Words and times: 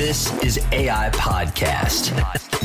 This 0.00 0.32
is 0.42 0.58
AI 0.72 1.10
Podcast, 1.12 2.16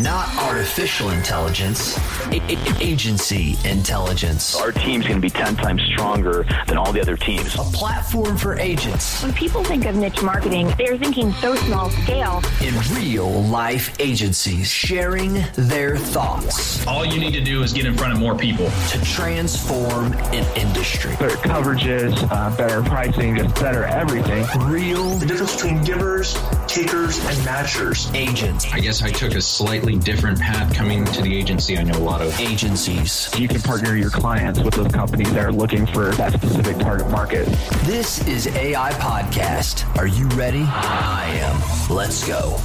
not 0.01 0.25
artificial 0.37 1.09
intelligence, 1.09 1.97
a- 2.31 2.39
a- 2.47 2.77
agency 2.81 3.57
intelligence. 3.65 4.55
Our 4.55 4.71
team's 4.71 5.05
going 5.05 5.17
to 5.17 5.21
be 5.21 5.29
10 5.29 5.57
times 5.57 5.81
stronger 5.91 6.45
than 6.67 6.77
all 6.77 6.93
the 6.93 7.01
other 7.01 7.17
teams. 7.17 7.53
A 7.55 7.57
platform 7.59 8.37
for 8.37 8.57
agents 8.57 9.21
When 9.21 9.33
people 9.33 9.65
think 9.65 9.83
of 9.85 9.95
niche 9.97 10.21
marketing, 10.21 10.73
they're 10.77 10.97
thinking 10.97 11.33
so 11.33 11.55
small 11.55 11.89
scale. 11.89 12.41
in 12.61 12.73
real 12.95 13.29
life 13.43 13.93
agencies 13.99 14.69
sharing 14.71 15.43
their 15.55 15.97
thoughts 15.97 16.87
All 16.87 17.05
you 17.05 17.19
need 17.19 17.33
to 17.33 17.41
do 17.43 17.63
is 17.63 17.73
get 17.73 17.85
in 17.85 17.97
front 17.97 18.13
of 18.13 18.19
more 18.19 18.37
people. 18.37 18.71
to 18.91 19.01
transform 19.03 20.13
an 20.31 20.45
industry. 20.55 21.11
better 21.19 21.35
coverages, 21.35 22.15
uh, 22.31 22.55
better 22.55 22.81
pricing, 22.81 23.35
just 23.35 23.53
better 23.55 23.83
everything. 23.83 24.45
Real 24.69 25.15
the 25.15 25.25
difference 25.25 25.53
between 25.55 25.83
givers, 25.83 26.33
takers, 26.67 27.24
and 27.27 27.37
matchers. 27.39 28.13
agents, 28.15 28.65
I 28.71 28.79
guess 28.79 29.01
I 29.01 29.09
took 29.09 29.33
a 29.35 29.41
slightly 29.41 29.97
different 29.97 30.39
path 30.39 30.73
coming 30.75 31.05
to 31.05 31.21
the 31.21 31.35
agency 31.35 31.77
I 31.77 31.83
know 31.83 31.97
a 31.97 31.99
lot 31.99 32.21
of. 32.21 32.39
agencies. 32.39 33.29
You 33.37 33.47
can 33.47 33.61
partner 33.61 33.95
your 33.95 34.09
clients 34.09 34.59
with 34.59 34.73
those 34.75 34.91
companies 34.91 35.31
that 35.33 35.43
are 35.45 35.51
looking 35.51 35.85
for 35.87 36.11
that 36.11 36.33
specific 36.33 36.77
target 36.77 37.09
market. 37.09 37.45
This 37.83 38.25
is 38.27 38.47
AI 38.47 38.91
Podcast. 38.93 39.85
Are 39.97 40.07
you 40.07 40.27
ready? 40.29 40.63
I 40.67 41.25
am. 41.41 41.95
Let's 41.95 42.25
go. 42.27 42.57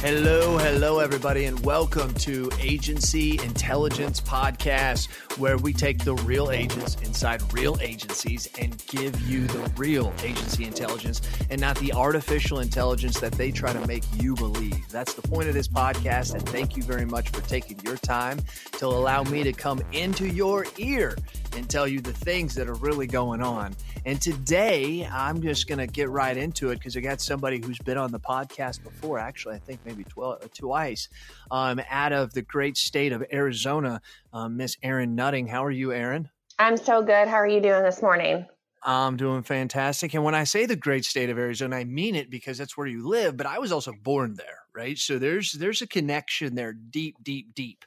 Hello, 0.00 0.58
hello, 0.58 0.98
everybody, 0.98 1.46
and 1.46 1.58
welcome 1.64 2.12
to 2.14 2.50
Agency 2.60 3.40
Intelligence 3.42 4.20
Podcast, 4.20 5.08
where 5.38 5.56
we 5.56 5.72
take 5.72 6.04
the 6.04 6.14
real 6.16 6.50
agents 6.50 6.96
inside 7.02 7.42
real 7.54 7.78
agencies 7.80 8.46
and 8.58 8.80
give 8.88 9.18
you 9.22 9.46
the 9.46 9.72
real 9.78 10.12
agency 10.22 10.64
intelligence 10.64 11.22
and 11.48 11.58
not 11.58 11.78
the 11.78 11.94
artificial 11.94 12.60
intelligence 12.60 13.18
that 13.20 13.32
they 13.32 13.50
try 13.50 13.72
to 13.72 13.84
make 13.86 14.04
you 14.20 14.34
believe. 14.34 14.86
That's 14.90 15.14
the 15.14 15.22
point 15.22 15.48
of 15.48 15.54
this 15.54 15.66
podcast, 15.66 16.34
and 16.34 16.46
thank 16.50 16.76
you 16.76 16.82
very 16.82 17.06
much 17.06 17.30
for 17.30 17.40
taking 17.48 17.80
your 17.80 17.96
time 17.96 18.38
to 18.72 18.86
allow 18.86 19.22
me 19.24 19.44
to 19.44 19.52
come 19.54 19.80
into 19.92 20.28
your 20.28 20.66
ear 20.76 21.16
and 21.56 21.68
tell 21.70 21.88
you 21.88 22.00
the 22.00 22.12
things 22.12 22.54
that 22.54 22.68
are 22.68 22.74
really 22.74 23.06
going 23.06 23.40
on. 23.40 23.74
And 24.04 24.20
today, 24.20 25.08
I'm 25.10 25.42
just 25.42 25.66
going 25.66 25.78
to 25.78 25.86
get 25.86 26.10
right 26.10 26.36
into 26.36 26.70
it 26.70 26.76
because 26.76 26.96
I 26.96 27.00
got 27.00 27.20
somebody 27.20 27.60
who's 27.64 27.78
been 27.78 27.98
on 27.98 28.12
the 28.12 28.20
podcast 28.20 28.84
before. 28.84 29.18
Actually, 29.18 29.56
I 29.56 29.58
think 29.58 29.84
maybe 29.86 30.04
12, 30.04 30.42
uh, 30.42 30.48
twice. 30.52 31.08
Um, 31.50 31.80
out 31.88 32.12
of 32.12 32.34
the 32.34 32.42
great 32.42 32.76
state 32.76 33.12
of 33.12 33.24
Arizona, 33.32 34.02
um, 34.32 34.56
Miss 34.56 34.76
Erin 34.82 35.14
Nutting. 35.14 35.46
How 35.46 35.64
are 35.64 35.70
you, 35.70 35.92
Erin? 35.92 36.28
I'm 36.58 36.76
so 36.76 37.02
good. 37.02 37.28
How 37.28 37.36
are 37.36 37.46
you 37.46 37.60
doing 37.60 37.82
this 37.82 38.02
morning? 38.02 38.46
I'm 38.82 39.16
doing 39.16 39.42
fantastic. 39.42 40.14
And 40.14 40.22
when 40.22 40.34
I 40.34 40.44
say 40.44 40.66
the 40.66 40.76
great 40.76 41.04
state 41.04 41.30
of 41.30 41.38
Arizona, 41.38 41.76
I 41.76 41.84
mean 41.84 42.14
it 42.14 42.30
because 42.30 42.58
that's 42.58 42.76
where 42.76 42.86
you 42.86 43.08
live. 43.08 43.36
But 43.36 43.46
I 43.46 43.58
was 43.58 43.72
also 43.72 43.92
born 44.02 44.34
there, 44.34 44.60
right? 44.74 44.96
So 44.96 45.18
there's 45.18 45.52
there's 45.52 45.82
a 45.82 45.88
connection 45.88 46.54
there, 46.54 46.72
deep, 46.72 47.16
deep, 47.22 47.54
deep. 47.54 47.84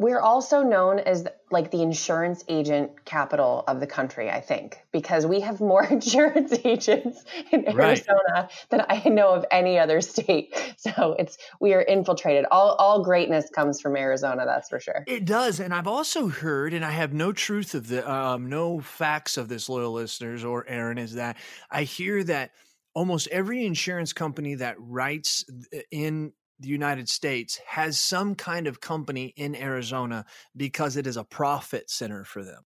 We're 0.00 0.18
also 0.20 0.62
known 0.62 0.98
as 0.98 1.26
like 1.50 1.70
the 1.70 1.82
insurance 1.82 2.42
agent 2.48 3.04
capital 3.04 3.64
of 3.68 3.80
the 3.80 3.86
country, 3.86 4.30
I 4.30 4.40
think, 4.40 4.78
because 4.92 5.26
we 5.26 5.40
have 5.40 5.60
more 5.60 5.84
insurance 5.90 6.54
agents 6.64 7.22
in 7.52 7.66
Right. 7.66 8.02
Arizona 8.08 8.48
than 8.70 8.86
I 8.88 9.06
know 9.10 9.34
of 9.34 9.44
any 9.50 9.78
other 9.78 10.00
state. 10.00 10.56
So 10.80 11.14
it's 11.18 11.36
we 11.60 11.74
are 11.74 11.82
infiltrated. 11.82 12.46
All 12.50 12.70
all 12.76 13.04
greatness 13.04 13.50
comes 13.50 13.82
from 13.82 13.94
Arizona, 13.98 14.46
that's 14.46 14.70
for 14.70 14.80
sure. 14.80 15.04
It 15.06 15.26
does, 15.26 15.60
and 15.60 15.74
I've 15.74 15.86
also 15.86 16.28
heard, 16.28 16.72
and 16.72 16.82
I 16.82 16.92
have 16.92 17.12
no 17.12 17.32
truth 17.32 17.74
of 17.74 17.88
the, 17.88 18.10
um, 18.10 18.48
no 18.48 18.80
facts 18.80 19.36
of 19.36 19.48
this, 19.50 19.68
loyal 19.68 19.92
listeners 19.92 20.42
or 20.42 20.66
Erin, 20.66 20.96
is 20.96 21.16
that 21.16 21.36
I 21.70 21.82
hear 21.82 22.24
that 22.24 22.52
almost 22.94 23.28
every 23.28 23.66
insurance 23.66 24.14
company 24.14 24.54
that 24.54 24.76
writes 24.78 25.44
in 25.90 26.32
the 26.60 26.68
United 26.68 27.08
States 27.08 27.58
has 27.66 27.98
some 27.98 28.34
kind 28.34 28.66
of 28.66 28.80
company 28.80 29.32
in 29.36 29.54
Arizona 29.56 30.26
because 30.56 30.96
it 30.96 31.06
is 31.06 31.16
a 31.16 31.24
profit 31.24 31.90
center 31.90 32.24
for 32.24 32.44
them. 32.44 32.62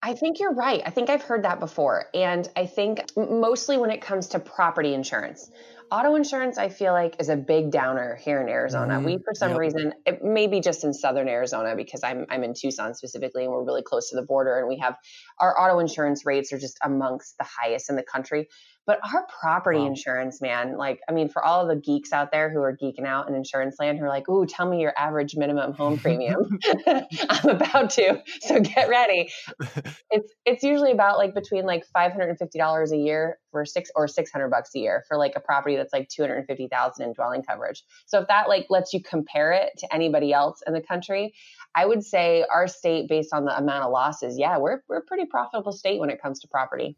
I 0.00 0.14
think 0.14 0.38
you're 0.38 0.54
right. 0.54 0.80
I 0.86 0.90
think 0.90 1.10
I've 1.10 1.22
heard 1.22 1.42
that 1.42 1.58
before. 1.58 2.06
And 2.14 2.48
I 2.54 2.66
think 2.66 3.00
mostly 3.16 3.76
when 3.78 3.90
it 3.90 4.00
comes 4.00 4.28
to 4.28 4.38
property 4.38 4.94
insurance, 4.94 5.50
auto 5.90 6.14
insurance, 6.14 6.56
I 6.56 6.68
feel 6.68 6.92
like 6.92 7.16
is 7.18 7.28
a 7.28 7.36
big 7.36 7.72
downer 7.72 8.14
here 8.14 8.40
in 8.40 8.48
Arizona. 8.48 9.00
Mhm. 9.00 9.04
We, 9.04 9.18
for 9.24 9.34
some 9.34 9.54
Yep. 9.54 9.58
reason, 9.58 9.94
it 10.06 10.22
may 10.22 10.46
be 10.46 10.60
just 10.60 10.84
in 10.84 10.92
Southern 10.94 11.28
Arizona 11.28 11.74
because 11.74 12.04
I'm, 12.04 12.26
I'm 12.30 12.44
in 12.44 12.54
Tucson 12.54 12.94
specifically 12.94 13.42
and 13.42 13.52
we're 13.52 13.64
really 13.64 13.82
close 13.82 14.10
to 14.10 14.16
the 14.16 14.22
border 14.22 14.56
and 14.60 14.68
we 14.68 14.78
have 14.78 14.94
our 15.40 15.58
auto 15.60 15.80
insurance 15.80 16.24
rates 16.24 16.52
are 16.52 16.58
just 16.58 16.78
amongst 16.84 17.36
the 17.38 17.44
highest 17.44 17.90
in 17.90 17.96
the 17.96 18.04
country. 18.04 18.46
But 18.88 18.98
our 19.14 19.24
property 19.40 19.78
Wow. 19.80 19.86
insurance, 19.86 20.40
man, 20.40 20.76
like, 20.76 21.00
I 21.08 21.12
mean, 21.12 21.28
for 21.28 21.44
all 21.44 21.60
of 21.62 21.68
the 21.68 21.80
geeks 21.80 22.12
out 22.12 22.32
there 22.32 22.50
who 22.50 22.58
are 22.60 22.76
geeking 22.76 23.06
out 23.06 23.28
in 23.28 23.36
insurance 23.36 23.76
land 23.78 23.98
who 23.98 24.04
are 24.06 24.08
like, 24.08 24.28
ooh, 24.28 24.46
tell 24.46 24.68
me 24.68 24.80
your 24.80 24.94
average 24.98 25.36
minimum 25.36 25.74
home 25.74 25.98
premium. 25.98 26.58
I'm 27.28 27.50
about 27.50 27.90
to. 27.90 28.20
So 28.40 28.58
get 28.60 28.88
ready 28.88 29.30
it's 30.10 30.32
it's 30.44 30.62
usually 30.62 30.92
about 30.92 31.18
like 31.18 31.34
between 31.34 31.64
like 31.64 31.84
five 31.92 32.12
hundred 32.12 32.30
and 32.30 32.38
fifty 32.38 32.58
dollars 32.58 32.92
a 32.92 32.96
year 32.96 33.38
for 33.50 33.64
six 33.64 33.90
or 33.94 34.08
six 34.08 34.30
hundred 34.30 34.48
bucks 34.48 34.70
a 34.74 34.78
year 34.78 35.04
for 35.08 35.16
like 35.16 35.32
a 35.36 35.40
property 35.40 35.76
that's 35.76 35.92
like 35.92 36.08
two 36.08 36.22
hundred 36.22 36.36
and 36.38 36.46
fifty 36.46 36.68
thousand 36.68 37.06
in 37.06 37.12
dwelling 37.12 37.42
coverage. 37.42 37.82
So 38.06 38.20
if 38.20 38.28
that 38.28 38.48
like 38.48 38.66
lets 38.70 38.92
you 38.92 39.02
compare 39.02 39.52
it 39.52 39.70
to 39.78 39.94
anybody 39.94 40.32
else 40.32 40.62
in 40.66 40.72
the 40.72 40.80
country, 40.80 41.34
I 41.74 41.86
would 41.86 42.02
say 42.02 42.44
our 42.50 42.66
state, 42.66 43.08
based 43.08 43.34
on 43.34 43.44
the 43.44 43.56
amount 43.56 43.84
of 43.84 43.92
losses, 43.92 44.38
yeah, 44.38 44.58
we're 44.58 44.80
we're 44.88 44.98
a 44.98 45.04
pretty 45.04 45.26
profitable 45.26 45.72
state 45.72 46.00
when 46.00 46.10
it 46.10 46.22
comes 46.22 46.40
to 46.40 46.48
property. 46.48 46.96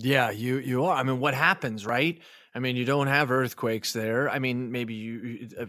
Yeah, 0.00 0.30
you 0.30 0.58
you 0.58 0.84
are. 0.84 0.96
I 0.96 1.02
mean, 1.02 1.18
what 1.18 1.34
happens, 1.34 1.84
right? 1.84 2.22
I 2.54 2.60
mean, 2.60 2.76
you 2.76 2.84
don't 2.84 3.08
have 3.08 3.30
earthquakes 3.30 3.92
there. 3.92 4.28
I 4.30 4.38
mean, 4.38 4.70
maybe 4.70 4.94
you 4.94 5.48
uh, 5.58 5.66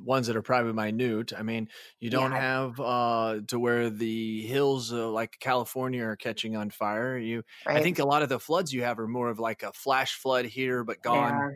ones 0.00 0.26
that 0.26 0.34
are 0.36 0.42
probably 0.42 0.72
minute. 0.72 1.32
I 1.32 1.42
mean, 1.42 1.68
you 2.00 2.10
don't 2.10 2.32
Yeah. 2.32 2.40
have 2.40 2.80
uh 2.80 3.40
to 3.46 3.58
where 3.60 3.88
the 3.88 4.42
hills 4.46 4.92
uh, 4.92 5.08
like 5.10 5.38
California 5.40 6.04
are 6.04 6.16
catching 6.16 6.56
on 6.56 6.70
fire. 6.70 7.16
You 7.16 7.44
Right? 7.64 7.76
I 7.76 7.80
think 7.80 7.98
a 8.00 8.04
lot 8.04 8.22
of 8.22 8.28
the 8.28 8.40
floods 8.40 8.72
you 8.72 8.82
have 8.82 8.98
are 8.98 9.06
more 9.08 9.30
of 9.30 9.38
like 9.38 9.62
a 9.62 9.72
flash 9.72 10.14
flood 10.16 10.46
here 10.46 10.82
but 10.84 11.00
gone. 11.02 11.46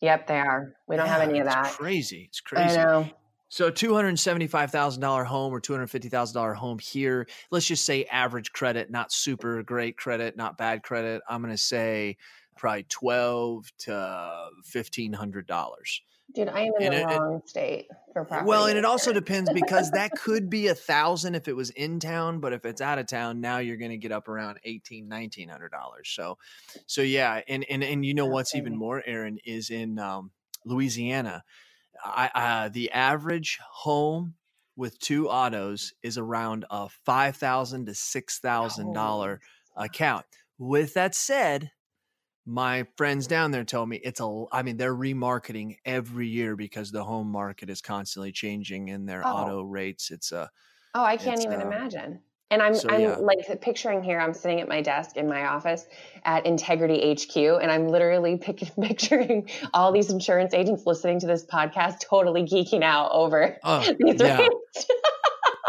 Yep, 0.00 0.26
they 0.26 0.38
are. 0.40 0.74
We 0.86 0.96
don't 0.96 1.08
have 1.08 1.22
any 1.22 1.38
of 1.40 1.46
that. 1.46 1.76
Crazy. 1.76 2.24
It's 2.28 2.40
I 2.56 2.72
crazy. 2.72 2.76
know. 2.76 3.10
So 3.50 3.68
two 3.68 3.92
hundred 3.94 4.18
seventy-five 4.18 4.70
thousand 4.70 5.02
dollar 5.02 5.24
home 5.24 5.52
or 5.52 5.60
two 5.60 5.72
hundred 5.72 5.88
fifty 5.88 6.08
thousand 6.08 6.34
dollar 6.34 6.54
home 6.54 6.78
here. 6.78 7.26
Let's 7.50 7.66
just 7.66 7.84
say 7.84 8.04
average 8.04 8.52
credit, 8.52 8.90
not 8.90 9.12
super 9.12 9.62
great 9.64 9.96
credit, 9.96 10.36
not 10.36 10.56
bad 10.56 10.82
credit. 10.84 11.20
I'm 11.28 11.42
going 11.42 11.52
to 11.52 11.58
say 11.58 12.16
probably 12.56 12.84
twelve 12.88 13.66
to 13.80 14.46
fifteen 14.64 15.12
hundred 15.12 15.48
dollars. 15.48 16.00
Dude, 16.32 16.48
I 16.48 16.60
am 16.60 16.72
in 16.78 16.92
And 16.92 16.94
the 16.94 16.98
it- 16.98 17.10
it- 17.16 17.18
wrong 17.18 17.42
state 17.44 17.88
for 18.12 18.24
property. 18.24 18.46
Well, 18.46 18.66
and 18.66 18.78
it 18.78 18.84
also 18.84 19.12
depends 19.12 19.50
because 19.54 19.90
that 19.90 20.12
could 20.12 20.48
be 20.48 20.68
a 20.68 20.74
thousand 20.76 21.34
if 21.34 21.48
it 21.48 21.56
was 21.56 21.70
in 21.70 21.98
town, 21.98 22.38
but 22.38 22.52
if 22.52 22.64
it's 22.64 22.80
out 22.80 23.00
of 23.00 23.08
town, 23.08 23.40
now 23.40 23.58
you're 23.58 23.78
going 23.78 23.90
to 23.90 23.96
get 23.96 24.12
up 24.12 24.28
around 24.28 24.60
eighteen, 24.62 25.08
nineteen 25.08 25.48
hundred 25.48 25.72
dollars. 25.72 26.08
So, 26.08 26.38
so 26.86 27.02
yeah, 27.02 27.40
and 27.48 27.66
and 27.68 27.82
and 27.82 28.06
you 28.06 28.14
know 28.14 28.26
what's 28.26 28.54
even 28.54 28.76
more, 28.76 29.02
Erin, 29.04 29.38
is 29.44 29.70
in 29.70 29.98
um, 29.98 30.30
Louisiana. 30.64 31.42
I, 32.04 32.30
uh, 32.34 32.68
the 32.68 32.90
average 32.92 33.58
home 33.62 34.36
with 34.76 34.98
two 34.98 35.28
autos 35.28 35.92
is 36.02 36.16
around 36.18 36.64
a 36.70 36.88
five 36.88 37.36
thousand 37.36 37.86
to 37.86 37.94
six 37.94 38.38
thousand 38.38 38.92
dollar 38.92 39.40
account. 39.76 40.26
With 40.58 40.94
that 40.94 41.14
said, 41.14 41.72
my 42.46 42.86
friends 42.96 43.26
down 43.26 43.50
there 43.52 43.64
tell 43.64 43.86
me 43.86 43.98
it's 43.98 44.20
a. 44.20 44.44
I 44.52 44.62
mean, 44.62 44.76
they're 44.78 44.94
remarketing 44.96 45.76
every 45.84 46.28
year 46.28 46.56
because 46.56 46.90
the 46.92 47.04
home 47.04 47.30
market 47.30 47.70
is 47.70 47.82
constantly 47.82 48.32
changing 48.32 48.88
in 48.88 49.06
their 49.06 49.24
Oh. 49.24 49.30
auto 49.30 49.62
rates. 49.62 50.10
It's 50.10 50.32
a 50.32 50.50
Oh, 50.94 51.02
I 51.04 51.16
can't 51.16 51.42
even 51.42 51.60
uh, 51.60 51.60
imagine. 51.60 52.22
And 52.50 52.60
I'm 52.60 52.74
so, 52.74 52.88
I'm 52.90 53.00
yeah. 53.00 53.16
like 53.16 53.60
picturing 53.60 54.02
here. 54.02 54.18
I'm 54.18 54.34
sitting 54.34 54.60
at 54.60 54.68
my 54.68 54.82
desk 54.82 55.16
in 55.16 55.28
my 55.28 55.46
office 55.46 55.86
at 56.24 56.46
Integrity 56.46 57.14
HQ, 57.14 57.36
and 57.36 57.70
I'm 57.70 57.88
literally 57.88 58.38
pic- 58.38 58.72
picturing 58.80 59.48
all 59.72 59.92
these 59.92 60.10
insurance 60.10 60.52
agents 60.52 60.84
listening 60.84 61.20
to 61.20 61.26
this 61.28 61.46
podcast, 61.46 62.00
totally 62.00 62.42
geeking 62.42 62.82
out 62.82 63.10
over 63.12 63.56
oh 63.62 63.80
these 64.00 64.20
yeah, 64.20 64.38
rates. 64.38 64.86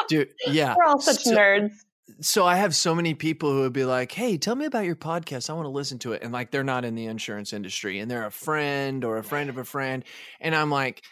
dude, 0.07 0.30
yeah. 0.48 0.75
We're 0.78 0.86
all 0.86 1.00
such 1.00 1.19
So- 1.24 1.36
nerds. 1.36 1.72
so 2.19 2.45
I 2.45 2.56
have 2.56 2.75
so 2.75 2.95
many 2.95 3.13
people 3.13 3.51
who 3.51 3.60
would 3.62 3.74
be 3.74 3.86
like, 3.86 4.12
"Hey, 4.12 4.38
tell 4.38 4.56
me 4.56 4.66
about 4.66 4.86
your 4.86 4.95
podcast. 4.95 5.50
I 5.50 5.54
want 5.54 5.66
to 5.66 5.69
listen 5.69 6.00
to 6.00 6.13
it." 6.13 6.24
And 6.24 6.34
like 6.34 6.50
they're 6.51 6.63
not 6.63 6.84
in 6.84 6.95
the 6.95 7.06
insurance 7.06 7.54
industry 7.54 8.00
and 8.00 8.10
they're 8.10 8.25
a 8.25 8.31
friend 8.31 9.06
or 9.06 9.18
a 9.18 9.24
friend 9.24 9.50
of 9.51 9.57
a 9.57 9.63
friend, 9.63 10.04
and 10.39 10.56
I'm 10.56 10.72
like, 10.72 11.04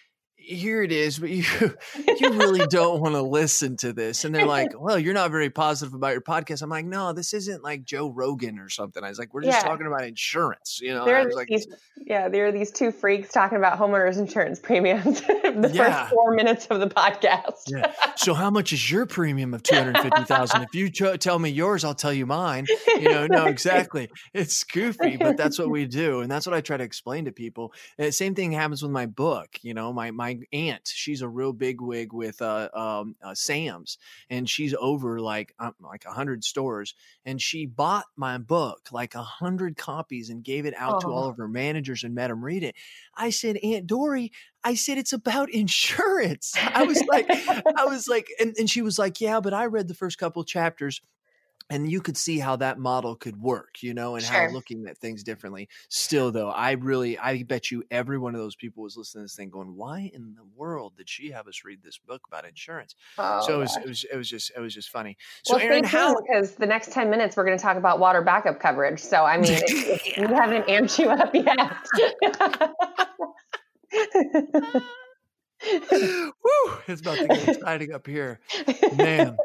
here 0.50 0.81
it 0.81 0.92
is, 0.92 1.19
but 1.19 1.30
you 1.30 1.44
you 2.19 2.30
really 2.31 2.66
don't 2.68 3.00
want 3.01 3.13
to 3.16 3.22
listen 3.22 3.78
to 3.78 3.94
this. 3.94 4.25
And 4.25 4.34
they're 4.34 4.46
like, 4.46 4.72
well, 4.80 4.98
you're 4.98 5.13
not 5.13 5.31
very 5.31 5.50
positive 5.50 5.94
about 5.94 6.12
your 6.13 6.22
podcast. 6.22 6.62
I'm 6.62 6.69
like, 6.69 6.86
no, 6.86 7.13
this 7.13 7.34
isn't 7.34 7.63
like 7.63 7.84
Joe 7.84 8.10
Rogan 8.10 8.60
or 8.60 8.69
something. 8.69 9.04
I 9.04 9.10
was 9.10 9.19
like, 9.19 9.34
we're 9.34 9.44
just 9.44 9.57
Yeah. 9.57 9.63
talking 9.68 9.86
about 9.88 10.04
insurance, 10.04 10.80
you 10.81 10.94
know. 10.94 11.06
There 11.06 11.18
I 11.18 11.22
are 11.22 11.25
was 11.28 11.36
like, 11.36 11.48
these, 11.48 11.68
yeah, 11.98 12.30
there 12.30 12.48
are 12.48 12.51
these 12.51 12.72
two 12.72 12.92
freaks 12.92 13.31
talking 13.31 13.57
about 13.57 13.78
homeowners 13.78 14.18
insurance 14.18 14.60
premiums 14.60 15.22
the 15.22 15.69
Yeah. 15.74 16.01
first 16.04 16.13
four 16.13 16.34
minutes 16.34 16.68
of 16.68 16.80
the 16.80 16.88
podcast. 16.88 17.63
yeah. 17.68 17.92
So 18.16 18.34
how 18.34 18.50
much 18.50 18.74
is 18.74 18.92
your 18.92 19.06
premium 19.06 19.54
of 19.54 19.63
two 19.63 19.75
hundred 19.75 20.00
fifty 20.00 20.24
thousand? 20.24 20.63
If 20.63 20.74
you 20.75 20.90
tell 20.90 21.40
me 21.40 21.50
yours, 21.50 21.84
I'll 21.84 21.94
tell 21.96 22.13
you 22.13 22.25
mine. 22.25 22.66
You 22.88 23.10
know, 23.10 23.28
no, 23.28 23.46
exactly. 23.46 24.10
It's 24.34 24.63
goofy, 24.63 25.18
but 25.18 25.38
that's 25.38 25.57
what 25.60 25.69
we 25.69 25.86
do, 25.86 26.22
and 26.22 26.31
that's 26.31 26.46
what 26.46 26.54
I 26.56 26.62
try 26.62 26.78
to 26.78 26.84
explain 26.84 27.25
to 27.25 27.31
people. 27.31 27.74
And 27.98 28.13
same 28.13 28.36
thing 28.36 28.51
happens 28.51 28.81
with 28.81 28.92
my 28.92 29.06
book. 29.06 29.50
You 29.62 29.74
know, 29.74 29.94
my 29.94 30.12
my 30.12 30.38
aunt, 30.53 30.81
she's 30.94 31.21
a 31.21 31.27
real 31.30 31.53
big 31.53 31.81
wig 31.81 32.13
with 32.13 32.41
uh, 32.41 32.69
um, 32.74 33.15
uh, 33.24 33.33
Sam's, 33.36 33.97
and 34.30 34.50
she's 34.50 34.74
over 34.80 35.19
like 35.19 35.53
um, 35.59 35.75
like 35.80 36.06
a 36.06 36.12
hundred 36.12 36.44
stores, 36.44 36.95
and 37.25 37.41
she 37.41 37.65
bought 37.65 38.06
my 38.15 38.38
book 38.38 38.89
like 38.91 39.15
a 39.15 39.24
hundred 39.24 39.77
copies 39.77 40.30
and 40.30 40.44
gave 40.44 40.65
it 40.65 40.74
out 40.77 41.01
to 41.01 41.07
all 41.07 41.25
Oh. 41.25 41.30
of 41.30 41.38
her 41.38 41.47
managers 41.47 42.03
and 42.03 42.15
met 42.15 42.27
them 42.30 42.44
read 42.44 42.63
it. 42.63 42.75
I 43.15 43.30
said, 43.30 43.57
Aunt 43.57 43.88
Dory, 43.88 44.31
I 44.63 44.75
said 44.75 44.97
it's 44.97 45.13
about 45.13 45.50
insurance. 45.53 46.53
I 46.57 46.83
was 46.83 47.03
like, 47.06 47.25
I 47.30 47.86
was 47.86 48.07
like, 48.07 48.30
and, 48.39 48.56
and 48.57 48.69
she 48.69 48.81
was 48.81 48.97
like, 49.00 49.19
yeah, 49.21 49.39
but 49.39 49.53
I 49.53 49.65
read 49.65 49.88
the 49.88 49.94
first 49.94 50.18
couple 50.18 50.44
chapters. 50.44 51.01
And 51.71 51.92
you 51.92 52.01
could 52.01 52.18
see 52.18 52.39
how 52.39 52.56
that 52.56 52.80
model 52.80 53.16
could 53.16 53.39
work, 53.39 53.83
you 53.83 53.94
know, 53.94 54.16
and 54.16 54.24
Sure. 54.24 54.48
how 54.48 54.54
looking 54.54 54.88
at 54.88 54.98
things 54.98 55.24
differently. 55.24 55.69
Still, 55.89 56.31
though, 56.31 56.50
I 56.50 56.71
really, 56.71 57.18
I 57.19 57.44
bet 57.44 57.69
you 57.69 57.83
every 57.92 58.18
one 58.18 58.33
of 58.33 58.42
those 58.42 58.56
people 58.56 58.83
was 58.83 58.98
listening 58.98 59.21
to 59.21 59.25
this 59.25 59.36
thing, 59.36 59.50
going, 59.51 59.75
"Why 59.75 60.10
in 60.13 60.33
the 60.36 60.45
world 60.56 60.98
did 60.98 61.07
she 61.07 61.30
have 61.31 61.48
us 61.48 61.63
read 61.63 61.83
this 61.83 61.98
book 61.98 62.21
about 62.27 62.48
insurance?" 62.48 62.95
Oh, 63.19 63.45
so 63.45 63.56
it 63.56 63.60
was, 63.60 63.77
it 63.77 63.88
was, 63.88 64.06
it 64.13 64.18
was 64.18 64.30
just, 64.30 64.51
it 64.56 64.60
was 64.60 64.74
just 64.74 64.89
funny. 64.89 65.16
So, 65.44 65.57
well, 65.57 65.66
Erin, 65.66 65.83
how? 65.83 66.19
because 66.19 66.56
the 66.56 66.66
next 66.66 66.92
10 66.92 67.10
minutes 67.10 67.38
we're 67.38 67.45
going 67.45 67.57
to 67.57 67.62
talk 67.62 67.77
about 67.77 68.00
water 68.00 68.22
backup 68.22 68.60
coverage. 68.60 69.00
So, 69.00 69.24
I 69.24 69.38
mean, 69.38 69.54
if, 69.54 69.63
if 69.68 70.18
we 70.30 70.36
haven't 70.36 70.65
amped 70.68 70.98
you 70.98 71.10
up 71.10 71.33
yet. 71.36 71.77
Woo, 75.62 76.74
it's 76.88 77.01
about 77.01 77.18
to 77.18 77.27
get 77.27 77.50
exciting 77.50 77.94
up 77.94 78.07
here, 78.07 78.39
man. 78.95 79.38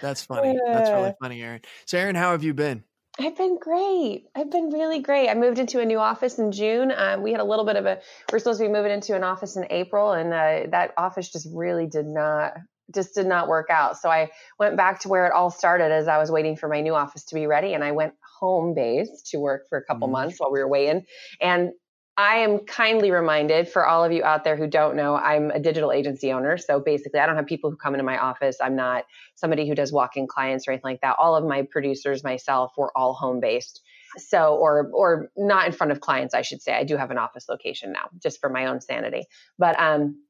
That's 0.00 0.22
funny. 0.22 0.58
That's 0.70 0.92
really 0.92 1.12
funny, 1.20 1.42
Erin. 1.42 1.60
So, 1.86 1.98
Erin, 1.98 2.14
how 2.14 2.32
have 2.32 2.44
you 2.44 2.54
been? 2.54 2.84
I've 3.20 3.36
been 3.36 3.58
great. 3.58 4.26
I've 4.36 4.50
been 4.50 4.70
really 4.70 5.00
great. 5.00 5.28
I 5.28 5.34
moved 5.34 5.58
into 5.58 5.80
a 5.80 5.84
new 5.84 5.98
office 5.98 6.38
in 6.38 6.52
June. 6.52 6.92
Um, 6.96 7.22
we 7.22 7.32
had 7.32 7.40
a 7.40 7.44
little 7.44 7.64
bit 7.64 7.74
of 7.76 7.84
a. 7.84 8.00
We're 8.30 8.38
supposed 8.38 8.60
to 8.60 8.66
be 8.66 8.72
moving 8.72 8.92
into 8.92 9.16
an 9.16 9.24
office 9.24 9.56
in 9.56 9.66
April, 9.70 10.12
and 10.12 10.32
uh, 10.32 10.70
that 10.70 10.92
office 10.96 11.28
just 11.28 11.48
really 11.52 11.86
did 11.86 12.06
not 12.06 12.54
just 12.94 13.14
did 13.14 13.26
not 13.26 13.48
work 13.48 13.68
out. 13.70 13.98
So 13.98 14.08
I 14.08 14.30
went 14.58 14.76
back 14.76 15.00
to 15.00 15.08
where 15.08 15.26
it 15.26 15.32
all 15.32 15.50
started 15.50 15.90
as 15.90 16.08
I 16.08 16.18
was 16.18 16.30
waiting 16.30 16.56
for 16.56 16.68
my 16.68 16.80
new 16.80 16.94
office 16.94 17.24
to 17.24 17.34
be 17.34 17.46
ready, 17.46 17.74
and 17.74 17.82
I 17.82 17.90
went 17.92 18.14
home 18.38 18.72
base 18.72 19.22
to 19.30 19.38
work 19.38 19.68
for 19.68 19.78
a 19.78 19.84
couple 19.84 20.08
Mhm. 20.08 20.12
months 20.12 20.38
while 20.38 20.52
we 20.52 20.60
were 20.60 20.68
waiting. 20.68 21.04
And 21.40 21.72
I 22.18 22.38
am 22.38 22.58
kindly 22.58 23.12
reminded 23.12 23.68
for 23.68 23.86
all 23.86 24.04
of 24.04 24.10
you 24.10 24.24
out 24.24 24.42
there 24.42 24.56
who 24.56 24.66
don't 24.66 24.96
know, 24.96 25.14
I'm 25.14 25.52
a 25.52 25.60
digital 25.60 25.92
agency 25.92 26.32
owner. 26.32 26.58
So 26.58 26.80
basically, 26.80 27.20
I 27.20 27.26
don't 27.26 27.36
have 27.36 27.46
people 27.46 27.70
who 27.70 27.76
come 27.76 27.94
into 27.94 28.02
my 28.02 28.18
office. 28.18 28.56
I'm 28.60 28.74
not 28.74 29.04
somebody 29.36 29.68
who 29.68 29.76
does 29.76 29.92
walk-in 29.92 30.26
clients 30.26 30.66
or 30.66 30.72
anything 30.72 30.90
like 30.90 31.00
that. 31.02 31.14
All 31.20 31.36
of 31.36 31.44
my 31.44 31.62
producers, 31.62 32.24
myself, 32.24 32.72
we're 32.76 32.90
all 32.96 33.14
home 33.14 33.38
based. 33.38 33.82
So, 34.16 34.56
or 34.56 34.90
or 34.92 35.30
not 35.36 35.66
in 35.66 35.72
front 35.72 35.92
of 35.92 36.00
clients, 36.00 36.34
I 36.34 36.42
should 36.42 36.60
say. 36.60 36.72
I 36.74 36.82
do 36.82 36.96
have 36.96 37.12
an 37.12 37.18
office 37.18 37.48
location 37.48 37.92
now, 37.92 38.08
just 38.20 38.40
for 38.40 38.50
my 38.50 38.66
own 38.66 38.80
sanity. 38.80 39.26
But 39.56 39.78
um, 39.78 40.20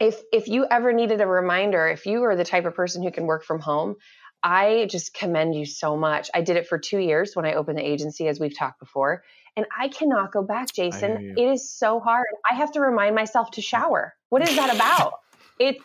if 0.00 0.20
if 0.32 0.48
you 0.48 0.66
ever 0.68 0.92
needed 0.92 1.20
a 1.20 1.28
reminder, 1.28 1.86
if 1.86 2.06
you 2.06 2.24
are 2.24 2.34
the 2.34 2.44
type 2.44 2.64
of 2.64 2.74
person 2.74 3.04
who 3.04 3.12
can 3.12 3.26
work 3.26 3.44
from 3.44 3.60
home, 3.60 3.96
I 4.42 4.88
just 4.90 5.14
commend 5.14 5.54
you 5.54 5.64
so 5.64 5.96
much. 5.96 6.28
I 6.34 6.40
did 6.40 6.56
it 6.56 6.66
for 6.66 6.78
two 6.78 6.98
years 6.98 7.36
when 7.36 7.44
I 7.44 7.54
opened 7.54 7.78
the 7.78 7.86
agency, 7.86 8.26
as 8.26 8.40
we've 8.40 8.56
talked 8.56 8.80
before, 8.80 9.22
and 9.56 9.66
I 9.76 9.88
cannot 9.88 10.32
go 10.32 10.42
back, 10.42 10.72
Jason. 10.74 11.34
It 11.36 11.42
is 11.42 11.70
so 11.72 11.98
hard. 11.98 12.26
I 12.50 12.54
have 12.54 12.72
to 12.72 12.80
remind 12.80 13.14
myself 13.14 13.50
to 13.52 13.62
shower. 13.62 14.14
What 14.28 14.46
is 14.46 14.54
that 14.56 14.74
about? 14.74 15.14
It 15.58 15.78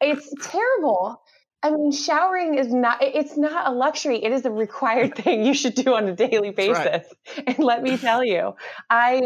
it's 0.00 0.32
terrible. 0.42 1.20
I 1.64 1.70
mean, 1.70 1.92
showering 1.92 2.58
is 2.58 2.72
not 2.72 3.02
it's 3.02 3.36
not 3.36 3.68
a 3.68 3.72
luxury. 3.72 4.22
It 4.22 4.32
is 4.32 4.44
a 4.44 4.50
required 4.50 5.14
thing 5.16 5.44
you 5.44 5.54
should 5.54 5.74
do 5.74 5.94
on 5.94 6.08
a 6.08 6.14
daily 6.14 6.50
That's 6.50 6.68
right. 6.68 7.02
basis. 7.02 7.46
And 7.46 7.58
let 7.58 7.82
me 7.82 7.96
tell 7.96 8.24
you, 8.24 8.54
I 8.90 9.22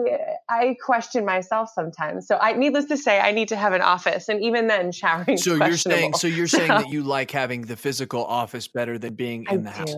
I 0.49 0.77
question 0.83 1.27
myself 1.27 1.71
sometimes. 1.75 2.27
So 2.27 2.39
I 2.39 2.53
needless 2.55 2.87
to 2.87 2.97
say, 2.97 3.21
I 3.21 3.33
need 3.33 3.49
to 3.49 3.57
have 3.57 3.75
an 3.75 3.83
office. 3.83 4.29
And 4.31 4.43
even 4.43 4.67
then 4.67 4.93
showering 4.93 5.37
So 5.37 5.55
you're 5.55 5.77
saying, 5.77 6.15
so 6.15 6.27
you're 6.27 6.47
saying 6.47 6.69
that 6.69 6.89
you 6.89 7.03
like 7.03 7.31
having 7.31 7.63
the 7.63 7.77
physical 7.77 8.25
office 8.25 8.69
better 8.69 8.99
than 8.99 9.15
being 9.15 9.47
I 9.49 9.55
in 9.55 9.65
the 9.65 9.71
house? 9.71 9.95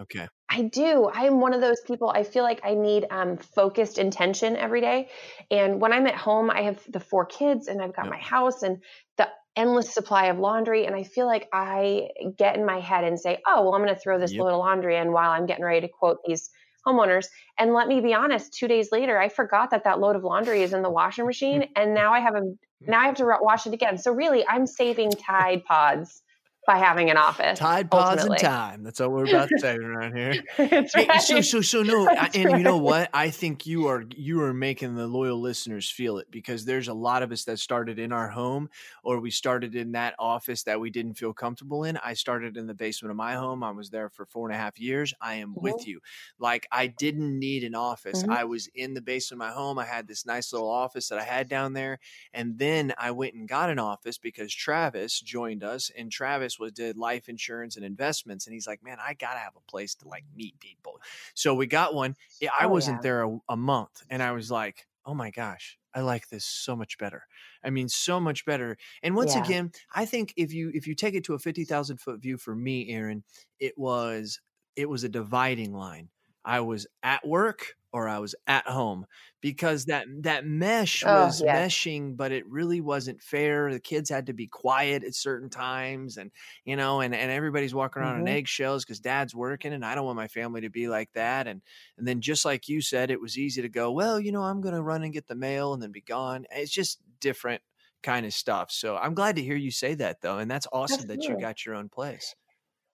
Okay. 0.00 0.28
I 0.52 0.62
do. 0.62 1.04
I 1.04 1.26
am 1.26 1.40
one 1.40 1.54
of 1.54 1.60
those 1.60 1.80
people. 1.82 2.10
I 2.10 2.24
feel 2.24 2.42
like 2.42 2.60
I 2.64 2.74
need 2.74 3.06
um, 3.10 3.36
focused 3.36 3.98
intention 3.98 4.56
every 4.56 4.80
day. 4.80 5.08
And 5.50 5.80
when 5.80 5.92
I'm 5.92 6.08
at 6.08 6.16
home, 6.16 6.50
I 6.50 6.62
have 6.62 6.82
the 6.90 6.98
four 6.98 7.24
kids 7.24 7.68
and 7.68 7.80
I've 7.80 7.94
got 7.94 8.06
Yeah. 8.06 8.10
my 8.10 8.18
house 8.18 8.62
and 8.62 8.82
the 9.16 9.28
endless 9.54 9.94
supply 9.94 10.26
of 10.26 10.38
laundry. 10.40 10.86
And 10.86 10.96
I 10.96 11.04
feel 11.04 11.26
like 11.26 11.48
I 11.52 12.08
get 12.36 12.56
in 12.56 12.66
my 12.66 12.80
head 12.80 13.04
and 13.04 13.18
say, 13.20 13.38
oh, 13.46 13.62
well, 13.62 13.74
I'm 13.74 13.82
going 13.82 13.94
to 13.94 14.00
throw 14.00 14.18
this 14.18 14.36
Yep. 14.36 14.38
load 14.38 14.52
of 14.52 14.58
laundry 14.58 14.96
in 14.96 15.12
while 15.12 15.30
I'm 15.30 15.46
getting 15.46 15.64
ready 15.64 15.82
to 15.86 15.88
quote 15.92 16.18
these 16.26 16.50
homeowners. 16.84 17.26
And 17.56 17.72
let 17.72 17.86
me 17.86 18.00
be 18.00 18.14
honest, 18.14 18.52
two 18.52 18.66
days 18.66 18.88
later, 18.90 19.18
I 19.20 19.28
forgot 19.28 19.70
that 19.70 19.84
that 19.84 20.00
load 20.00 20.16
of 20.16 20.24
laundry 20.24 20.62
is 20.62 20.72
in 20.72 20.82
the 20.82 20.90
washing 20.90 21.26
machine. 21.26 21.68
And 21.76 21.94
now 21.94 22.12
I 22.12 22.18
have 22.18 22.34
a, 22.34 22.42
now 22.88 23.00
I 23.00 23.06
have 23.06 23.16
to 23.16 23.36
wash 23.40 23.68
it 23.68 23.74
again. 23.74 23.98
So 23.98 24.12
really, 24.12 24.44
I'm 24.48 24.66
saving 24.66 25.16
Tide 25.16 25.62
Pods 25.64 26.22
by 26.70 26.78
having 26.78 27.10
an 27.10 27.16
office. 27.16 27.58
Tide 27.58 27.90
pods 27.90 28.24
and 28.24 28.38
time. 28.38 28.84
That's 28.84 29.00
what 29.00 29.10
we're 29.10 29.26
about 29.26 29.48
to 29.48 29.58
say 29.58 29.74
around 29.76 30.16
here. 30.16 30.34
That's 30.56 30.94
Hey. 30.94 31.08
So, 31.18 31.40
so, 31.40 31.60
so 31.60 31.82
no, 31.82 32.04
That's 32.14 32.36
and 32.36 32.50
you 32.52 32.58
know 32.58 32.76
what? 32.76 33.10
I 33.12 33.30
think 33.30 33.66
you 33.66 33.88
are 33.88 34.04
you 34.14 34.40
are 34.42 34.54
making 34.54 34.94
the 34.94 35.06
loyal 35.08 35.40
listeners 35.40 35.90
feel 35.90 36.18
it 36.18 36.30
because 36.30 36.64
there's 36.64 36.88
a 36.88 36.94
lot 36.94 37.22
of 37.22 37.32
us 37.32 37.44
that 37.44 37.58
started 37.58 37.98
in 37.98 38.12
our 38.12 38.28
home 38.28 38.68
or 39.02 39.18
we 39.18 39.30
started 39.30 39.74
in 39.74 39.92
that 39.92 40.14
office 40.18 40.62
that 40.64 40.78
we 40.78 40.90
didn't 40.90 41.14
feel 41.14 41.32
comfortable 41.32 41.82
in. 41.84 41.96
I 41.96 42.14
started 42.14 42.56
in 42.56 42.66
the 42.68 42.74
basement 42.74 43.10
of 43.10 43.16
my 43.16 43.34
home. 43.34 43.64
I 43.64 43.72
was 43.72 43.90
there 43.90 44.08
for 44.08 44.24
four 44.26 44.48
and 44.48 44.54
a 44.54 44.58
half 44.58 44.78
years. 44.78 45.12
I 45.20 45.34
am 45.34 45.50
Mm-hmm. 45.50 45.60
with 45.62 45.86
you. 45.88 45.98
Like 46.38 46.68
I 46.70 46.86
didn't 46.86 47.36
need 47.38 47.64
an 47.64 47.74
office. 47.74 48.22
Mhm. 48.22 48.32
I 48.32 48.44
was 48.44 48.68
in 48.76 48.94
the 48.94 49.00
basement 49.02 49.42
of 49.42 49.48
my 49.48 49.52
home. 49.52 49.78
I 49.80 49.86
had 49.86 50.06
this 50.06 50.24
nice 50.24 50.52
little 50.52 50.70
office 50.70 51.08
that 51.08 51.18
I 51.18 51.24
had 51.24 51.48
down 51.48 51.72
there, 51.72 51.98
and 52.32 52.56
then 52.58 52.94
I 52.96 53.10
went 53.10 53.34
and 53.34 53.48
got 53.48 53.70
an 53.70 53.80
office 53.80 54.18
because 54.18 54.54
Travis 54.54 55.20
joined 55.20 55.64
us, 55.64 55.90
and 55.98 56.12
Travis 56.12 56.59
was 56.60 56.72
did 56.72 56.96
life 56.96 57.28
insurance 57.28 57.76
and 57.76 57.84
investments, 57.84 58.46
and 58.46 58.54
he's 58.54 58.66
like, 58.66 58.82
man, 58.82 58.98
I 59.00 59.14
gotta 59.14 59.38
have 59.40 59.56
a 59.56 59.70
place 59.70 59.94
to 59.96 60.08
like 60.08 60.24
meet 60.36 60.58
people. 60.60 61.00
So 61.34 61.54
we 61.54 61.66
got 61.66 61.94
one. 61.94 62.16
Yeah, 62.40 62.50
I 62.58 62.66
Oh, 62.66 62.70
wasn't 62.72 62.98
yeah. 62.98 63.02
there 63.02 63.22
a, 63.24 63.38
a 63.48 63.56
month, 63.56 64.02
and 64.10 64.22
I 64.22 64.32
was 64.32 64.50
like, 64.50 64.86
oh 65.06 65.14
my 65.14 65.30
gosh, 65.30 65.78
I 65.94 66.02
like 66.02 66.28
this 66.28 66.44
so 66.44 66.76
much 66.76 66.98
better. 66.98 67.24
I 67.64 67.70
mean, 67.70 67.88
so 67.88 68.20
much 68.20 68.44
better. 68.44 68.76
And 69.02 69.16
once 69.16 69.34
Yeah. 69.34 69.44
again, 69.44 69.72
I 69.94 70.06
think 70.06 70.32
if 70.36 70.52
you 70.52 70.70
if 70.74 70.86
you 70.86 70.94
take 70.94 71.14
it 71.14 71.24
to 71.24 71.34
a 71.34 71.38
fifty 71.38 71.64
thousand 71.64 71.98
foot 71.98 72.20
view 72.20 72.36
for 72.38 72.54
me, 72.54 72.90
Erin, 72.90 73.24
it 73.58 73.76
was 73.78 74.40
it 74.76 74.88
was 74.88 75.04
a 75.04 75.08
dividing 75.08 75.72
line. 75.72 76.10
I 76.44 76.60
was 76.60 76.86
at 77.02 77.26
work 77.26 77.76
or 77.92 78.08
I 78.08 78.18
was 78.18 78.34
at 78.46 78.66
home 78.68 79.06
because 79.40 79.86
that 79.86 80.06
that 80.22 80.44
mesh 80.46 81.04
Oh, 81.04 81.06
was 81.06 81.42
yes. 81.42 81.64
meshing, 81.64 82.16
but 82.16 82.32
it 82.32 82.46
really 82.46 82.80
wasn't 82.80 83.22
fair. 83.22 83.72
The 83.72 83.80
kids 83.80 84.08
had 84.10 84.26
to 84.26 84.32
be 84.32 84.46
quiet 84.46 85.02
at 85.04 85.14
certain 85.14 85.50
times, 85.50 86.16
and 86.16 86.30
you 86.64 86.76
know, 86.76 87.00
and 87.00 87.14
and 87.14 87.30
everybody's 87.30 87.74
walking 87.74 88.02
around 88.02 88.16
on 88.16 88.26
Mhm. 88.26 88.28
eggshells 88.28 88.84
because 88.84 89.00
dad's 89.00 89.34
working, 89.34 89.72
and 89.72 89.84
I 89.84 89.94
don't 89.94 90.04
want 90.06 90.16
my 90.16 90.28
family 90.28 90.60
to 90.62 90.70
be 90.70 90.88
like 90.88 91.12
that. 91.12 91.46
And 91.46 91.62
and 91.96 92.06
then 92.06 92.20
just 92.20 92.44
like 92.44 92.68
you 92.68 92.80
said, 92.80 93.10
it 93.10 93.20
was 93.20 93.38
easy 93.38 93.62
to 93.62 93.68
go, 93.68 93.90
well, 93.92 94.20
you 94.20 94.32
know, 94.32 94.42
I'm 94.42 94.60
going 94.60 94.74
to 94.74 94.82
run 94.82 95.02
and 95.02 95.12
get 95.12 95.26
the 95.26 95.34
mail 95.34 95.72
and 95.74 95.82
then 95.82 95.92
be 95.92 96.00
gone. 96.02 96.46
It's 96.50 96.72
just 96.72 97.00
different 97.20 97.62
kind 98.02 98.24
of 98.26 98.32
stuff. 98.32 98.70
So 98.70 98.96
I'm 98.96 99.14
glad 99.14 99.36
to 99.36 99.42
hear 99.42 99.56
you 99.56 99.70
say 99.70 99.94
that 99.96 100.20
though, 100.20 100.38
and 100.38 100.50
that's 100.50 100.66
awesome 100.72 101.06
that 101.08 101.28
you 101.28 101.36
got 101.36 101.64
your 101.66 101.74
own 101.74 101.88
place. 101.88 102.34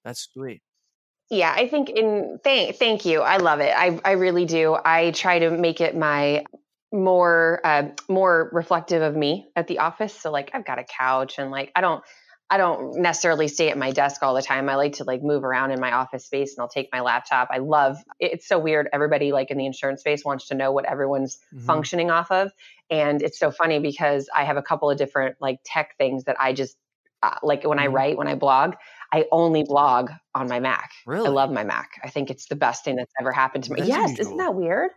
That's 0.05 0.21
sweet. 0.33 0.62
Yeah, 1.30 1.52
I 1.54 1.68
think 1.68 1.90
in 1.90 2.38
thank 2.45 2.76
thank 2.76 3.04
you. 3.04 3.21
I 3.21 3.38
love 3.38 3.61
it. 3.61 3.73
I 3.76 3.99
I 4.04 4.12
really 4.12 4.45
do. 4.45 4.76
I 4.85 5.11
try 5.11 5.40
to 5.40 5.50
make 5.50 5.80
it 5.80 5.97
my 5.97 6.45
more 6.92 7.61
uh, 7.64 7.88
more 8.09 8.49
reflective 8.52 9.02
of 9.02 9.16
me 9.16 9.49
at 9.56 9.66
the 9.66 9.80
office. 9.80 10.14
So 10.14 10.30
like 10.30 10.50
I've 10.54 10.64
got 10.64 10.78
a 10.78 10.85
couch 10.85 11.38
and 11.38 11.50
like 11.50 11.73
I 11.75 11.80
don't 11.80 12.02
I 12.49 12.59
don't 12.59 13.00
necessarily 13.00 13.49
stay 13.49 13.71
at 13.71 13.76
my 13.76 13.90
desk 13.90 14.23
all 14.23 14.35
the 14.35 14.42
time. 14.42 14.68
I 14.68 14.76
like 14.76 14.95
to 14.95 15.04
like 15.04 15.21
move 15.21 15.42
around 15.42 15.73
in 15.73 15.80
my 15.80 15.90
office 15.92 16.25
space 16.25 16.54
and 16.54 16.62
I'll 16.62 16.68
take 16.68 16.90
my 16.92 17.00
laptop. 17.00 17.49
I 17.50 17.59
love 17.59 17.97
it's 18.21 18.47
so 18.47 18.61
weird. 18.61 18.88
Everybody 18.92 19.33
like 19.33 19.50
in 19.50 19.59
the 19.59 19.66
insurance 19.66 20.00
space 20.00 20.25
wants 20.25 20.47
to 20.49 20.54
know 20.54 20.71
what 20.71 20.85
everyone's 20.85 21.38
Mhm. 21.52 21.66
functioning 21.66 22.09
off 22.09 22.30
of. 22.30 22.52
And 22.88 23.21
it's 23.21 23.38
so 23.40 23.50
funny 23.50 23.80
because 23.80 24.28
I 24.35 24.45
have 24.45 24.56
a 24.56 24.62
couple 24.62 24.90
of 24.90 24.97
different 24.97 25.37
like 25.40 25.59
tech 25.64 25.97
things 25.99 26.25
that 26.25 26.37
I 26.38 26.52
just 26.52 26.76
uh, 27.23 27.35
like 27.42 27.64
when 27.64 27.80
I 27.80 27.88
Mhm. 27.88 27.92
write, 27.95 28.16
when 28.16 28.28
I 28.28 28.37
blog, 28.37 28.75
I 29.13 29.27
only 29.33 29.63
blog 29.65 30.11
on 30.35 30.49
my 30.49 30.61
Mac. 30.61 30.91
Really? 31.07 31.27
I 31.27 31.31
love 31.31 31.51
my 31.51 31.65
Mac. 31.65 31.93
I 32.05 32.11
think 32.11 32.31
it's 32.31 32.47
the 32.47 32.57
best 32.57 32.85
thing 32.85 32.97
that's 32.97 33.13
ever 33.21 33.33
happened 33.33 33.65
to 33.65 33.73
me. 33.73 33.81
That's 33.81 33.89
yes, 33.89 34.05
unusual. 34.11 34.27
isn't 34.27 34.37
that 34.39 34.55
weird? 34.55 34.91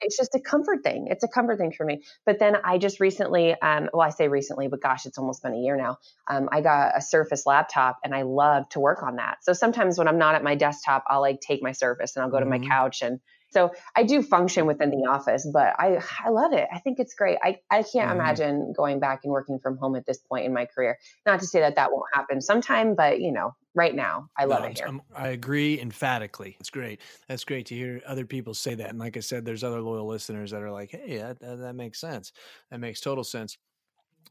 it's 0.00 0.16
just 0.16 0.34
a 0.34 0.40
comfort 0.40 0.82
thing. 0.82 1.08
It's 1.10 1.24
a 1.24 1.28
comfort 1.28 1.58
thing 1.58 1.72
for 1.72 1.84
me. 1.84 2.02
But 2.26 2.38
then 2.38 2.56
I 2.64 2.78
just 2.78 3.00
recently, 3.00 3.54
um, 3.60 3.88
well, 3.92 4.06
I 4.06 4.10
say 4.10 4.28
recently, 4.28 4.68
but 4.68 4.80
gosh, 4.80 5.06
it's 5.06 5.18
almost 5.18 5.42
been 5.42 5.54
a 5.54 5.58
year 5.58 5.76
now. 5.76 5.98
Um, 6.28 6.48
I 6.52 6.60
got 6.60 6.96
a 6.96 7.00
Surface 7.00 7.46
laptop 7.46 7.98
and 8.04 8.14
I 8.14 8.22
love 8.22 8.68
to 8.70 8.80
work 8.80 9.02
on 9.02 9.16
that. 9.16 9.38
So 9.42 9.52
sometimes 9.52 9.98
when 9.98 10.08
I'm 10.08 10.18
not 10.18 10.34
at 10.34 10.42
my 10.44 10.54
desktop, 10.54 11.04
I'll 11.08 11.20
like 11.20 11.40
take 11.40 11.62
my 11.62 11.72
Surface 11.72 12.16
and 12.16 12.22
I'll 12.24 12.30
go 12.30 12.40
to 12.40 12.46
Mhm. 12.46 12.60
my 12.60 12.68
couch 12.68 13.02
and 13.02 13.20
so 13.50 13.72
I 13.96 14.02
do 14.02 14.22
function 14.22 14.66
within 14.66 14.90
the 14.90 15.08
office, 15.08 15.48
but 15.52 15.74
I 15.78 16.02
I 16.24 16.28
love 16.30 16.52
it. 16.52 16.68
I 16.72 16.78
think 16.80 16.98
it's 16.98 17.14
great. 17.14 17.38
I, 17.42 17.58
I 17.70 17.82
can't 17.82 18.10
Mhm. 18.10 18.14
imagine 18.14 18.72
going 18.76 19.00
back 19.00 19.20
and 19.24 19.32
working 19.32 19.58
from 19.58 19.76
home 19.78 19.96
at 19.96 20.06
this 20.06 20.18
point 20.18 20.46
in 20.46 20.52
my 20.52 20.66
career. 20.66 20.98
Not 21.26 21.40
to 21.40 21.46
say 21.46 21.60
that 21.60 21.76
that 21.76 21.90
won't 21.92 22.06
happen 22.12 22.40
sometime, 22.40 22.94
but 22.94 23.20
you 23.20 23.32
know, 23.32 23.54
right 23.74 23.94
now, 23.94 24.28
I 24.36 24.44
love 24.44 24.62
No, 24.62 24.68
it 24.68 24.76
here. 24.76 24.86
I'm- 24.86 25.02
I 25.14 25.28
agree 25.28 25.80
emphatically. 25.80 26.56
It's 26.60 26.70
great. 26.70 27.00
That's 27.28 27.44
great 27.44 27.66
to 27.66 27.74
hear 27.74 28.02
other 28.06 28.26
people 28.26 28.54
say 28.54 28.74
that. 28.74 28.90
And 28.90 28.98
like 28.98 29.16
I 29.16 29.20
said, 29.20 29.44
there's 29.44 29.64
other 29.64 29.80
loyal 29.80 30.06
listeners 30.06 30.50
that 30.50 30.62
are 30.62 30.70
like, 30.70 30.90
"Hey, 30.90 31.18
that 31.18 31.40
that, 31.40 31.58
that 31.58 31.74
makes 31.74 32.00
sense. 32.00 32.32
That 32.70 32.80
makes 32.80 33.00
total 33.00 33.24
sense." 33.24 33.56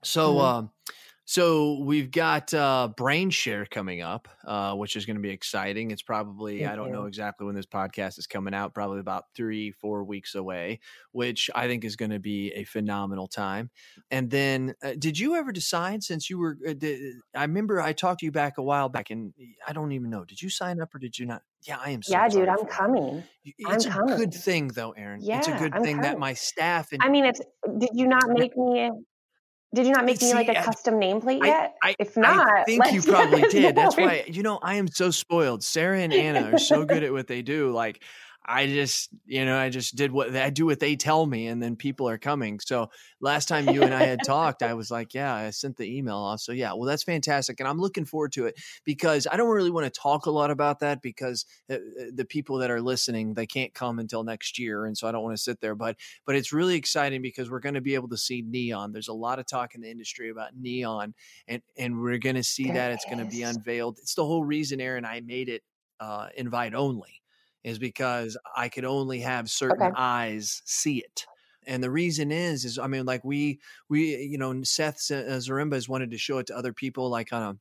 So, 0.04 0.36
Mhm. 0.36 0.42
um, 0.42 0.72
so 1.30 1.80
we've 1.80 2.10
got 2.10 2.54
uh, 2.54 2.88
Brain 2.96 3.30
Share 3.32 3.66
coming 3.66 4.02
up, 4.02 4.30
uh, 4.46 4.74
which 4.76 4.96
is 4.96 5.06
going 5.06 5.18
to 5.18 5.22
be 5.22 5.30
exciting. 5.30 5.92
It's 5.92 6.02
probably 6.02 6.66
I 6.66 6.78
don't 6.78 6.90
know 6.94 7.04
exactly 7.04 7.46
when 7.46 7.54
this 7.54 7.66
podcast 7.66 8.18
is 8.18 8.28
coming 8.28 8.54
out. 8.54 8.74
Probably 8.74 9.02
about 9.02 9.26
three, 9.36 9.72
four 9.72 10.06
weeks 10.06 10.36
away, 10.36 10.80
which 11.12 11.50
I 11.54 11.68
think 11.68 11.84
is 11.84 11.98
going 11.98 12.12
to 12.12 12.20
be 12.20 12.54
a 12.54 12.64
phenomenal 12.64 13.28
time. 13.28 13.72
And 14.10 14.30
then, 14.30 14.74
uh, 14.82 14.94
did 14.98 15.20
you 15.20 15.36
ever 15.36 15.52
decide 15.52 16.02
since 16.02 16.30
you 16.30 16.38
were? 16.40 16.58
Uh, 16.66 16.72
did, 16.72 17.16
I 17.36 17.42
remember 17.42 17.82
I 17.82 17.92
talked 17.92 18.22
to 18.22 18.26
you 18.26 18.32
back 18.32 18.58
a 18.58 18.64
while 18.64 18.88
back, 18.88 19.10
and 19.10 19.34
I 19.68 19.74
don't 19.74 19.92
even 19.92 20.10
know. 20.10 20.24
Did 20.24 20.42
you 20.42 20.50
sign 20.50 20.80
up 20.80 20.96
or 20.96 21.00
did 21.00 21.20
you 21.20 21.26
not? 21.26 21.42
Yeah, 21.64 21.78
I 21.84 21.90
am. 21.90 22.04
So 22.04 22.14
yeah, 22.14 22.30
dude, 22.30 22.48
I'm 22.48 22.56
that. 22.60 22.70
coming. 22.70 23.22
Y- 23.46 23.52
I'm 23.68 23.76
It's 23.76 23.86
a 23.86 23.90
coming. 23.90 24.16
good 24.16 24.34
thing, 24.34 24.70
though, 24.70 24.92
Aaron. 24.92 25.20
Yeah, 25.22 25.40
it's 25.40 25.50
a 25.50 25.58
good 25.58 25.74
I'm 25.74 25.84
thing 25.84 26.00
that 26.04 26.20
my 26.20 26.36
staff 26.36 26.94
and 26.94 27.04
I 27.04 27.10
mean, 27.10 27.26
it's. 27.26 27.42
Did 27.80 27.90
you 27.92 28.08
not 28.08 28.30
make 28.30 28.56
me? 28.56 28.92
Did 29.76 29.86
you 29.86 29.92
not 29.92 30.06
make 30.06 30.22
me 30.22 30.34
like 30.34 30.48
See, 30.48 30.54
a 30.54 30.60
I- 30.60 30.64
custom 30.64 30.96
nameplate 30.96 31.46
yet? 31.46 31.76
I, 31.84 31.96
if 32.00 32.18
I 32.18 32.22
not, 32.22 32.66
think 32.66 32.92
you 32.94 33.02
probably 33.04 33.42
did. 33.44 33.76
That's 33.76 33.98
why, 33.98 34.24
you 34.28 34.42
know, 34.44 34.60
I 34.62 34.76
am 34.76 34.88
so 34.88 35.12
spoiled. 35.12 35.64
Sarah 35.64 36.00
and 36.00 36.14
Anna 36.14 36.54
are 36.54 36.58
so 36.60 36.86
good 36.86 37.04
at 37.04 37.12
what 37.12 37.28
they 37.28 37.42
do. 37.42 37.72
Like, 37.72 38.02
I 38.48 38.68
just, 38.68 39.10
you 39.26 39.44
know, 39.46 39.58
I 39.58 39.70
just 39.70 39.96
did 39.96 40.12
what 40.12 40.36
I 40.36 40.50
do 40.50 40.66
what 40.66 40.80
they 40.80 40.96
tell 40.96 41.26
me, 41.26 41.48
and 41.48 41.62
then 41.62 41.76
people 41.76 42.08
are 42.08 42.18
coming. 42.18 42.60
So 42.60 42.90
last 43.20 43.48
time 43.48 43.70
you 43.70 43.84
and 43.84 43.94
I 43.94 44.04
had 44.04 44.20
talked, 44.26 44.64
I 44.64 44.74
was 44.74 44.90
like, 44.90 45.14
yeah, 45.14 45.34
I 45.34 45.50
sent 45.50 45.78
the 45.78 45.98
email 45.98 46.16
off. 46.18 46.40
So 46.40 46.54
yeah, 46.54 46.74
well, 46.74 46.88
that's 46.88 47.04
fantastic, 47.04 47.60
and 47.60 47.68
I'm 47.68 47.80
looking 47.80 48.06
forward 48.06 48.32
to 48.34 48.46
it 48.46 48.56
because 48.86 49.28
I 49.30 49.38
don't 49.38 49.50
really 49.50 49.72
want 49.72 49.92
to 49.92 50.00
talk 50.00 50.26
a 50.26 50.32
lot 50.32 50.52
about 50.52 50.80
that 50.80 51.02
because 51.02 51.46
uh, 51.70 51.76
uh, 51.76 51.78
the 52.14 52.26
people 52.26 52.58
that 52.60 52.72
are 52.72 52.82
listening 52.82 53.34
they 53.34 53.48
can't 53.48 53.74
come 53.74 54.00
until 54.00 54.24
next 54.24 54.58
year, 54.58 54.86
and 54.86 54.98
so 54.98 55.08
I 55.08 55.12
don't 55.12 55.24
want 55.24 55.36
to 55.36 55.44
sit 55.44 55.60
there. 55.60 55.76
But 55.76 55.98
but 56.26 56.36
it's 56.36 56.54
really 56.54 56.76
exciting 56.76 57.22
because 57.22 57.50
we're 57.50 57.60
going 57.60 57.76
to 57.76 57.82
be 57.82 57.96
able 57.96 58.10
to 58.10 58.18
see 58.18 58.44
neon. 58.48 58.92
There's 58.94 59.10
a 59.10 59.14
lot 59.14 59.40
of 59.40 59.46
talk 59.46 59.76
in 59.76 59.82
the 59.82 59.92
industry 59.92 60.30
about 60.30 60.56
neon, 60.56 61.14
and 61.48 61.62
and 61.78 62.00
we're 62.00 62.18
going 62.18 62.36
to 62.36 62.44
see 62.44 62.66
There 62.66 62.76
that 62.76 62.92
it's 62.94 63.06
going 63.06 63.20
to 63.20 63.26
be 63.26 63.44
unveiled. 63.44 63.98
It's 64.00 64.16
the 64.16 64.26
whole 64.26 64.44
reason, 64.44 64.80
Erin, 64.80 65.06
I 65.06 65.22
made 65.22 65.50
it 65.50 65.64
uh, 66.00 66.28
invite 66.36 66.74
only, 66.74 67.22
is 67.68 67.80
because 67.80 68.38
I 68.56 68.70
could 68.70 68.86
only 68.86 69.20
have 69.22 69.50
certain 69.50 69.90
Okay. 69.90 69.96
eyes 69.96 70.62
see 70.66 71.00
it. 71.00 71.28
And 71.66 71.84
the 71.84 71.92
reason 71.92 72.32
is, 72.32 72.64
is 72.66 72.80
I 72.80 72.88
mean, 72.88 73.06
like 73.06 73.24
we 73.26 73.60
we 73.90 74.16
you 74.18 74.38
know 74.38 74.64
Seth 74.64 75.12
uh, 75.12 75.24
Zaremba 75.40 75.74
has 75.74 75.90
wanted 75.90 76.12
to 76.12 76.18
show 76.18 76.38
it 76.38 76.48
to 76.48 76.58
other 76.58 76.74
people, 76.74 77.10
like 77.10 77.34
on 77.34 77.44
a 77.44 77.60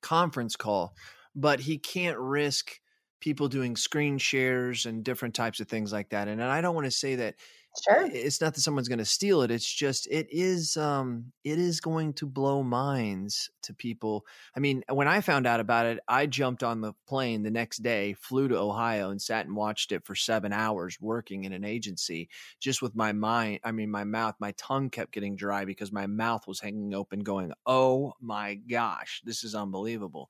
conference 0.00 0.56
call, 0.56 0.94
but 1.34 1.60
he 1.60 1.78
can't 1.78 2.18
risk 2.18 2.80
people 3.20 3.48
doing 3.48 3.76
screen 3.76 4.18
shares 4.18 4.86
and 4.86 5.04
different 5.04 5.34
types 5.34 5.60
of 5.60 5.68
things 5.68 5.92
like 5.92 6.10
that. 6.10 6.28
And, 6.28 6.40
And 6.40 6.50
I 6.50 6.60
don't 6.60 6.74
want 6.74 6.86
to 6.86 6.90
say 6.90 7.16
that 7.16 7.36
Sure. 7.84 8.08
it's 8.12 8.40
not 8.40 8.52
that 8.54 8.62
someone's 8.62 8.88
going 8.88 8.98
to 8.98 9.04
steal 9.04 9.42
it 9.42 9.50
it's 9.52 9.72
just 9.72 10.08
it 10.08 10.26
is 10.28 10.76
um 10.76 11.32
it 11.44 11.56
is 11.56 11.80
going 11.80 12.12
to 12.14 12.26
blow 12.26 12.64
minds 12.64 13.48
to 13.62 13.72
people. 13.72 14.26
I 14.56 14.60
mean 14.60 14.82
when 14.90 15.06
i 15.06 15.20
found 15.20 15.46
out 15.46 15.60
about 15.60 15.86
it 15.86 16.00
i 16.08 16.26
jumped 16.26 16.64
on 16.64 16.80
the 16.80 16.92
plane 17.06 17.44
the 17.44 17.50
next 17.50 17.78
day 17.78 18.14
flew 18.14 18.48
to 18.48 18.58
ohio 18.58 19.10
and 19.10 19.22
sat 19.22 19.46
and 19.46 19.54
watched 19.54 19.92
it 19.92 20.04
for 20.04 20.16
seven 20.16 20.52
hours 20.52 20.98
working 21.00 21.44
in 21.44 21.52
an 21.52 21.64
agency 21.64 22.28
just 22.58 22.82
with 22.82 22.96
my 22.96 23.12
mind 23.12 23.60
i 23.62 23.70
mean 23.70 23.90
my 23.90 24.02
mouth 24.04 24.34
my 24.40 24.50
tongue 24.58 24.90
kept 24.90 25.12
getting 25.12 25.36
dry 25.36 25.64
because 25.64 25.92
my 25.92 26.08
mouth 26.08 26.48
was 26.48 26.58
hanging 26.58 26.92
open 26.92 27.20
going 27.20 27.52
oh 27.66 28.12
my 28.20 28.54
gosh 28.56 29.22
this 29.24 29.44
is 29.44 29.54
unbelievable. 29.54 30.28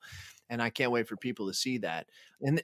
And 0.51 0.61
i 0.61 0.69
can't 0.69 0.93
wait 0.93 1.09
for 1.09 1.17
people 1.17 1.47
to 1.49 1.55
see 1.55 1.79
that. 1.79 2.07
And 2.43 2.63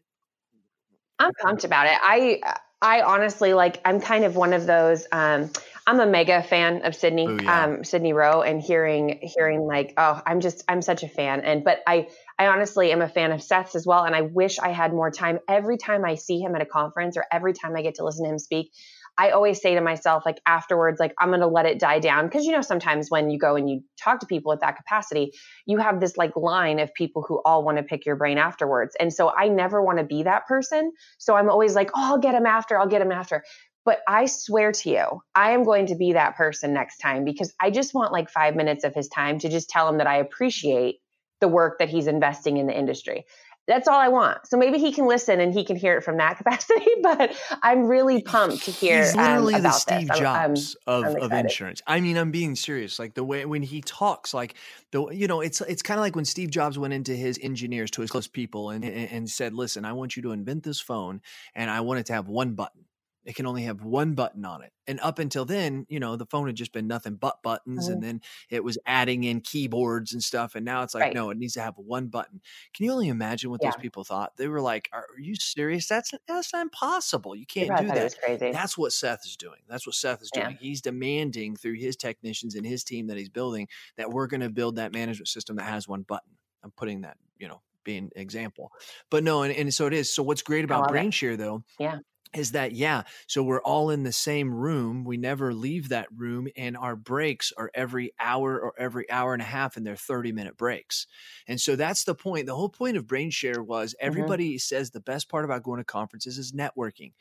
I'm 1.19 1.33
pumped 1.35 1.65
about 1.65 1.87
it. 1.87 1.99
I 2.03 2.41
I 2.83 3.03
honestly 3.03 3.55
like 3.55 3.81
I'm 3.85 4.01
kind 4.01 4.25
of 4.25 4.37
one 4.37 4.53
of 4.53 4.67
those 4.67 5.07
um 5.13 5.51
I'm 5.89 6.01
a 6.01 6.07
mega 6.07 6.43
fan 6.43 6.85
of 6.85 6.95
Sydney 6.95 7.27
Oh, 7.29 7.39
yeah. 7.41 7.65
um 7.65 7.85
Sydney 7.85 8.13
Rowe 8.13 8.43
and 8.43 8.61
hearing 8.61 9.19
hearing 9.23 9.63
like 9.67 9.95
oh 9.97 10.21
I'm 10.27 10.41
just 10.41 10.65
I'm 10.69 10.83
such 10.83 11.03
a 11.03 11.09
fan 11.09 11.41
and 11.41 11.65
but 11.65 11.81
I 11.87 12.09
I 12.39 12.49
honestly 12.49 12.93
am 12.93 13.01
a 13.01 13.09
fan 13.09 13.33
of 13.33 13.43
Seth's 13.43 13.75
as 13.75 13.87
well 13.87 14.05
and 14.05 14.15
I 14.15 14.23
wish 14.23 14.59
I 14.59 14.71
had 14.71 14.93
more 14.93 15.11
time 15.11 15.39
every 15.49 15.79
time 15.79 16.05
I 16.05 16.17
see 16.17 16.41
him 16.41 16.55
at 16.55 16.61
a 16.61 16.67
conference 16.67 17.17
or 17.17 17.25
every 17.33 17.55
time 17.55 17.77
I 17.77 17.83
get 17.83 17.95
to 17.97 18.05
listen 18.05 18.25
to 18.25 18.31
him 18.31 18.39
speak 18.39 18.73
I 19.19 19.31
always 19.31 19.61
say 19.61 19.75
to 19.75 19.81
myself, 19.81 20.25
like 20.27 20.41
afterwards, 20.47 21.01
like 21.01 21.15
I'm 21.19 21.29
going 21.29 21.41
to 21.41 21.47
let 21.47 21.67
it 21.67 21.79
die 21.79 22.01
down. 22.01 22.29
Cause 22.29 22.45
you 22.45 22.53
know, 22.53 22.61
sometimes 22.61 23.11
when 23.11 23.31
you 23.31 23.39
go 23.39 23.57
and 23.57 23.69
you 23.69 23.83
talk 23.99 24.21
to 24.21 24.27
people 24.27 24.53
at 24.53 24.61
that 24.61 24.77
capacity, 24.77 25.33
you 25.65 25.79
have 25.79 26.01
this 26.01 26.17
like 26.17 26.37
line 26.37 26.79
of 26.79 26.93
people 26.95 27.25
who 27.27 27.41
all 27.45 27.65
want 27.65 27.79
to 27.79 27.83
pick 27.83 28.05
your 28.05 28.17
brain 28.17 28.39
afterwards. 28.39 28.95
And 29.01 29.13
so 29.13 29.33
I 29.35 29.49
never 29.49 29.83
want 29.83 29.99
to 29.99 30.05
be 30.05 30.25
that 30.25 30.47
person. 30.47 30.93
So 31.19 31.35
I'm 31.35 31.49
always 31.49 31.75
like, 31.75 31.91
oh, 31.95 32.13
I'll 32.13 32.19
get 32.19 32.35
him 32.35 32.47
after, 32.47 32.79
I'll 32.79 32.89
get 32.89 33.03
him 33.03 33.13
after. 33.13 33.43
But 33.87 34.01
I 34.09 34.27
swear 34.27 34.73
to 34.73 34.91
you, 34.91 35.23
I 35.35 35.53
am 35.53 35.63
going 35.63 35.87
to 35.87 35.95
be 35.95 36.15
that 36.15 36.37
person 36.37 36.75
next 36.75 36.99
time 36.99 37.25
because 37.25 37.55
I 37.61 37.71
just 37.71 37.95
want 37.95 38.13
like 38.13 38.29
five 38.29 38.57
minutes 38.57 38.83
of 38.83 38.95
his 38.95 39.09
time 39.09 39.39
to 39.39 39.49
just 39.49 39.71
tell 39.71 39.89
him 39.89 39.99
that 39.99 40.09
I 40.09 40.17
appreciate 40.17 40.97
the 41.41 41.49
work 41.49 41.79
that 41.79 41.89
he's 41.89 42.07
investing 42.07 42.57
in 42.57 42.67
the 42.67 42.77
industry. 42.77 43.25
That's 43.67 43.89
all 43.89 43.99
I 43.99 44.09
want. 44.09 44.47
So 44.47 44.57
maybe 44.57 44.79
he 44.79 44.93
can 44.93 45.07
listen 45.07 45.41
and 45.41 45.53
he 45.53 45.65
can 45.65 45.77
hear 45.77 45.97
it 45.97 46.03
from 46.05 46.17
that 46.19 46.37
capacity. 46.39 46.87
But 47.03 47.37
I'm 47.63 47.87
really 47.87 48.23
pumped 48.23 48.65
to 48.65 48.71
hear 48.71 49.03
He's 49.03 49.17
um, 49.17 49.23
literally 49.23 49.55
the 49.55 49.61
about 49.61 49.75
Steve 49.75 50.09
this. 50.09 50.11
I'm- 50.21 50.27
I'm- 50.27 50.55
Jobs 50.55 50.77
of, 50.87 51.05
I'm 51.05 51.17
of 51.17 51.33
insurance. 51.33 51.83
I 51.87 52.01
mean, 52.01 52.17
I'm 52.17 52.31
being 52.31 52.55
serious. 52.55 52.99
Like 52.99 53.15
the 53.15 53.25
way 53.25 53.45
when 53.45 53.63
he 53.63 53.81
talks, 53.81 54.33
like 54.33 54.55
the 54.93 55.09
you 55.09 55.27
know, 55.27 55.41
it's 55.41 55.61
it's 55.63 55.83
kind 55.83 55.99
of 55.99 56.03
like 56.03 56.15
when 56.17 56.25
Steve 56.25 56.51
Jobs 56.51 56.79
went 56.79 56.95
into 56.95 57.13
his 57.15 57.39
engineers 57.43 57.91
to 57.93 58.03
his 58.03 58.11
close 58.11 58.27
people 58.29 58.71
and, 58.71 58.85
and 58.85 59.11
and 59.11 59.31
said, 59.31 59.53
"Listen, 59.53 59.85
I 59.85 59.93
want 59.93 60.17
you 60.17 60.23
to 60.23 60.33
invent 60.33 60.63
this 60.63 60.81
phone, 60.81 61.21
and 61.55 61.71
I 61.71 61.81
want 61.81 62.01
it 62.01 62.07
to 62.07 62.13
have 62.13 62.29
one 62.29 62.55
button. 62.55 62.85
It 63.27 63.35
can 63.37 63.47
only 63.47 63.65
have 63.65 63.83
one 63.85 64.15
button 64.15 64.45
on 64.47 64.63
it." 64.63 64.73
And 64.87 65.01
up 65.01 65.19
until 65.19 65.45
then, 65.45 65.87
you 65.91 66.01
know, 66.01 66.17
the 66.17 66.27
phone 66.27 66.47
had 66.47 66.57
just 66.57 66.73
been 66.73 66.87
nothing 66.87 67.17
but 67.17 67.43
buttons, 67.43 67.89
and 67.89 68.03
then 68.03 68.23
it 68.51 68.65
was 68.65 68.79
adding 68.87 69.25
in 69.25 69.43
keyboards 69.43 70.13
and 70.15 70.25
stuff. 70.25 70.55
And 70.55 70.65
now 70.65 70.83
it's 70.85 70.95
like, 70.95 71.09
Right. 71.09 71.15
no, 71.15 71.31
it 71.31 71.39
needs 71.39 71.55
to 71.55 71.63
have 71.63 71.77
one 71.79 72.09
button. 72.09 72.41
Can 72.75 72.87
you 72.87 72.93
only 72.93 73.09
imagine 73.09 73.51
what 73.51 73.61
those 73.63 73.77
people 73.77 74.05
thought? 74.05 74.37
They 74.39 74.49
were 74.49 74.63
like, 74.63 74.89
"Are 74.93 75.07
you 75.19 75.35
serious? 75.37 75.89
That's 75.89 76.13
that's 76.29 76.55
impossible. 76.55 77.37
You 77.37 77.47
can't 77.47 77.75
do 77.77 77.93
that." 77.93 78.13
That's 78.51 78.79
what 78.79 78.93
Seth 78.93 79.27
is 79.27 79.37
doing. 79.37 79.61
That's 79.69 79.87
what 79.87 79.97
Seth 79.97 80.23
is 80.23 80.31
Yeah. 80.33 80.51
doing. 80.51 80.57
He's 80.57 80.81
demanding 80.81 81.57
through 81.57 81.75
his 81.75 81.97
technicians 81.97 82.55
and 82.55 82.65
his 82.67 82.85
team 82.85 83.09
that 83.09 83.17
he's 83.17 83.29
building 83.29 83.69
that 83.97 84.11
we're 84.13 84.29
going 84.29 84.41
to 84.41 84.51
build 84.51 84.77
that 84.77 84.93
management 84.93 85.29
system 85.29 85.57
that 85.57 85.65
has 85.65 85.89
one 85.89 86.03
button. 86.03 86.39
I'm 86.63 86.71
putting 86.73 87.03
that, 87.03 87.17
you 87.39 87.49
know, 87.49 87.63
being 87.85 88.05
an 88.15 88.21
example. 88.23 88.73
But 89.11 89.25
no, 89.25 89.43
and, 89.43 89.55
and 89.55 89.73
so 89.75 89.87
it 89.87 89.93
is. 89.93 90.13
So 90.13 90.23
what's 90.23 90.43
great 90.43 90.65
about 90.65 90.85
it. 90.85 90.87
BrainShare 90.87 91.37
though, 91.37 91.65
Yeah. 91.79 92.01
Is 92.37 92.53
that 92.53 92.73
yeah 92.73 93.03
so 93.27 93.43
we're 93.43 93.63
all 93.63 93.91
in 93.91 94.03
the 94.03 94.13
same 94.13 94.53
room 94.53 95.05
we 95.05 95.17
never 95.17 95.53
leave 95.53 95.89
that 95.89 96.07
room 96.15 96.49
and 96.57 96.77
our 96.77 96.97
breaks 96.97 97.53
are 97.57 97.71
every 97.75 98.13
hour 98.21 98.61
or 98.61 98.75
every 98.79 99.11
hour 99.11 99.33
and 99.33 99.43
a 99.43 99.47
half 99.47 99.77
and 99.77 99.87
they're 99.87 99.97
30 99.97 100.33
minute 100.33 100.57
breaks. 100.57 101.07
And 101.47 101.61
so 101.61 101.77
that's 101.77 102.05
the 102.05 102.15
point 102.15 102.47
the 102.47 102.55
whole 102.55 102.69
point 102.69 102.97
of 102.97 103.07
brainshare 103.07 103.65
was 103.65 103.93
mm-hmm. 103.93 104.07
everybody 104.07 104.59
says 104.59 104.91
the 104.91 105.01
best 105.01 105.29
part 105.29 105.45
about 105.45 105.63
going 105.63 105.79
to 105.79 105.85
conferences 105.85 106.39
is 106.39 106.53
networking 106.53 107.13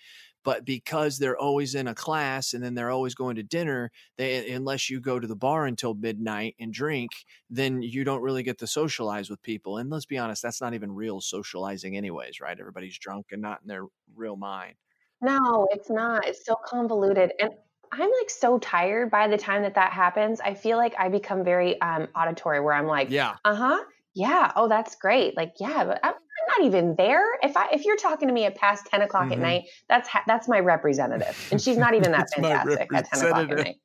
but 0.44 0.64
because 0.64 1.18
they're 1.18 1.38
always 1.38 1.74
in 1.74 1.88
a 1.88 1.96
class 1.96 2.54
and 2.54 2.64
then 2.64 2.76
they're 2.76 2.92
always 2.92 3.16
going 3.16 3.36
to 3.36 3.44
dinner 3.44 3.92
they 4.18 4.52
unless 4.52 4.90
you 4.90 5.02
go 5.02 5.20
to 5.20 5.28
the 5.28 5.36
bar 5.36 5.66
until 5.66 5.94
midnight 5.94 6.56
and 6.60 6.72
drink 6.72 7.12
then 7.50 7.82
you 7.82 8.04
don't 8.04 8.22
really 8.22 8.44
get 8.44 8.60
to 8.60 8.68
socialize 8.68 9.30
with 9.30 9.42
people 9.42 9.78
and 9.78 9.90
let's 9.90 10.06
be 10.06 10.18
honest 10.18 10.42
that's 10.42 10.62
not 10.62 10.74
even 10.74 10.92
real 10.92 11.20
socializing 11.20 11.98
anyways 11.98 12.40
right? 12.40 12.60
Everybody's 12.60 12.98
drunk 12.98 13.28
and 13.32 13.42
not 13.42 13.62
in 13.62 13.68
their 13.68 13.86
real 14.16 14.36
mind 14.36 14.76
No, 15.22 15.68
it's 15.72 15.90
not. 15.90 16.28
It's 16.28 16.46
so 16.46 16.56
convoluted. 16.66 17.32
And 17.40 17.52
I'm 17.92 18.10
like 18.20 18.30
so 18.30 18.60
tired 18.60 19.10
by 19.12 19.28
the 19.28 19.38
time 19.38 19.62
that 19.64 19.76
that 19.76 19.92
happens. 19.94 20.42
I 20.42 20.54
feel 20.54 20.78
like 20.78 20.94
I 21.00 21.10
become 21.10 21.44
very 21.44 21.80
um, 21.82 22.08
auditory 22.16 22.60
where 22.60 22.74
I'm 22.74 22.88
like, 22.88 23.10
yeah 23.10 23.36
uh 23.46 23.56
huh. 23.56 23.84
Yeah. 24.14 24.52
Oh, 24.56 24.68
that's 24.70 24.96
great. 24.96 25.36
Like, 25.36 25.54
yeah, 25.60 25.84
but 25.84 26.00
I'm 26.04 26.14
I'm 26.14 26.62
not 26.62 26.68
even 26.68 26.96
there. 26.96 27.26
If 27.44 27.58
I 27.58 27.70
if 27.74 27.86
you're 27.86 27.98
talking 27.98 28.28
to 28.30 28.34
me 28.34 28.46
at 28.46 28.56
past 28.56 28.86
ten 28.88 29.02
o'clock 29.02 29.28
Mhm. 29.28 29.34
at 29.34 29.40
night, 29.40 29.64
that's 29.90 30.08
ha- 30.08 30.24
that's 30.28 30.48
my 30.48 30.60
representative, 30.60 31.36
and 31.52 31.62
she's 31.62 31.78
not 31.78 31.94
even 31.96 32.12
that 32.14 32.28
fantastic 32.34 32.90
at 32.94 33.06
ten 33.06 33.26
o'clock 33.26 33.50
at 33.52 33.58
night. 33.58 33.76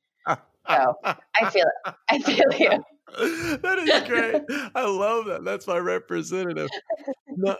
So 0.68 0.94
I 1.40 1.50
feel 1.50 1.64
it. 1.84 1.94
I 2.08 2.18
feel 2.20 2.44
you. 2.58 3.58
that 3.58 3.78
is 3.78 4.08
great. 4.08 4.42
I 4.74 4.84
love 4.84 5.26
that. 5.26 5.44
That's 5.44 5.66
my 5.66 5.78
representative. 5.78 6.68
No, 7.28 7.56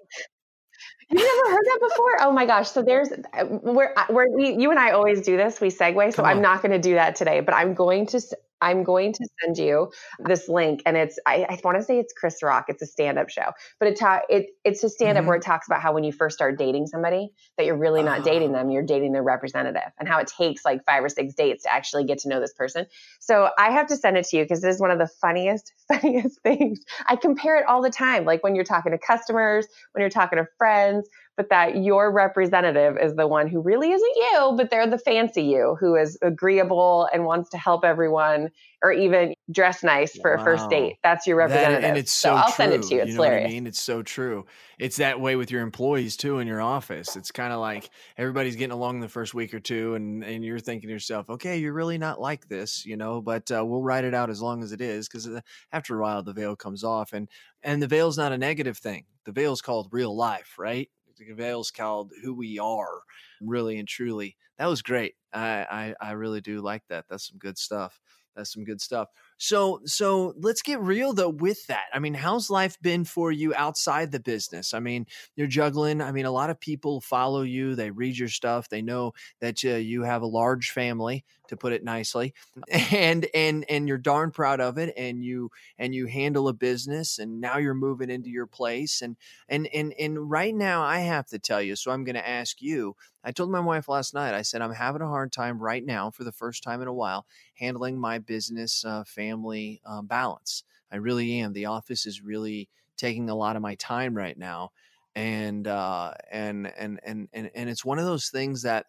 You've 1.10 1.22
never 1.22 1.50
heard 1.50 1.64
that 1.64 1.78
before? 1.88 2.22
Oh 2.22 2.32
my 2.32 2.46
gosh! 2.46 2.70
So 2.70 2.82
there's 2.82 3.10
uh, 3.10 3.44
where 3.44 3.98
uh, 3.98 4.06
where 4.10 4.26
we 4.30 4.54
you 4.56 4.70
and 4.70 4.78
I 4.78 4.92
always 4.92 5.22
do 5.22 5.36
this. 5.36 5.60
We 5.60 5.68
segue, 5.68 6.14
so 6.14 6.22
I'm 6.22 6.40
not 6.40 6.62
going 6.62 6.72
to 6.72 6.78
do 6.78 6.94
that 6.94 7.16
today. 7.16 7.40
But 7.40 7.54
I'm 7.54 7.74
going 7.74 8.06
to 8.06 8.20
I'm 8.60 8.82
going 8.84 9.12
to 9.12 9.28
send 9.40 9.58
you 9.58 9.90
this 10.18 10.48
link, 10.48 10.82
and 10.86 10.96
it's 10.96 11.18
I, 11.26 11.46
I 11.48 11.60
want 11.64 11.78
to 11.78 11.84
say 11.84 11.98
it's 11.98 12.12
Chris 12.12 12.42
Rock. 12.42 12.66
It's 12.68 12.82
a 12.82 12.86
stand 12.86 13.18
up 13.18 13.30
show, 13.30 13.52
but 13.78 13.88
it 13.88 13.98
ta- 13.98 14.22
it 14.28 14.46
it's 14.64 14.82
a 14.84 14.88
stand 14.88 15.16
up 15.16 15.22
mm-hmm. 15.22 15.28
where 15.28 15.36
it 15.36 15.42
talks 15.42 15.66
about 15.66 15.80
how 15.80 15.92
when 15.92 16.04
you 16.04 16.12
first 16.12 16.36
start 16.36 16.58
dating 16.58 16.86
somebody 16.86 17.30
that 17.56 17.66
you're 17.66 17.76
really 17.76 18.02
not 18.02 18.20
uh 18.20 18.22
dating 18.22 18.52
them, 18.52 18.70
you're 18.70 18.82
dating 18.82 19.12
their 19.12 19.22
representative, 19.22 19.92
and 19.98 20.08
how 20.08 20.18
it 20.18 20.26
takes 20.26 20.64
like 20.64 20.84
five 20.84 21.04
or 21.04 21.08
six 21.08 21.34
dates 21.34 21.64
to 21.64 21.72
actually 21.72 22.04
get 22.04 22.18
to 22.18 22.28
know 22.28 22.40
this 22.40 22.52
person. 22.52 22.86
So 23.20 23.50
I 23.58 23.70
have 23.70 23.86
to 23.88 23.96
send 23.96 24.16
it 24.16 24.26
to 24.26 24.36
you 24.36 24.44
because 24.44 24.60
this 24.60 24.74
is 24.74 24.80
one 24.80 24.90
of 24.90 24.98
the 24.98 25.08
funniest 25.20 25.72
funniest 25.88 26.40
things. 26.42 26.80
I 27.06 27.16
compare 27.16 27.56
it 27.58 27.66
all 27.66 27.82
the 27.82 27.90
time, 27.90 28.24
like 28.24 28.42
when 28.42 28.54
you're 28.54 28.64
talking 28.64 28.92
to 28.92 28.98
customers, 28.98 29.66
when 29.92 30.00
you're 30.00 30.10
talking 30.10 30.38
to 30.38 30.46
friends, 30.58 31.08
but 31.36 31.48
that 31.48 31.82
your 31.82 32.12
representative 32.12 32.98
is 33.00 33.14
the 33.14 33.26
one 33.26 33.48
who 33.48 33.60
really 33.60 33.90
isn't 33.92 34.16
you, 34.16 34.54
but 34.56 34.70
they're 34.70 34.86
the 34.86 34.98
fancy 34.98 35.42
you 35.42 35.76
who 35.80 35.96
is 35.96 36.18
agreeable 36.22 37.08
and 37.12 37.24
wants 37.24 37.50
to 37.50 37.58
help 37.58 37.84
everyone 37.84 38.50
or 38.82 38.92
even 38.92 39.34
dress 39.50 39.82
nice 39.82 40.16
for 40.16 40.34
wow. 40.34 40.40
a 40.40 40.44
first 40.44 40.70
date. 40.70 40.96
That's 41.02 41.26
your 41.26 41.36
representative. 41.36 41.82
That, 41.82 41.88
and 41.88 41.98
it's 41.98 42.12
so, 42.12 42.30
so 42.30 42.34
I'll 42.34 42.44
true. 42.44 42.54
send 42.56 42.72
it 42.72 42.82
to 42.82 42.94
you. 42.94 43.00
It's 43.00 43.10
you 43.10 43.16
know 43.16 43.22
hilarious. 43.22 43.48
I 43.48 43.52
mean? 43.52 43.66
It's 43.66 43.80
so 43.80 44.02
true. 44.02 44.46
It's 44.78 44.96
that 44.96 45.20
way 45.20 45.36
with 45.36 45.50
your 45.50 45.62
employees 45.62 46.16
too 46.16 46.38
in 46.38 46.46
your 46.46 46.60
office. 46.60 47.16
It's 47.16 47.30
kind 47.30 47.52
of 47.52 47.60
like 47.60 47.90
everybody's 48.16 48.56
getting 48.56 48.72
along 48.72 49.00
the 49.00 49.08
first 49.08 49.34
week 49.34 49.52
or 49.52 49.60
two 49.60 49.94
and, 49.94 50.24
and 50.24 50.44
you're 50.44 50.58
thinking 50.58 50.88
to 50.88 50.92
yourself, 50.92 51.28
okay, 51.28 51.58
you're 51.58 51.74
really 51.74 51.98
not 51.98 52.20
like 52.20 52.48
this, 52.48 52.86
you 52.86 52.96
know, 52.96 53.20
but 53.20 53.50
uh, 53.50 53.64
we'll 53.64 53.82
write 53.82 54.04
it 54.04 54.14
out 54.14 54.30
as 54.30 54.40
long 54.40 54.62
as 54.62 54.72
it 54.72 54.80
is 54.80 55.08
because 55.08 55.26
uh, 55.28 55.40
after 55.72 55.98
a 55.98 56.02
while 56.02 56.22
the 56.22 56.32
veil 56.32 56.56
comes 56.56 56.82
off 56.82 57.12
and, 57.12 57.28
and 57.62 57.82
the 57.82 57.88
veil's 57.88 58.16
not 58.16 58.32
a 58.32 58.38
negative 58.38 58.78
thing. 58.78 59.04
The 59.24 59.32
veil's 59.32 59.60
called 59.60 59.88
real 59.92 60.16
life, 60.16 60.56
right? 60.58 60.88
Veils 61.32 61.70
called 61.70 62.12
who 62.22 62.34
we 62.34 62.58
are, 62.58 63.02
really 63.40 63.78
and 63.78 63.88
truly. 63.88 64.36
That 64.58 64.66
was 64.66 64.82
great. 64.82 65.14
I, 65.32 65.94
I 66.00 66.08
I 66.08 66.10
really 66.12 66.40
do 66.40 66.60
like 66.60 66.82
that. 66.88 67.06
That's 67.08 67.28
some 67.28 67.38
good 67.38 67.58
stuff. 67.58 68.00
That's 68.36 68.52
some 68.52 68.64
good 68.64 68.80
stuff. 68.80 69.08
So 69.38 69.80
so 69.84 70.34
let's 70.36 70.62
get 70.62 70.80
real 70.80 71.12
though 71.12 71.28
with 71.30 71.66
that. 71.66 71.86
I 71.92 71.98
mean, 71.98 72.14
how's 72.14 72.50
life 72.50 72.80
been 72.80 73.04
for 73.04 73.32
you 73.32 73.54
outside 73.54 74.12
the 74.12 74.20
business? 74.20 74.72
I 74.72 74.80
mean, 74.80 75.06
you're 75.34 75.46
juggling. 75.46 76.00
I 76.00 76.12
mean, 76.12 76.26
a 76.26 76.30
lot 76.30 76.50
of 76.50 76.60
people 76.60 77.00
follow 77.00 77.42
you. 77.42 77.74
They 77.74 77.90
read 77.90 78.16
your 78.16 78.28
stuff. 78.28 78.68
They 78.68 78.82
know 78.82 79.12
that 79.40 79.64
uh, 79.64 79.70
you 79.76 80.02
have 80.02 80.22
a 80.22 80.26
large 80.26 80.70
family, 80.70 81.24
to 81.50 81.56
put 81.56 81.72
it 81.72 81.84
nicely, 81.84 82.34
and 82.70 83.26
and 83.34 83.64
and 83.68 83.86
you're 83.86 83.98
darn 83.98 84.30
proud 84.30 84.60
of 84.60 84.78
it. 84.78 84.94
And 84.96 85.24
you 85.24 85.50
and 85.78 85.94
you 85.94 86.06
handle 86.06 86.48
a 86.48 86.52
business, 86.52 87.18
and 87.18 87.40
now 87.40 87.58
you're 87.58 87.74
moving 87.74 88.10
into 88.10 88.30
your 88.30 88.46
place. 88.46 89.02
And 89.02 89.16
and 89.48 89.66
and 89.68 89.92
and 89.98 90.30
right 90.30 90.54
now, 90.54 90.82
I 90.82 91.00
have 91.00 91.26
to 91.28 91.38
tell 91.38 91.62
you. 91.62 91.76
So 91.76 91.90
I'm 91.90 92.04
going 92.04 92.14
to 92.14 92.28
ask 92.28 92.60
you. 92.60 92.96
I 93.22 93.32
told 93.32 93.50
my 93.50 93.60
wife 93.60 93.88
last 93.88 94.14
night. 94.14 94.34
I 94.34 94.42
said 94.42 94.62
I'm 94.62 94.72
having 94.72 95.02
a 95.02 95.06
hard 95.08 95.32
time 95.32 95.58
right 95.58 95.84
now, 95.84 96.10
for 96.10 96.24
the 96.24 96.32
first 96.32 96.62
time 96.62 96.80
in 96.80 96.88
a 96.88 96.92
while, 96.94 97.26
handling 97.54 97.98
my 97.98 98.18
business 98.18 98.84
uh, 98.84 99.04
family 99.04 99.20
family 99.30 99.80
um, 99.84 100.06
balance. 100.06 100.64
I 100.90 100.96
really 100.96 101.38
am. 101.40 101.52
The 101.52 101.66
office 101.66 102.06
is 102.06 102.20
really 102.22 102.68
taking 102.96 103.30
a 103.30 103.34
lot 103.34 103.54
of 103.56 103.62
my 103.62 103.74
time 103.76 104.14
right 104.16 104.36
now, 104.36 104.72
and 105.14 105.66
uh, 105.66 106.14
and 106.30 106.66
and 106.66 107.00
and 107.04 107.28
and 107.32 107.50
and 107.54 107.70
it's 107.70 107.84
one 107.84 107.98
of 107.98 108.04
those 108.06 108.28
things 108.30 108.62
that 108.62 108.86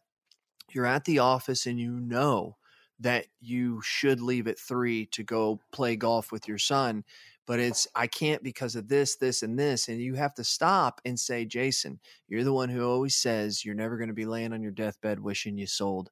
you're 0.74 0.86
at 0.86 1.06
the 1.06 1.20
office 1.20 1.66
and 1.66 1.80
you 1.80 2.00
know 2.00 2.58
that 3.00 3.26
you 3.40 3.82
should 3.84 4.22
leave 4.22 4.48
at 4.48 4.60
three 4.60 5.08
to 5.08 5.24
go 5.24 5.60
play 5.72 5.96
golf 5.96 6.32
with 6.32 6.48
your 6.48 6.60
son 6.60 7.04
but 7.52 7.60
it's 7.60 7.88
I 7.96 8.08
can't 8.08 8.44
because 8.44 8.76
of 8.78 8.88
this, 8.88 9.18
this, 9.18 9.44
and 9.44 9.58
this. 9.58 9.88
And 9.88 10.00
you 10.00 10.16
have 10.16 10.34
to 10.36 10.44
stop 10.44 11.02
and 11.06 11.20
say, 11.20 11.44
Jason, 11.44 12.00
you're 12.28 12.46
the 12.46 12.54
one 12.54 12.70
who 12.70 12.88
always 12.88 13.16
says 13.16 13.66
you're 13.66 13.76
never 13.76 13.98
going 13.98 14.08
to 14.08 14.14
be 14.14 14.26
laying 14.26 14.54
on 14.54 14.62
your 14.62 14.72
deathbed 14.72 15.20
wishing 15.20 15.58
you 15.58 15.68
sold 15.68 16.12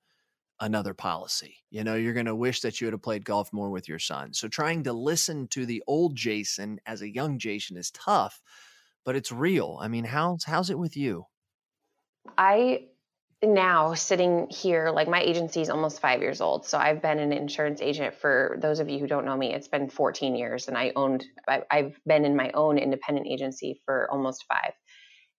another 0.59 0.93
policy. 0.93 1.57
You 1.69 1.83
know, 1.83 1.95
you're 1.95 2.13
going 2.13 2.25
to 2.25 2.35
wish 2.35 2.61
that 2.61 2.81
you 2.81 2.87
would 2.87 2.93
have 2.93 3.01
played 3.01 3.23
golf 3.23 3.53
more 3.53 3.69
with 3.69 3.87
your 3.87 3.99
son. 3.99 4.33
So 4.33 4.47
trying 4.47 4.83
to 4.83 4.91
listen 4.93 5.47
to 5.49 5.65
the 5.65 5.81
old 5.87 6.15
Jason 6.15 6.79
as 6.85 7.01
a 7.01 7.13
young 7.13 7.39
Jason 7.39 7.77
is 7.77 7.91
tough, 7.91 8.41
but 9.05 9.15
it's 9.15 9.31
real. 9.31 9.77
I 9.81 9.87
mean, 9.87 10.03
how's 10.03 10.43
how's 10.43 10.69
it 10.69 10.79
with 10.79 10.97
you? 10.97 11.25
I 12.37 12.87
now 13.41 13.93
sitting 13.93 14.48
here, 14.50 14.89
like 14.89 15.08
my 15.08 15.22
agency 15.22 15.62
is 15.62 15.69
almost 15.69 16.01
five 16.01 16.22
years 16.22 16.41
old. 16.41 16.65
So 16.65 16.77
I've 16.77 17.01
been 17.01 17.19
an 17.19 17.31
insurance 17.31 17.81
agent 17.81 18.15
for 18.15 18.58
those 18.62 18.79
of 18.79 18.89
you 18.89 19.00
who 19.00 19.08
don't 19.08 19.25
know 19.25 19.38
me, 19.38 19.53
it's 19.53 19.67
been 19.67 19.89
14 19.89 20.36
years 20.36 20.67
and 20.67 20.77
I 20.77 20.91
owned, 20.96 21.25
I've 21.48 21.98
been 22.05 22.25
in 22.25 22.36
my 22.36 22.51
own 22.53 22.77
independent 22.77 23.27
agency 23.27 23.79
for 23.86 24.10
almost 24.12 24.46
five. 24.48 24.74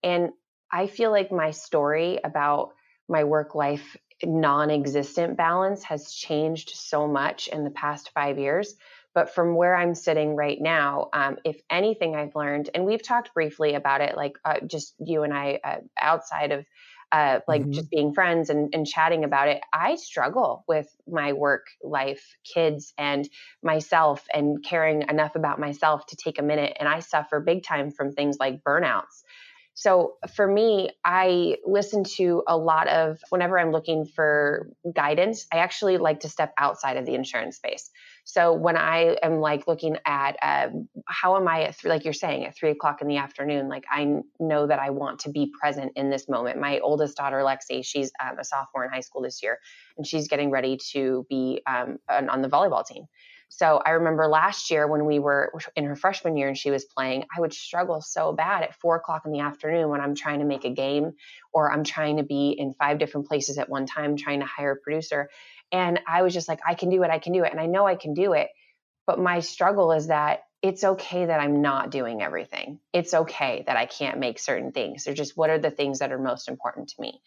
And 0.02 0.30
I 0.73 0.87
feel 0.87 1.11
like 1.11 1.30
my 1.30 1.50
story 1.50 2.21
about 2.25 2.71
my 3.09 3.25
work 3.25 3.54
life 3.54 3.97
non-existent 4.23 5.37
balance 5.37 5.83
has 5.85 6.12
changed 6.12 6.71
so 6.75 7.07
much 7.07 7.49
in 7.49 7.64
the 7.64 7.71
past 7.71 8.11
five 8.14 8.38
years 8.38 8.74
but 9.14 9.35
from 9.35 9.55
where 9.55 9.74
i'm 9.74 9.94
sitting 9.94 10.37
right 10.37 10.61
now 10.61 11.09
um, 11.12 11.38
if 11.44 11.59
anything 11.70 12.14
i've 12.14 12.35
learned 12.35 12.68
and 12.74 12.85
we've 12.85 13.03
talked 13.03 13.33
briefly 13.33 13.74
about 13.74 14.01
it 14.01 14.16
like 14.16 14.35
uh, 14.44 14.61
just 14.66 14.94
you 14.98 15.22
and 15.22 15.33
i 15.33 15.59
uh, 15.64 15.79
outside 15.98 16.53
of 16.53 16.66
uh, 17.12 17.40
like 17.49 17.62
mm-hmm. 17.62 17.73
just 17.73 17.90
being 17.90 18.14
friends 18.14 18.51
and, 18.51 18.75
and 18.75 18.87
chatting 18.87 19.25
about 19.25 19.49
it 19.49 19.61
i 19.73 19.96
struggle 19.96 20.64
with 20.68 20.88
my 21.09 21.33
work 21.33 21.66
life 21.83 22.37
kids 22.55 22.92
and 22.99 23.29
myself 23.62 24.25
and 24.33 24.64
caring 24.64 25.03
enough 25.09 25.35
about 25.35 25.59
myself 25.59 26.07
to 26.07 26.16
take 26.16 26.38
a 26.38 26.42
minute 26.42 26.77
and 26.79 26.88
i 26.88 27.01
suffer 27.01 27.40
big 27.40 27.64
time 27.64 27.90
from 27.90 28.12
things 28.12 28.37
like 28.38 28.62
burnouts 28.62 29.23
so 29.75 30.16
for 30.35 30.46
me, 30.46 30.90
I 31.07 31.57
listen 31.64 32.05
to 32.16 32.42
a 32.46 32.55
lot 32.55 32.87
of 32.88 33.18
whenever 33.31 33.59
I'm 33.59 33.73
looking 33.73 34.05
for 34.05 34.68
guidance, 34.94 35.46
I 35.51 35.59
actually 35.59 35.96
like 35.96 36.20
to 36.20 36.29
step 36.29 36.53
outside 36.59 36.99
of 36.99 37.07
the 37.07 37.14
insurance 37.14 37.57
space. 37.57 37.88
So 38.33 38.53
when 38.53 38.77
I 38.77 39.16
am 39.25 39.40
like 39.40 39.66
looking 39.66 39.97
at 40.07 40.37
uh, 40.40 40.69
how 41.09 41.37
am 41.37 41.49
I 41.49 41.73
like 41.85 42.05
you're 42.05 42.12
saying 42.12 42.47
at 42.47 42.57
three 42.57 42.71
o'clock 42.71 43.03
in 43.03 43.09
the 43.09 43.16
afternoon, 43.16 43.69
like 43.69 43.85
I 43.90 44.21
know 44.38 44.69
that 44.69 44.79
I 44.79 44.90
want 44.90 45.19
to 45.21 45.31
be 45.31 45.51
present 45.61 45.93
in 45.97 46.11
this 46.11 46.29
moment. 46.29 46.61
My 46.61 46.79
oldest 46.79 47.16
daughter, 47.16 47.38
Lexi, 47.38 47.85
she's 47.85 48.12
um, 48.25 48.38
a 48.38 48.45
sophomore 48.45 48.85
in 48.85 48.90
high 48.90 49.01
school 49.01 49.23
this 49.23 49.43
year, 49.43 49.59
and 49.97 50.07
she's 50.07 50.29
getting 50.29 50.53
ready 50.53 50.79
to 50.93 51.27
be 51.29 51.61
um, 51.66 51.99
on 52.09 52.40
the 52.40 52.49
volleyball 52.49 52.87
team. 52.87 53.07
So 53.52 53.82
I 53.84 53.90
remember 53.90 54.28
last 54.28 54.70
year 54.70 54.86
when 54.86 55.04
we 55.04 55.18
were 55.18 55.52
in 55.74 55.84
her 55.84 55.96
freshman 55.96 56.36
year 56.36 56.46
and 56.46 56.56
she 56.56 56.70
was 56.70 56.84
playing, 56.84 57.24
I 57.36 57.40
would 57.40 57.52
struggle 57.52 58.00
so 58.00 58.32
bad 58.32 58.62
at 58.62 58.76
four 58.76 58.94
o'clock 58.94 59.22
in 59.26 59.32
the 59.32 59.40
afternoon 59.40 59.88
when 59.88 60.00
I'm 60.00 60.14
trying 60.14 60.38
to 60.38 60.44
make 60.44 60.64
a 60.64 60.70
game 60.70 61.14
or 61.52 61.70
I'm 61.70 61.82
trying 61.82 62.18
to 62.18 62.22
be 62.22 62.50
in 62.56 62.74
five 62.74 63.00
different 63.00 63.26
places 63.26 63.58
at 63.58 63.68
one 63.68 63.86
time, 63.86 64.16
trying 64.16 64.38
to 64.38 64.46
hire 64.46 64.72
a 64.72 64.76
producer. 64.76 65.30
And 65.72 66.00
I 66.08 66.22
was 66.22 66.32
just 66.32 66.48
like, 66.48 66.60
I 66.66 66.74
can 66.74 66.90
do 66.90 67.02
it, 67.02 67.10
I 67.10 67.18
can 67.18 67.32
do 67.32 67.42
it. 67.42 67.50
And 67.50 67.60
I 67.60 67.66
know 67.66 67.86
I 67.88 67.96
can 67.96 68.14
do 68.14 68.34
it. 68.34 68.50
But 69.04 69.18
my 69.18 69.40
struggle 69.40 69.90
is 69.90 70.06
that 70.06 70.44
it's 70.62 70.84
okay 70.84 71.26
that 71.26 71.40
I'm 71.40 71.60
not 71.60 71.90
doing 71.90 72.22
everything. 72.22 72.78
It's 72.92 73.14
okay 73.14 73.64
that 73.66 73.76
I 73.76 73.86
can't 73.86 74.20
make 74.20 74.38
certain 74.38 74.70
things. 74.70 75.04
They're 75.04 75.14
just 75.14 75.36
what 75.36 75.50
are 75.50 75.58
the 75.58 75.72
things 75.72 75.98
that 75.98 76.12
are 76.12 76.18
most 76.18 76.48
important 76.48 76.90
to 76.90 77.00
me. 77.00 77.20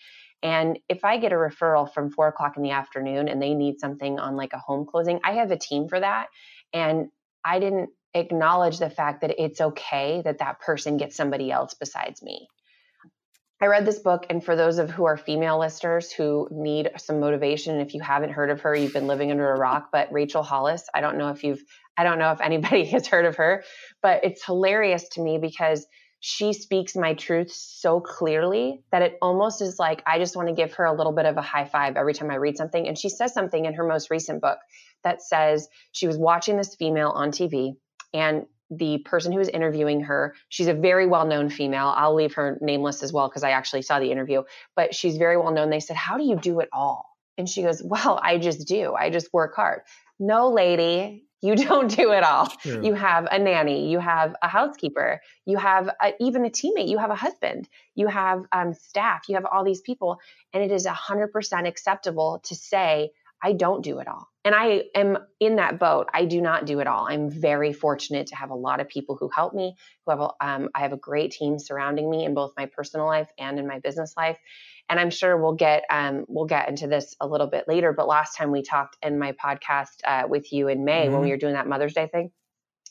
And 0.43 0.77
if 0.89 1.05
I 1.05 1.17
get 1.17 1.31
a 1.31 1.35
referral 1.35 1.91
from 1.91 2.11
four 2.11 2.27
o'clock 2.27 2.57
in 2.57 2.63
the 2.63 2.71
afternoon 2.71 3.29
and 3.29 3.41
they 3.41 3.53
need 3.53 3.79
something 3.79 4.19
on 4.19 4.35
like 4.35 4.51
a 4.51 4.59
home 4.59 4.85
closing, 4.85 5.21
I 5.23 5.33
have 5.35 5.51
a 5.51 5.57
team 5.57 5.87
for 5.87 5.99
that. 5.99 6.27
And 6.73 7.07
I 7.45 7.59
didn't 7.59 7.89
acknowledge 8.13 8.77
the 8.77 8.89
fact 8.89 9.21
that 9.21 9.41
it's 9.41 9.61
okay 9.61 10.21
that 10.23 10.39
that 10.39 10.59
person 10.59 10.97
gets 10.97 11.15
somebody 11.15 11.49
else 11.49 11.73
besides 11.73 12.21
me. 12.21 12.47
I 13.61 13.67
read 13.67 13.85
this 13.85 13.99
book, 13.99 14.25
and 14.29 14.43
for 14.43 14.57
those 14.57 14.77
of 14.77 14.89
who 14.89 15.05
are 15.05 15.15
female 15.15 15.57
listeners 15.57 16.11
who 16.11 16.49
need 16.51 16.91
some 16.97 17.21
motivation, 17.21 17.79
if 17.79 17.93
you 17.93 18.01
haven't 18.01 18.31
heard 18.31 18.49
of 18.49 18.59
her, 18.61 18.75
you've 18.75 18.91
been 18.91 19.07
living 19.07 19.31
under 19.31 19.49
a 19.53 19.57
rock. 19.57 19.87
But 19.89 20.11
Rachel 20.11 20.43
Hollis, 20.43 20.83
I 20.93 20.99
don't 20.99 21.17
know 21.17 21.29
if 21.29 21.45
you've, 21.45 21.63
I 21.95 22.03
don't 22.03 22.19
know 22.19 22.31
if 22.31 22.41
anybody 22.41 22.83
has 22.91 23.07
heard 23.07 23.23
of 23.23 23.37
her, 23.37 23.63
but 24.01 24.25
it's 24.25 24.43
hilarious 24.45 25.07
to 25.13 25.21
me 25.21 25.37
because 25.37 25.87
she 26.25 26.53
speaks 26.53 26.95
my 26.95 27.13
truth 27.15 27.51
so 27.51 27.99
clearly 27.99 28.81
that 28.93 29.01
it 29.01 29.17
almost 29.21 29.61
is 29.61 29.77
like 29.77 30.01
I 30.07 30.19
just 30.19 30.37
want 30.37 30.47
to 30.47 30.53
give 30.53 30.71
her 30.75 30.85
a 30.85 30.93
little 30.93 31.11
bit 31.11 31.25
of 31.25 31.35
a 31.35 31.41
high 31.41 31.65
five 31.65 31.97
every 31.97 32.13
time 32.13 32.31
I 32.31 32.35
read 32.35 32.55
something. 32.55 32.87
And 32.87 32.97
she 32.97 33.09
says 33.09 33.33
something 33.33 33.65
in 33.65 33.73
her 33.73 33.85
most 33.85 34.09
recent 34.09 34.39
book 34.39 34.57
that 35.03 35.21
says 35.21 35.67
she 35.91 36.07
was 36.07 36.17
watching 36.17 36.55
this 36.55 36.75
female 36.75 37.09
on 37.09 37.31
TV 37.31 37.75
and 38.13 38.45
the 38.71 38.99
person 38.99 39.33
who 39.33 39.39
was 39.39 39.49
interviewing 39.49 39.99
her, 39.99 40.33
she's 40.47 40.67
a 40.67 40.73
very 40.73 41.07
well 41.07 41.27
known 41.27 41.49
female. 41.49 41.93
I'll 41.93 42.15
leave 42.15 42.35
her 42.35 42.57
nameless 42.61 43.03
as 43.03 43.11
well 43.11 43.27
because 43.27 43.43
I 43.43 43.49
actually 43.49 43.81
saw 43.81 43.99
the 43.99 44.09
interview, 44.09 44.43
but 44.77 44.95
she's 44.95 45.17
very 45.17 45.35
well 45.35 45.51
known. 45.51 45.71
They 45.71 45.81
said, 45.81 45.97
How 45.97 46.17
do 46.17 46.23
you 46.23 46.37
do 46.37 46.61
it 46.61 46.69
all? 46.71 47.05
And 47.37 47.49
she 47.49 47.63
goes, 47.63 47.83
Well, 47.83 48.17
I 48.23 48.37
just 48.37 48.65
do. 48.65 48.93
I 48.93 49.09
just 49.09 49.27
work 49.33 49.57
hard. 49.57 49.81
No, 50.21 50.51
lady, 50.51 51.25
you 51.43 51.55
don't 51.55 51.93
do 51.93 52.11
it 52.11 52.23
all. 52.23 52.49
You 52.83 52.93
have 52.93 53.27
a 53.29 53.37
nanny, 53.37 53.89
you 53.91 53.99
have 53.99 54.33
a 54.41 54.47
housekeeper, 54.47 55.21
you 55.45 55.57
have 55.57 55.89
a, 56.01 56.13
even 56.19 56.45
a 56.45 56.49
teammate, 56.49 56.87
you 56.87 56.97
have 56.97 57.11
a 57.11 57.15
husband, 57.15 57.67
you 57.95 58.07
have 58.07 58.45
um, 58.51 58.73
staff, 58.73 59.25
you 59.27 59.35
have 59.35 59.45
all 59.45 59.63
these 59.63 59.81
people. 59.81 60.19
And 60.53 60.63
it 60.63 60.71
is 60.71 60.87
100% 60.87 61.67
acceptable 61.67 62.39
to 62.45 62.55
say, 62.55 63.11
I 63.43 63.51
don't 63.51 63.83
do 63.83 63.99
it 63.99 64.07
all. 64.07 64.29
And 64.45 64.55
I 64.55 64.83
am 64.95 65.17
in 65.41 65.57
that 65.57 65.79
boat. 65.79 66.07
I 66.13 66.23
do 66.23 66.39
not 66.39 66.65
do 66.65 66.79
it 66.79 66.87
all. 66.87 67.07
I'm 67.09 67.29
very 67.29 67.73
fortunate 67.73 68.27
to 68.27 68.37
have 68.37 68.51
a 68.51 68.55
lot 68.55 68.79
of 68.79 68.87
people 68.87 69.17
who 69.17 69.29
help 69.29 69.53
me, 69.53 69.75
who 70.05 70.11
have 70.11 70.21
a, 70.21 70.29
um, 70.39 70.69
I 70.73 70.79
have 70.79 70.93
a 70.93 70.97
great 70.97 71.31
team 71.31 71.59
surrounding 71.59 72.09
me 72.09 72.23
in 72.23 72.33
both 72.33 72.53
my 72.55 72.67
personal 72.67 73.05
life 73.05 73.29
and 73.37 73.59
in 73.59 73.67
my 73.67 73.79
business 73.79 74.13
life. 74.15 74.37
And 74.89 74.99
I'm 74.99 75.09
sure 75.09 75.35
we'll 75.37 75.53
get 75.53 75.83
um, 75.89 76.25
we'll 76.27 76.45
get 76.45 76.69
into 76.69 76.87
this 76.87 77.15
a 77.19 77.27
little 77.27 77.47
bit 77.47 77.67
later. 77.67 77.93
But 77.93 78.07
last 78.07 78.37
time 78.37 78.51
we 78.51 78.61
talked 78.61 78.97
in 79.01 79.17
my 79.17 79.33
podcast 79.33 80.01
uh, 80.05 80.23
with 80.27 80.51
you 80.51 80.67
in 80.67 80.85
May 80.85 81.05
mm-hmm. 81.05 81.13
when 81.13 81.23
we 81.23 81.29
were 81.29 81.37
doing 81.37 81.53
that 81.53 81.67
Mother's 81.67 81.93
Day 81.93 82.07
thing, 82.07 82.31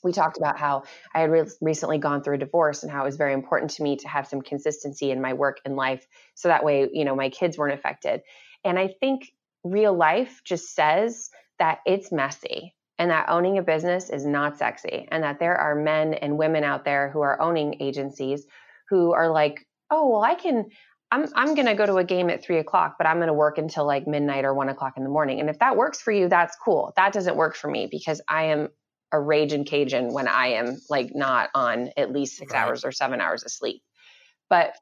we 0.02 0.12
talked 0.12 0.38
about 0.38 0.58
how 0.58 0.84
I 1.14 1.20
had 1.20 1.30
re- 1.30 1.50
recently 1.60 1.98
gone 1.98 2.22
through 2.22 2.36
a 2.36 2.38
divorce 2.38 2.82
and 2.82 2.90
how 2.90 3.02
it 3.02 3.06
was 3.06 3.16
very 3.16 3.34
important 3.34 3.72
to 3.72 3.82
me 3.82 3.96
to 3.96 4.08
have 4.08 4.26
some 4.26 4.42
consistency 4.42 5.10
in 5.10 5.20
my 5.20 5.34
work 5.34 5.60
and 5.64 5.76
life, 5.76 6.06
so 6.34 6.48
that 6.48 6.64
way 6.64 6.88
you 6.92 7.04
know 7.04 7.14
my 7.14 7.28
kids 7.28 7.58
weren't 7.58 7.74
affected. 7.74 8.22
And 8.64 8.78
I 8.78 8.94
think 9.00 9.32
real 9.64 9.94
life 9.94 10.42
just 10.44 10.74
says 10.74 11.30
that 11.58 11.78
it's 11.86 12.10
messy 12.10 12.74
and 12.98 13.10
that 13.10 13.28
owning 13.28 13.58
a 13.58 13.62
business 13.62 14.10
is 14.10 14.26
not 14.26 14.58
sexy 14.58 15.06
and 15.10 15.22
that 15.24 15.38
there 15.38 15.56
are 15.56 15.74
men 15.74 16.14
and 16.14 16.38
women 16.38 16.64
out 16.64 16.84
there 16.84 17.10
who 17.10 17.20
are 17.20 17.40
owning 17.40 17.76
agencies 17.80 18.46
who 18.88 19.12
are 19.12 19.30
like 19.30 19.66
oh 19.90 20.08
well 20.08 20.22
i 20.22 20.34
can 20.34 20.66
i'm, 21.12 21.26
I'm 21.36 21.54
going 21.54 21.66
to 21.66 21.74
go 21.74 21.86
to 21.86 21.96
a 21.96 22.04
game 22.04 22.28
at 22.30 22.42
three 22.42 22.58
o'clock 22.58 22.96
but 22.98 23.06
i'm 23.06 23.18
going 23.18 23.28
to 23.28 23.34
work 23.34 23.58
until 23.58 23.86
like 23.86 24.06
midnight 24.06 24.44
or 24.44 24.52
one 24.52 24.68
o'clock 24.68 24.94
in 24.96 25.04
the 25.04 25.10
morning 25.10 25.38
and 25.38 25.48
if 25.48 25.60
that 25.60 25.76
works 25.76 26.00
for 26.00 26.10
you 26.10 26.28
that's 26.28 26.56
cool 26.56 26.92
that 26.96 27.12
doesn't 27.12 27.36
work 27.36 27.54
for 27.54 27.70
me 27.70 27.86
because 27.90 28.20
i 28.28 28.44
am 28.44 28.68
a 29.12 29.20
rage 29.20 29.52
and 29.52 29.66
cajun 29.66 30.12
when 30.12 30.26
i 30.26 30.48
am 30.48 30.80
like 30.90 31.14
not 31.14 31.50
on 31.54 31.90
at 31.96 32.10
least 32.10 32.36
six 32.36 32.52
right. 32.52 32.60
hours 32.60 32.84
or 32.84 32.90
seven 32.90 33.20
hours 33.20 33.44
of 33.44 33.52
sleep 33.52 33.82
but 34.50 34.74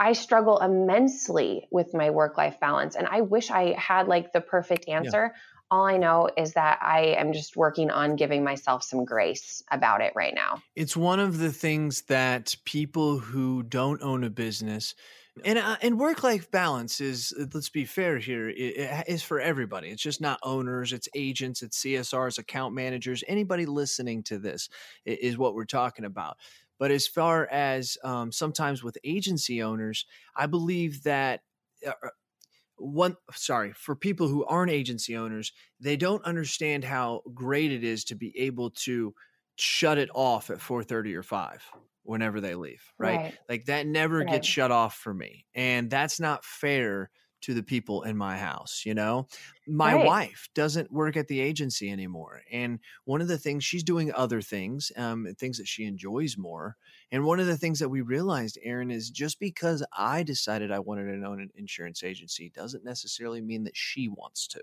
I 0.00 0.12
struggle 0.12 0.58
immensely 0.58 1.68
with 1.70 1.94
my 1.94 2.10
work 2.10 2.36
life 2.36 2.58
balance. 2.60 2.96
And 2.96 3.06
I 3.06 3.20
wish 3.20 3.50
I 3.50 3.74
had 3.78 4.08
like 4.08 4.32
the 4.32 4.40
perfect 4.40 4.88
answer. 4.88 5.32
Yeah. 5.32 5.40
All 5.70 5.86
I 5.86 5.96
know 5.96 6.28
is 6.36 6.52
that 6.54 6.78
I 6.82 7.14
am 7.18 7.32
just 7.32 7.56
working 7.56 7.90
on 7.90 8.16
giving 8.16 8.44
myself 8.44 8.82
some 8.82 9.04
grace 9.04 9.62
about 9.70 10.00
it 10.00 10.12
right 10.14 10.34
now. 10.34 10.62
It's 10.76 10.96
one 10.96 11.20
of 11.20 11.38
the 11.38 11.52
things 11.52 12.02
that 12.02 12.54
people 12.64 13.18
who 13.18 13.62
don't 13.62 14.02
own 14.02 14.24
a 14.24 14.30
business 14.30 14.94
and 15.42 15.58
uh, 15.58 15.76
and 15.82 15.98
work 15.98 16.22
life 16.22 16.50
balance 16.50 17.00
is 17.00 17.34
uh, 17.38 17.46
let's 17.52 17.68
be 17.68 17.84
fair 17.84 18.18
here 18.18 18.48
it, 18.48 19.04
is 19.08 19.22
for 19.22 19.40
everybody. 19.40 19.88
It's 19.88 20.02
just 20.02 20.20
not 20.20 20.38
owners, 20.42 20.92
it's 20.92 21.08
agents, 21.14 21.62
it's 21.62 21.82
CSRs, 21.82 22.38
account 22.38 22.74
managers, 22.74 23.24
anybody 23.26 23.66
listening 23.66 24.22
to 24.24 24.38
this 24.38 24.68
is 25.04 25.36
what 25.36 25.54
we're 25.54 25.64
talking 25.64 26.04
about. 26.04 26.36
But 26.78 26.90
as 26.90 27.06
far 27.06 27.48
as 27.50 27.98
um, 28.04 28.30
sometimes 28.30 28.82
with 28.82 28.98
agency 29.04 29.62
owners, 29.62 30.06
I 30.36 30.46
believe 30.46 31.02
that 31.02 31.40
uh, 31.86 31.92
uh 32.02 32.08
one 32.76 33.16
sorry 33.32 33.72
for 33.72 33.94
people 33.94 34.26
who 34.26 34.44
aren't 34.46 34.72
agency 34.72 35.16
owners 35.16 35.52
they 35.78 35.96
don't 35.96 36.24
understand 36.24 36.82
how 36.82 37.22
great 37.32 37.70
it 37.70 37.84
is 37.84 38.02
to 38.02 38.16
be 38.16 38.36
able 38.36 38.68
to 38.68 39.14
shut 39.54 39.96
it 39.96 40.10
off 40.12 40.50
at 40.50 40.58
4:30 40.58 41.14
or 41.14 41.22
5 41.22 41.62
whenever 42.04 42.40
they 42.40 42.54
leave 42.54 42.82
right, 42.98 43.16
right. 43.16 43.38
like 43.48 43.64
that 43.66 43.86
never 43.86 44.18
right. 44.18 44.28
gets 44.28 44.46
shut 44.46 44.70
off 44.70 44.94
for 44.94 45.12
me 45.12 45.44
and 45.54 45.90
that's 45.90 46.20
not 46.20 46.44
fair 46.44 47.10
to 47.40 47.52
the 47.52 47.62
people 47.62 48.02
in 48.02 48.16
my 48.16 48.38
house 48.38 48.82
you 48.86 48.94
know 48.94 49.26
my 49.66 49.94
right. 49.94 50.06
wife 50.06 50.48
doesn't 50.54 50.90
work 50.90 51.16
at 51.16 51.28
the 51.28 51.40
agency 51.40 51.90
anymore 51.90 52.40
and 52.50 52.78
one 53.04 53.20
of 53.20 53.28
the 53.28 53.36
things 53.36 53.62
she's 53.62 53.82
doing 53.82 54.10
other 54.14 54.40
things 54.40 54.90
um, 54.96 55.26
things 55.38 55.58
that 55.58 55.68
she 55.68 55.84
enjoys 55.84 56.38
more 56.38 56.76
and 57.10 57.24
one 57.24 57.40
of 57.40 57.46
the 57.46 57.56
things 57.56 57.78
that 57.78 57.90
we 57.90 58.00
realized 58.00 58.58
erin 58.62 58.90
is 58.90 59.10
just 59.10 59.38
because 59.38 59.84
i 59.96 60.22
decided 60.22 60.70
i 60.70 60.78
wanted 60.78 61.04
to 61.04 61.26
own 61.26 61.40
an 61.40 61.50
insurance 61.54 62.02
agency 62.02 62.50
doesn't 62.54 62.84
necessarily 62.84 63.42
mean 63.42 63.64
that 63.64 63.76
she 63.76 64.08
wants 64.08 64.46
to 64.46 64.60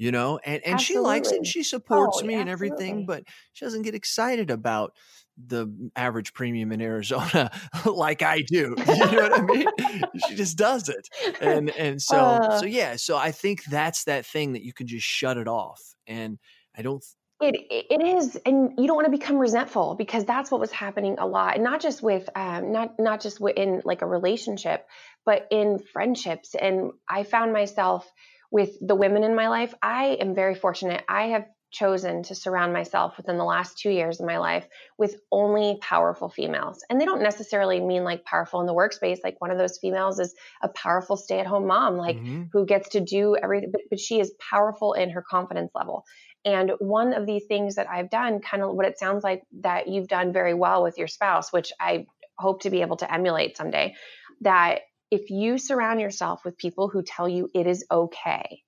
you 0.00 0.10
know 0.10 0.40
and 0.44 0.64
and 0.64 0.80
she 0.80 0.98
likes 0.98 1.30
it 1.30 1.36
and 1.36 1.46
she 1.46 1.62
supports 1.62 2.20
oh, 2.22 2.26
me 2.26 2.34
and 2.34 2.48
everything 2.48 3.04
but 3.04 3.22
she 3.52 3.66
doesn't 3.66 3.82
get 3.82 3.94
excited 3.94 4.50
about 4.50 4.92
the 5.46 5.70
average 5.94 6.32
premium 6.32 6.72
in 6.72 6.80
Arizona 6.80 7.50
like 7.86 8.22
I 8.22 8.42
do. 8.42 8.74
You 8.86 8.96
know 8.96 9.28
what 9.28 9.38
I 9.38 9.42
mean? 9.42 9.66
she 10.26 10.34
just 10.34 10.58
does 10.58 10.90
it. 10.90 11.08
And 11.40 11.70
and 11.70 12.02
so 12.10 12.18
uh, 12.18 12.58
so 12.58 12.66
yeah, 12.66 12.96
so 12.96 13.16
I 13.16 13.30
think 13.30 13.64
that's 13.64 14.04
that 14.04 14.26
thing 14.26 14.52
that 14.52 14.62
you 14.62 14.74
can 14.74 14.86
just 14.86 15.06
shut 15.06 15.38
it 15.38 15.48
off. 15.48 15.80
And 16.06 16.38
I 16.76 16.82
don't 16.82 17.02
it 17.40 17.56
it 17.70 18.02
is, 18.02 18.36
and 18.44 18.72
you 18.76 18.86
don't 18.86 18.96
want 18.96 19.06
to 19.06 19.10
become 19.10 19.38
resentful 19.38 19.94
because 19.94 20.26
that's 20.26 20.50
what 20.50 20.60
was 20.60 20.70
happening 20.70 21.16
a 21.18 21.26
lot, 21.26 21.54
and 21.54 21.64
not 21.64 21.80
just 21.80 22.02
with 22.02 22.28
um, 22.36 22.70
not 22.70 22.98
not 22.98 23.22
just 23.22 23.40
in 23.56 23.80
like 23.84 24.02
a 24.02 24.06
relationship, 24.06 24.86
but 25.24 25.46
in 25.50 25.78
friendships. 25.78 26.54
And 26.54 26.90
I 27.08 27.22
found 27.22 27.54
myself 27.54 28.06
with 28.50 28.76
the 28.80 28.94
women 28.94 29.24
in 29.24 29.34
my 29.34 29.48
life. 29.48 29.74
I 29.82 30.18
am 30.20 30.34
very 30.34 30.54
fortunate. 30.54 31.04
I 31.08 31.28
have 31.28 31.46
chosen 31.72 32.24
to 32.24 32.34
surround 32.34 32.72
myself 32.72 33.16
within 33.16 33.38
the 33.38 33.44
last 33.44 33.78
two 33.78 33.90
years 33.90 34.20
of 34.20 34.26
my 34.26 34.38
life 34.38 34.66
with 34.98 35.16
only 35.30 35.78
powerful 35.80 36.28
females. 36.28 36.84
And 36.90 37.00
they 37.00 37.04
don't 37.04 37.22
necessarily 37.22 37.80
mean 37.80 38.02
like 38.02 38.24
powerful 38.24 38.60
in 38.60 38.66
the 38.66 38.74
workspace. 38.74 39.18
Like 39.22 39.40
one 39.40 39.50
of 39.50 39.58
those 39.58 39.78
females 39.78 40.18
is 40.18 40.34
a 40.62 40.68
powerful 40.68 41.16
stay 41.16 41.38
at 41.38 41.46
home 41.46 41.66
mom, 41.66 41.96
like 41.96 42.16
mm-hmm. 42.16 42.44
who 42.52 42.66
gets 42.66 42.90
to 42.90 43.00
do 43.00 43.36
everything, 43.40 43.70
but, 43.70 43.82
but 43.88 44.00
she 44.00 44.18
is 44.18 44.32
powerful 44.50 44.94
in 44.94 45.10
her 45.10 45.22
confidence 45.22 45.70
level. 45.74 46.04
And 46.44 46.72
one 46.78 47.12
of 47.12 47.26
the 47.26 47.38
things 47.38 47.76
that 47.76 47.88
I've 47.88 48.10
done, 48.10 48.40
kind 48.40 48.62
of 48.62 48.74
what 48.74 48.86
it 48.86 48.98
sounds 48.98 49.22
like 49.22 49.42
that 49.60 49.88
you've 49.88 50.08
done 50.08 50.32
very 50.32 50.54
well 50.54 50.82
with 50.82 50.98
your 50.98 51.08
spouse, 51.08 51.52
which 51.52 51.72
I 51.78 52.06
hope 52.38 52.62
to 52.62 52.70
be 52.70 52.80
able 52.80 52.96
to 52.96 53.12
emulate 53.12 53.56
someday, 53.56 53.94
that 54.40 54.80
if 55.10 55.30
you 55.30 55.58
surround 55.58 56.00
yourself 56.00 56.44
with 56.44 56.56
people 56.56 56.88
who 56.88 57.02
tell 57.02 57.28
you 57.28 57.50
it 57.54 57.66
is 57.66 57.84
okay 57.90 58.62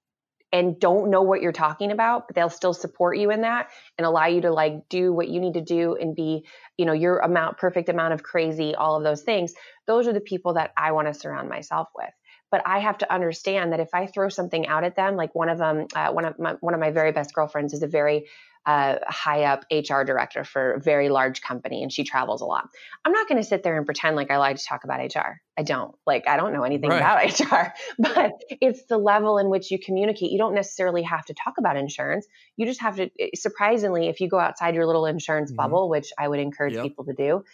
and 0.52 0.78
don't 0.78 1.10
know 1.10 1.22
what 1.22 1.40
you're 1.40 1.50
talking 1.50 1.90
about, 1.90 2.28
but 2.28 2.34
they'll 2.34 2.50
still 2.50 2.74
support 2.74 3.16
you 3.16 3.30
in 3.30 3.40
that 3.40 3.70
and 3.96 4.06
allow 4.06 4.26
you 4.26 4.42
to 4.42 4.52
like 4.52 4.88
do 4.90 5.12
what 5.12 5.28
you 5.28 5.40
need 5.40 5.54
to 5.54 5.62
do 5.62 5.96
and 5.96 6.14
be, 6.14 6.44
you 6.76 6.84
know, 6.84 6.92
your 6.92 7.18
amount, 7.18 7.56
perfect 7.56 7.88
amount 7.88 8.12
of 8.12 8.22
crazy, 8.22 8.74
all 8.74 8.96
of 8.96 9.02
those 9.02 9.22
things. 9.22 9.54
Those 9.86 10.06
are 10.06 10.12
the 10.12 10.20
people 10.20 10.54
that 10.54 10.72
I 10.76 10.92
want 10.92 11.08
to 11.08 11.14
surround 11.14 11.48
myself 11.48 11.88
with. 11.96 12.10
But 12.50 12.62
I 12.66 12.80
have 12.80 12.98
to 12.98 13.10
understand 13.10 13.72
that 13.72 13.80
if 13.80 13.88
I 13.94 14.06
throw 14.06 14.28
something 14.28 14.66
out 14.66 14.84
at 14.84 14.94
them, 14.94 15.16
like 15.16 15.34
one 15.34 15.48
of 15.48 15.56
them, 15.56 15.86
uh, 15.94 16.12
one 16.12 16.26
of 16.26 16.38
my, 16.38 16.56
one 16.60 16.74
of 16.74 16.80
my 16.80 16.90
very 16.90 17.12
best 17.12 17.32
girlfriends 17.32 17.72
is 17.72 17.82
a 17.82 17.86
very 17.86 18.26
a 18.64 19.00
high 19.08 19.44
up 19.44 19.64
HR 19.72 20.02
director 20.04 20.44
for 20.44 20.74
a 20.74 20.80
very 20.80 21.08
large 21.08 21.42
company 21.42 21.82
and 21.82 21.92
she 21.92 22.04
travels 22.04 22.42
a 22.42 22.44
lot. 22.44 22.68
I'm 23.04 23.12
not 23.12 23.28
going 23.28 23.40
to 23.40 23.46
sit 23.46 23.64
there 23.64 23.76
and 23.76 23.84
pretend 23.84 24.14
like 24.14 24.30
I 24.30 24.36
like 24.36 24.56
to 24.56 24.64
talk 24.64 24.84
about 24.84 25.00
HR. 25.00 25.40
I 25.58 25.64
don't. 25.64 25.94
Like, 26.06 26.28
I 26.28 26.36
don't 26.36 26.52
know 26.52 26.62
anything 26.62 26.90
right. 26.90 26.98
about 26.98 27.40
HR, 27.52 27.74
but 27.98 28.32
it's 28.60 28.84
the 28.84 28.98
level 28.98 29.38
in 29.38 29.50
which 29.50 29.70
you 29.70 29.78
communicate. 29.78 30.30
You 30.30 30.38
don't 30.38 30.54
necessarily 30.54 31.02
have 31.02 31.24
to 31.26 31.34
talk 31.34 31.54
about 31.58 31.76
insurance. 31.76 32.26
You 32.56 32.66
just 32.66 32.80
have 32.82 32.96
to, 32.96 33.10
eh, 33.18 33.30
surprisingly, 33.34 34.08
if 34.08 34.20
you 34.20 34.28
go 34.28 34.38
outside 34.38 34.76
your 34.76 34.86
little 34.86 35.06
insurance 35.06 35.50
mm-hmm. 35.50 35.56
bubble, 35.56 35.88
which 35.88 36.12
I 36.16 36.28
would 36.28 36.38
encourage 36.38 36.74
yep. 36.74 36.84
people 36.84 37.04
to 37.06 37.14
do, 37.14 37.44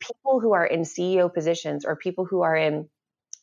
people 0.00 0.40
who 0.40 0.54
are 0.54 0.66
in 0.66 0.80
CEO 0.82 1.32
positions 1.32 1.84
or 1.84 1.94
people 1.94 2.24
who 2.24 2.42
are 2.42 2.56
in 2.56 2.88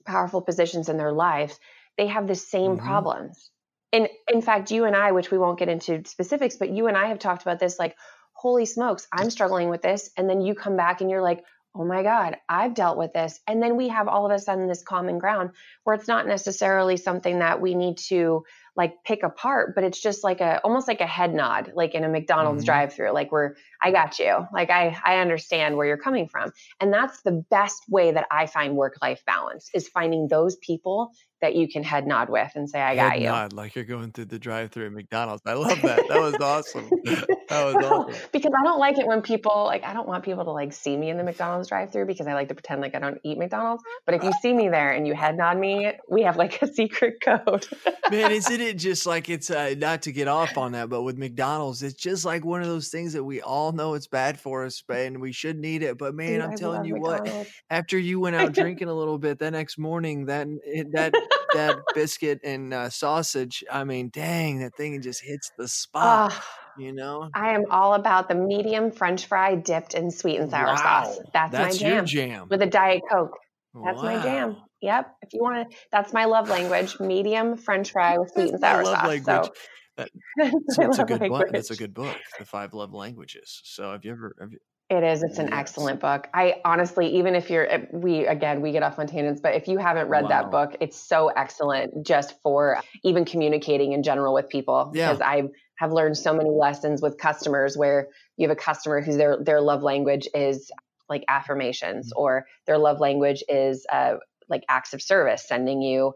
powerful 0.05 0.41
positions 0.41 0.89
in 0.89 0.97
their 0.97 1.13
lives, 1.13 1.57
they 1.97 2.07
have 2.07 2.27
the 2.27 2.35
same 2.35 2.71
mm-hmm. 2.71 2.85
problems 2.85 3.51
and 3.91 4.09
in 4.31 4.41
fact, 4.41 4.71
you 4.71 4.85
and 4.85 4.95
I, 4.95 5.11
which 5.11 5.31
we 5.31 5.37
won't 5.37 5.59
get 5.59 5.69
into 5.69 6.03
specifics, 6.05 6.57
but 6.57 6.69
you 6.69 6.87
and 6.87 6.97
I 6.97 7.07
have 7.07 7.19
talked 7.19 7.43
about 7.43 7.59
this 7.59 7.79
like, 7.79 7.95
holy 8.33 8.65
smokes, 8.65 9.07
I'm 9.11 9.29
struggling 9.29 9.69
with 9.69 9.81
this. 9.81 10.09
And 10.17 10.29
then 10.29 10.41
you 10.41 10.55
come 10.55 10.75
back 10.75 11.01
and 11.01 11.09
you're 11.09 11.21
like, 11.21 11.43
oh 11.77 11.83
my 11.85 12.03
God, 12.03 12.37
I've 12.47 12.73
dealt 12.73 12.97
with 12.97 13.11
this. 13.13 13.39
And 13.47 13.61
then 13.61 13.75
we 13.75 13.89
have 13.89 14.07
all 14.07 14.25
of 14.25 14.31
a 14.31 14.39
sudden 14.39 14.67
this 14.67 14.81
common 14.81 15.19
ground 15.19 15.51
where 15.83 15.95
it's 15.95 16.07
not 16.07 16.25
necessarily 16.25 16.95
something 16.95 17.39
that 17.39 17.59
we 17.59 17.75
need 17.75 17.97
to 18.09 18.45
like 18.77 19.03
pick 19.03 19.23
apart, 19.23 19.75
but 19.75 19.83
it's 19.83 20.01
just 20.01 20.23
like 20.23 20.41
a 20.41 20.59
almost 20.63 20.87
like 20.87 21.01
a 21.01 21.07
head 21.07 21.33
nod, 21.33 21.71
like 21.75 21.93
in 21.93 22.03
a 22.03 22.09
McDonald's 22.09 22.61
mm-hmm. 22.61 22.67
drive 22.67 22.93
through, 22.93 23.11
like 23.11 23.31
we're 23.31 23.55
I 23.85 23.91
got 23.91 24.17
you. 24.17 24.47
Like 24.51 24.71
I 24.71 24.97
I 25.05 25.17
understand 25.17 25.77
where 25.77 25.85
you're 25.85 25.95
coming 25.95 26.27
from. 26.27 26.51
And 26.81 26.91
that's 26.91 27.21
the 27.21 27.45
best 27.51 27.83
way 27.87 28.11
that 28.11 28.25
I 28.31 28.47
find 28.47 28.75
work 28.75 28.97
life 28.99 29.21
balance 29.27 29.69
is 29.75 29.87
finding 29.87 30.27
those 30.27 30.55
people 30.55 31.11
that 31.41 31.55
you 31.55 31.67
can 31.67 31.83
head 31.83 32.07
nod 32.07 32.29
with 32.29 32.51
and 32.55 32.67
say, 32.67 32.81
I 32.81 32.95
got 32.95 33.11
head 33.11 33.21
you. 33.21 33.27
Nod 33.27 33.53
like 33.53 33.75
you're 33.75 33.83
going 33.83 34.11
through 34.11 34.25
the 34.25 34.39
drive 34.39 34.71
through 34.71 34.87
at 34.87 34.91
McDonald's. 34.91 35.43
I 35.45 35.53
love 35.53 35.79
that. 35.83 36.07
That 36.09 36.19
was 36.19 36.35
awesome. 36.35 36.89
That 37.47 37.63
was 37.63 37.85
awesome. 37.85 38.15
because 38.31 38.51
I 38.59 38.63
don't 38.63 38.79
like 38.79 38.97
it 38.97 39.05
when 39.05 39.21
people 39.21 39.65
like 39.65 39.83
I 39.83 39.93
don't 39.93 40.07
want 40.07 40.25
people 40.25 40.43
to 40.45 40.51
like 40.51 40.73
see 40.73 40.97
me 40.97 41.11
in 41.11 41.17
the 41.17 41.23
McDonald's 41.23 41.69
drive 41.69 41.91
through 41.91 42.07
because 42.07 42.25
I 42.25 42.33
like 42.33 42.47
to 42.47 42.55
pretend 42.55 42.81
like 42.81 42.95
I 42.95 42.99
don't 42.99 43.19
eat 43.23 43.37
McDonald's. 43.37 43.83
But 44.03 44.15
if 44.15 44.23
you 44.23 44.31
see 44.41 44.51
me 44.51 44.67
there 44.67 44.91
and 44.91 45.07
you 45.07 45.13
head 45.13 45.37
nod 45.37 45.59
me, 45.59 45.91
we 46.09 46.23
have 46.23 46.37
like 46.37 46.59
a 46.63 46.67
secret 46.73 47.21
code. 47.21 47.67
Man, 48.09 48.31
isn't 48.31 48.61
it 48.61 48.77
just 48.79 49.05
like 49.05 49.29
it's 49.29 49.51
uh, 49.51 49.75
not 49.77 50.01
to 50.03 50.11
get 50.11 50.27
off 50.27 50.57
on 50.57 50.71
that, 50.71 50.89
but 50.89 51.03
with 51.03 51.19
McDonald's, 51.19 51.83
it's 51.83 51.93
just 51.93 52.25
like 52.25 52.43
one 52.43 52.61
of 52.61 52.67
those 52.67 52.89
things 52.89 53.13
that 53.13 53.23
we 53.23 53.41
all 53.41 53.71
know 53.75 53.93
it's 53.93 54.07
bad 54.07 54.39
for 54.39 54.65
us, 54.65 54.83
and 54.89 55.21
we 55.21 55.31
should 55.31 55.57
need 55.57 55.83
it. 55.83 55.97
But 55.97 56.15
man, 56.15 56.33
Dude, 56.33 56.41
I'm 56.41 56.51
I 56.51 56.55
telling 56.55 56.85
you 56.85 56.95
McDonald's. 56.95 57.31
what, 57.31 57.47
after 57.69 57.97
you 57.97 58.19
went 58.19 58.35
out 58.35 58.51
drinking 58.53 58.87
a 58.87 58.93
little 58.93 59.17
bit 59.17 59.39
the 59.39 59.51
next 59.51 59.77
morning, 59.77 60.25
that 60.25 60.47
that 60.93 61.13
that 61.53 61.77
biscuit 61.95 62.39
and 62.43 62.73
uh, 62.73 62.89
sausage, 62.89 63.63
I 63.71 63.83
mean, 63.83 64.09
dang, 64.13 64.59
that 64.59 64.75
thing 64.75 65.01
just 65.01 65.23
hits 65.23 65.51
the 65.57 65.67
spot. 65.67 66.33
Uh, 66.33 66.39
you 66.77 66.93
know, 66.93 67.29
I 67.33 67.53
am 67.53 67.65
all 67.69 67.93
about 67.93 68.27
the 68.27 68.35
medium 68.35 68.91
French 68.91 69.25
fry 69.27 69.55
dipped 69.55 69.93
in 69.93 70.11
sweet 70.11 70.39
and 70.39 70.49
sour 70.49 70.65
wow. 70.65 70.75
sauce. 70.75 71.19
That's, 71.33 71.51
That's 71.51 71.81
my 71.81 71.89
jam. 71.89 72.05
jam. 72.05 72.47
With 72.49 72.61
a 72.61 72.67
Diet 72.67 73.03
Coke. 73.09 73.37
That's 73.83 73.97
wow. 73.97 74.03
my 74.03 74.23
jam. 74.23 74.57
Yep. 74.81 75.15
If 75.21 75.33
you 75.33 75.41
want 75.41 75.69
to, 75.69 75.77
that's 75.91 76.13
my 76.13 76.25
love 76.25 76.49
language: 76.49 76.99
medium 76.99 77.57
French 77.57 77.91
fry 77.91 78.17
with 78.17 78.31
sweet 78.31 78.51
and 78.51 78.59
sour 78.59 78.85
sauce. 78.85 79.07
language. 79.07 79.45
So 79.45 79.53
That, 79.97 80.09
that's 80.77 80.99
a 80.99 81.03
good 81.05 81.27
book. 81.27 81.47
That's 81.51 81.71
a 81.71 81.75
good 81.75 81.93
book, 81.93 82.17
The 82.39 82.45
Five 82.45 82.73
Love 82.73 82.93
Languages. 82.93 83.61
So 83.63 83.91
have 83.91 84.03
you 84.03 84.11
ever? 84.11 84.35
Have 84.39 84.51
you, 84.51 84.59
It 84.89 85.03
is. 85.03 85.23
It's 85.23 85.39
an 85.39 85.47
Yes. 85.47 85.59
excellent 85.59 85.99
book. 85.99 86.27
I 86.33 86.61
honestly, 86.65 87.15
even 87.17 87.33
if 87.33 87.49
you're, 87.49 87.67
eh, 87.67 87.85
we 87.91 88.27
again, 88.27 88.61
we 88.61 88.71
get 88.71 88.83
off 88.83 88.99
on 88.99 89.07
tangents, 89.07 89.41
but 89.41 89.55
if 89.55 89.67
you 89.67 89.77
haven't 89.77 90.09
read 90.09 90.23
Wow. 90.23 90.29
that 90.29 90.51
book, 90.51 90.75
it's 90.81 90.97
so 90.97 91.29
excellent 91.29 92.05
just 92.05 92.39
for 92.43 92.81
even 93.03 93.25
communicating 93.25 93.93
in 93.93 94.03
general 94.03 94.33
with 94.33 94.49
people. 94.49 94.91
Yeah. 94.93 95.07
Because 95.07 95.21
I 95.21 95.43
have 95.77 95.91
learned 95.91 96.17
so 96.17 96.33
many 96.33 96.49
lessons 96.49 97.01
with 97.01 97.17
customers 97.17 97.75
where 97.77 98.09
you 98.37 98.47
have 98.47 98.55
a 98.55 98.59
customer 98.59 99.01
whose 99.01 99.17
their 99.17 99.37
their 99.41 99.61
love 99.61 99.81
language 99.81 100.27
is 100.33 100.71
like 101.09 101.23
affirmations, 101.29 102.07
Mm-hmm. 102.07 102.21
or 102.21 102.45
their 102.67 102.77
love 102.77 102.99
language 102.99 103.43
is 103.47 103.85
uh, 103.91 104.15
like 104.49 104.63
acts 104.69 104.93
of 104.93 105.01
service, 105.01 105.47
sending 105.47 105.81
you 105.81 106.13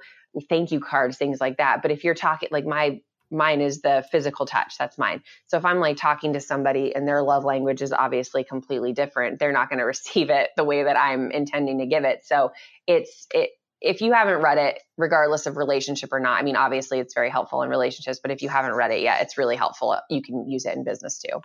thank 0.48 0.72
you 0.72 0.80
cards, 0.80 1.18
things 1.18 1.42
like 1.42 1.58
that. 1.58 1.82
But 1.82 1.90
if 1.90 2.04
you're 2.04 2.14
talking, 2.14 2.50
like 2.52 2.66
my 2.66 3.02
mine 3.32 3.62
is 3.62 3.82
the 3.82 4.04
physical 4.12 4.46
touch. 4.46 4.76
That's 4.78 4.98
mine. 4.98 5.22
So 5.48 5.58
if 5.58 5.66
I'm 5.66 5.80
like 5.80 5.98
talking 5.98 6.34
to 6.34 6.40
somebody 6.40 6.96
and 6.96 7.08
their 7.08 7.22
love 7.22 7.44
language 7.44 7.82
is 7.82 7.94
obviously 7.94 8.44
completely 8.44 8.94
different, 8.94 9.40
they're 9.40 9.52
not 9.52 9.70
going 9.70 9.80
to 9.80 9.86
receive 9.86 10.30
it 10.30 10.50
the 10.58 10.64
way 10.64 10.84
that 10.84 10.98
I'm 10.98 11.32
intending 11.32 11.80
to 11.80 11.86
give 11.86 12.04
it. 12.04 12.26
So 12.26 12.52
it's 12.88 13.28
it 13.34 13.52
if 13.82 14.02
you 14.02 14.12
haven't 14.12 14.42
read 14.42 14.58
it, 14.58 14.82
regardless 14.98 15.46
of 15.46 15.56
relationship 15.56 16.12
or 16.12 16.20
not, 16.20 16.38
I 16.38 16.44
mean, 16.44 16.58
obviously 16.58 17.00
it's 17.00 17.14
very 17.14 17.30
helpful 17.30 17.62
in 17.62 17.70
relationships, 17.70 18.20
but 18.22 18.30
if 18.30 18.42
you 18.42 18.50
haven't 18.50 18.74
read 18.74 18.92
it 18.92 19.02
yet, 19.02 19.22
it's 19.22 19.38
really 19.38 19.56
helpful. 19.56 19.98
You 20.10 20.22
can 20.22 20.50
use 20.50 20.66
it 20.66 20.76
in 20.76 20.84
business 20.84 21.20
too. 21.20 21.40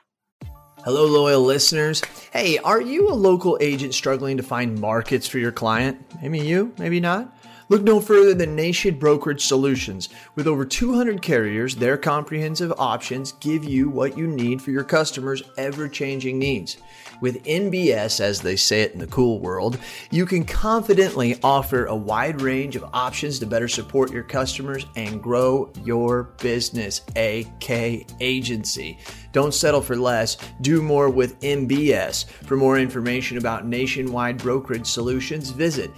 Hello, 0.84 1.06
loyal 1.06 1.42
listeners. 1.42 2.02
Hey, 2.32 2.58
are 2.58 2.80
you 2.80 3.08
a 3.08 3.14
local 3.14 3.56
agent 3.60 3.94
struggling 3.94 4.36
to 4.36 4.42
find 4.42 4.78
markets 4.80 5.28
for 5.28 5.38
your 5.38 5.52
client? 5.52 6.04
Maybe 6.20 6.40
you, 6.40 6.74
maybe 6.76 7.00
not. 7.00 7.34
Look 7.70 7.82
no 7.82 8.00
further 8.00 8.34
than 8.34 8.54
Nation 8.54 8.98
Brokerage 8.98 9.46
Solutions. 9.46 10.10
With 10.34 10.46
over 10.46 10.64
200 10.64 11.22
carriers, 11.22 11.74
their 11.74 11.96
comprehensive 11.96 12.72
options 12.78 13.32
give 13.32 13.64
you 13.64 13.88
what 13.88 14.18
you 14.18 14.26
need 14.26 14.60
for 14.60 14.70
your 14.70 14.84
customers' 14.84 15.42
ever 15.56 15.88
changing 15.88 16.38
needs. 16.38 16.76
With 17.20 17.42
NBS, 17.44 18.20
as 18.20 18.40
they 18.40 18.56
say 18.56 18.82
it 18.82 18.92
in 18.92 18.98
the 18.98 19.06
cool 19.06 19.38
world, 19.38 19.78
you 20.10 20.26
can 20.26 20.44
confidently 20.44 21.38
offer 21.42 21.86
a 21.86 21.96
wide 21.96 22.42
range 22.42 22.76
of 22.76 22.84
options 22.92 23.38
to 23.38 23.46
better 23.46 23.68
support 23.68 24.12
your 24.12 24.24
customers 24.24 24.84
and 24.96 25.22
grow 25.22 25.72
your 25.84 26.24
business, 26.42 27.00
AK 27.16 28.06
Agency. 28.20 28.98
Don't 29.32 29.54
settle 29.54 29.80
for 29.80 29.96
less. 29.96 30.36
Do 30.60 30.80
more 30.80 31.10
with 31.10 31.40
NBS. 31.40 32.26
For 32.26 32.56
more 32.56 32.78
information 32.78 33.36
about 33.36 33.66
nationwide 33.66 34.38
brokerage 34.38 34.86
solutions, 34.86 35.50
visit 35.50 35.90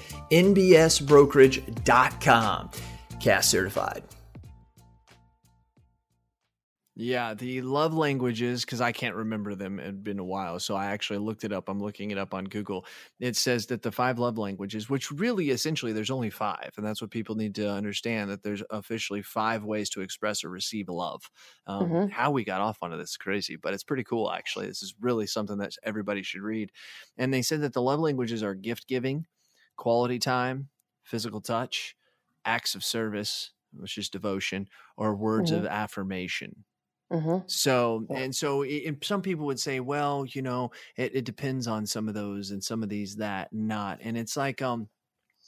nbsbrokerage.com. 1.61 2.71
Cast 3.21 3.51
certified. 3.51 4.03
Yeah, 6.99 7.35
the 7.35 7.61
love 7.61 7.93
languages, 7.93 8.65
because 8.65 8.81
I 8.81 8.91
can't 8.91 9.15
remember 9.15 9.55
them. 9.55 9.79
It 9.79 9.85
had 9.85 10.03
been 10.03 10.19
a 10.19 10.25
while. 10.25 10.59
So 10.59 10.75
I 10.75 10.87
actually 10.87 11.19
looked 11.19 11.45
it 11.45 11.53
up. 11.53 11.69
I'm 11.69 11.79
looking 11.79 12.11
it 12.11 12.17
up 12.17 12.33
on 12.33 12.47
Google. 12.47 12.87
It 13.21 13.37
says 13.37 13.67
that 13.67 13.83
the 13.83 13.93
five 13.93 14.19
love 14.19 14.39
languages, 14.39 14.89
which 14.89 15.11
really 15.11 15.51
essentially 15.51 15.93
there's 15.93 16.11
only 16.11 16.31
five. 16.31 16.71
And 16.79 16.87
that's 16.87 17.03
what 17.03 17.11
people 17.11 17.35
need 17.35 17.55
to 17.57 17.71
understand 17.71 18.31
that 18.31 18.43
there's 18.43 18.63
officially 18.71 19.21
five 19.21 19.63
ways 19.63 19.91
to 19.91 20.01
express 20.01 20.43
or 20.43 20.49
receive 20.49 20.89
love. 20.89 21.31
Um, 21.67 21.91
Mhm. 21.91 22.11
How 22.13 22.31
we 22.31 22.45
got 22.45 22.63
off 22.63 22.79
onto 22.81 22.97
this 22.97 23.11
is 23.11 23.17
crazy, 23.19 23.57
but 23.57 23.75
it's 23.75 23.85
pretty 23.85 24.05
cool, 24.05 24.31
actually. 24.33 24.67
This 24.67 24.83
is 24.83 24.95
really 24.99 25.27
something 25.27 25.59
that 25.59 25.77
everybody 25.83 26.23
should 26.23 26.41
read. 26.41 26.73
And 27.19 27.31
they 27.31 27.43
said 27.43 27.61
that 27.61 27.75
the 27.75 27.83
love 27.83 28.01
languages 28.01 28.43
are 28.43 28.55
gift 28.55 28.87
giving, 28.89 29.27
quality 29.77 30.19
time, 30.19 30.71
physical 31.07 31.41
touch, 31.41 31.97
acts 32.45 32.75
of 32.75 32.85
service, 32.85 33.53
which 33.73 33.99
is 33.99 34.11
devotion, 34.11 34.69
or 34.97 35.17
words 35.17 35.51
Mhm. 35.51 35.53
of 35.53 35.67
affirmation. 35.67 36.65
hmm 37.11 37.39
So, 37.49 38.09
Yeah. 38.09 38.17
and 38.17 38.35
so 38.35 38.65
and 38.65 39.03
some 39.05 39.23
people 39.23 39.47
would 39.47 39.61
say, 39.61 39.81
well, 39.81 40.27
you 40.27 40.43
know, 40.43 40.73
it, 40.97 41.15
it 41.15 41.25
depends 41.25 41.69
on 41.69 41.87
some 41.87 42.09
of 42.09 42.15
those 42.15 42.51
and 42.51 42.63
some 42.63 42.83
of 42.83 42.89
these 42.89 43.17
that 43.17 43.53
not. 43.53 44.01
And 44.03 44.19
it's 44.19 44.37
like, 44.37 44.63
um, 44.63 44.89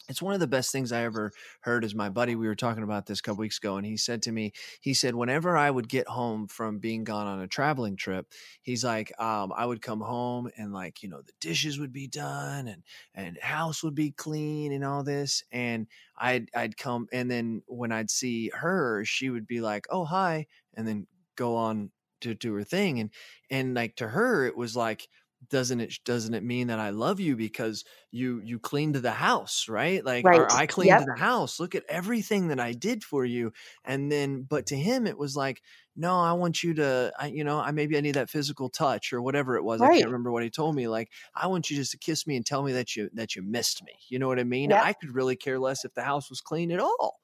it's 0.08 0.22
one 0.22 0.34
of 0.34 0.40
the 0.40 0.46
best 0.46 0.72
things 0.72 0.90
I 0.92 1.02
ever 1.02 1.32
heard 1.60 1.84
is 1.84 1.94
my 1.94 2.08
buddy. 2.08 2.34
We 2.34 2.46
were 2.46 2.54
talking 2.54 2.82
about 2.82 3.06
this 3.06 3.20
a 3.20 3.22
couple 3.22 3.40
weeks 3.40 3.58
ago, 3.58 3.76
and 3.76 3.84
he 3.86 3.96
said 3.96 4.22
to 4.22 4.32
me, 4.32 4.52
he 4.80 4.94
said, 4.94 5.14
whenever 5.14 5.56
I 5.56 5.70
would 5.70 5.88
get 5.88 6.08
home 6.08 6.48
from 6.48 6.78
being 6.78 7.04
gone 7.04 7.26
on 7.26 7.40
a 7.40 7.46
traveling 7.46 7.96
trip, 7.96 8.32
he's 8.62 8.84
like, 8.84 9.12
um, 9.20 9.52
I 9.54 9.66
would 9.66 9.82
come 9.82 10.00
home 10.00 10.50
and 10.56 10.72
like, 10.72 11.02
you 11.02 11.08
know, 11.08 11.22
the 11.22 11.32
dishes 11.40 11.78
would 11.78 11.92
be 11.92 12.06
done 12.06 12.68
and 12.68 12.82
and 13.14 13.38
house 13.38 13.82
would 13.82 13.94
be 13.94 14.10
clean 14.12 14.72
and 14.72 14.84
all 14.84 15.02
this. 15.02 15.42
And 15.52 15.86
I'd 16.16 16.50
I'd 16.54 16.76
come 16.76 17.08
and 17.12 17.30
then 17.30 17.62
when 17.66 17.92
I'd 17.92 18.10
see 18.10 18.50
her, 18.54 19.04
she 19.04 19.30
would 19.30 19.46
be 19.46 19.60
like, 19.60 19.86
Oh, 19.90 20.04
hi, 20.04 20.46
and 20.74 20.86
then 20.86 21.06
go 21.36 21.56
on 21.56 21.92
to 22.20 22.34
do 22.34 22.54
her 22.54 22.64
thing. 22.64 22.98
And 23.00 23.10
and 23.50 23.74
like 23.74 23.96
to 23.96 24.08
her, 24.08 24.44
it 24.46 24.56
was 24.56 24.76
like, 24.76 25.08
doesn't 25.48 25.80
it 25.80 25.94
doesn't 26.04 26.34
it 26.34 26.42
mean 26.42 26.66
that 26.66 26.80
I 26.80 26.90
love 26.90 27.20
you 27.20 27.36
because 27.36 27.84
you 28.10 28.40
you 28.44 28.58
cleaned 28.58 28.96
the 28.96 29.12
house, 29.12 29.68
right? 29.68 30.04
Like 30.04 30.30
or 30.32 30.50
Right. 30.50 30.52
I 30.52 30.66
cleaned 30.66 30.98
Yep. 30.98 31.04
the 31.06 31.16
house. 31.18 31.60
Look 31.60 31.74
at 31.76 31.84
everything 31.88 32.48
that 32.48 32.58
I 32.60 32.72
did 32.72 33.04
for 33.04 33.24
you. 33.24 33.52
And 33.84 34.10
then 34.10 34.42
but 34.42 34.66
to 34.66 34.76
him 34.76 35.06
it 35.06 35.16
was 35.18 35.36
like, 35.36 35.62
no, 35.96 36.18
I 36.20 36.32
want 36.32 36.62
you 36.62 36.74
to 36.74 37.12
I 37.18 37.28
you 37.28 37.44
know, 37.44 37.60
I 37.60 37.70
maybe 37.70 37.96
I 37.96 38.00
need 38.00 38.14
that 38.16 38.30
physical 38.30 38.68
touch 38.68 39.12
or 39.12 39.22
whatever 39.22 39.56
it 39.56 39.64
was. 39.64 39.82
I 39.82 39.88
can't 39.88 40.08
remember 40.10 40.32
what 40.32 40.42
he 40.42 40.50
told 40.50 40.74
me. 40.74 40.88
Like, 40.88 41.10
I 41.34 41.46
want 41.46 41.70
you 41.70 41.76
just 41.76 41.92
to 41.92 41.98
kiss 41.98 42.26
me 42.26 42.36
and 42.36 42.44
tell 42.44 42.62
me 42.62 42.72
that 42.72 42.96
you 42.96 43.08
that 43.14 43.36
you 43.36 43.42
missed 43.42 43.82
me. 43.84 43.92
You 44.08 44.18
know 44.18 44.28
what 44.28 44.40
I 44.40 44.44
mean? 44.44 44.70
Yep. 44.70 44.80
I 44.80 44.92
could 44.92 45.14
really 45.14 45.36
care 45.36 45.58
less 45.58 45.84
if 45.84 45.94
the 45.94 46.02
house 46.02 46.30
was 46.30 46.40
clean 46.40 46.70
at 46.72 46.80
all. 46.80 47.20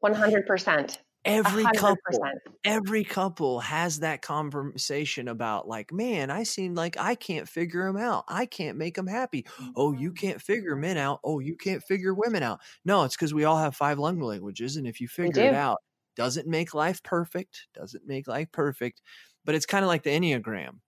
100%. 0.00 1.02
Every 1.28 1.62
hundred 1.62 1.78
couple 1.78 2.24
every 2.64 3.04
couple 3.04 3.60
has 3.60 4.00
that 4.00 4.22
conversation 4.22 5.28
about 5.28 5.68
like 5.68 5.92
man 5.92 6.30
i 6.30 6.42
seem 6.42 6.74
like 6.74 6.96
i 6.98 7.14
can't 7.14 7.48
figure 7.48 7.86
him 7.86 7.96
out. 7.96 8.24
I 8.28 8.46
can't 8.46 8.78
make 8.78 8.96
him 8.96 9.06
happy. 9.06 9.46
Oh 9.76 9.92
you 9.92 10.12
can't 10.12 10.40
figure 10.40 10.76
men 10.76 10.96
out. 10.96 11.20
Oh 11.24 11.38
you 11.38 11.56
can't 11.56 11.82
figure 11.82 12.14
women 12.14 12.42
out. 12.42 12.60
No 12.84 13.04
it's 13.04 13.16
because 13.16 13.34
we 13.34 13.44
all 13.44 13.58
have 13.58 13.76
five 13.76 13.98
lung 13.98 14.18
languages 14.20 14.76
and 14.76 14.86
if 14.86 15.00
you 15.00 15.08
figure 15.08 15.42
it 15.42 15.54
out 15.54 15.78
doesn't 16.16 16.48
make 16.48 16.74
life 16.74 17.02
perfect 17.04 17.68
doesn't 17.74 18.06
make 18.06 18.26
life 18.26 18.50
perfect 18.50 19.00
but 19.44 19.54
it's 19.54 19.66
kind 19.66 19.84
of 19.84 19.88
like 19.88 20.02
the 20.02 20.10
enneagram 20.10 20.80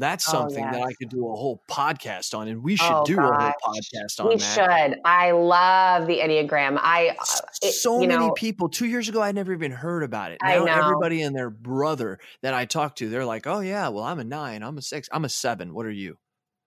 that's 0.00 0.28
Oh, 0.28 0.32
something 0.32 0.64
that 0.64 0.82
i 0.82 0.92
could 0.94 1.08
do 1.08 1.28
a 1.28 1.34
whole 1.36 1.62
podcast 1.70 2.34
on 2.36 2.48
and 2.48 2.62
we 2.62 2.74
should 2.76 2.90
Oh, 2.90 3.04
do 3.04 3.18
a 3.18 3.22
whole 3.22 3.52
podcast 3.64 4.18
on 4.20 4.28
We 4.28 4.36
that 4.36 4.90
should. 4.90 4.98
I 5.04 5.30
love 5.32 6.06
the 6.06 6.18
Enneagram. 6.18 6.78
I, 6.82 7.10
uh, 7.18 7.24
it, 7.62 7.72
so 7.72 8.00
many 8.00 8.14
know, 8.16 8.32
people 8.32 8.68
two 8.68 8.86
years 8.86 9.08
ago 9.08 9.22
i 9.22 9.30
never 9.32 9.52
even 9.52 9.70
heard 9.70 10.02
about 10.02 10.32
it 10.32 10.38
I 10.42 10.56
now 10.56 10.64
know. 10.64 10.72
everybody 10.72 11.22
and 11.22 11.36
their 11.36 11.50
brother 11.50 12.18
that 12.42 12.54
i 12.54 12.64
talk 12.64 12.96
to 12.96 13.08
they're 13.08 13.24
like 13.24 13.46
oh 13.46 13.60
yeah 13.60 13.88
well 13.88 14.04
i'm 14.04 14.18
a 14.18 14.24
nine 14.24 14.62
i'm 14.62 14.76
a 14.78 14.82
six 14.82 15.08
i'm 15.12 15.24
a 15.24 15.28
seven 15.28 15.74
what 15.74 15.86
are 15.86 15.90
you 15.90 16.16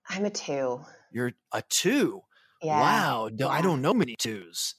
I'm 0.09 0.25
a 0.25 0.29
two. 0.29 0.81
you're 1.11 1.31
a 1.51 1.61
two 1.69 2.21
Yeah. 2.61 2.79
wow 2.79 3.29
no, 3.33 3.47
i 3.49 3.61
don't 3.61 3.81
know 3.81 3.93
many 3.93 4.15
twos 4.17 4.75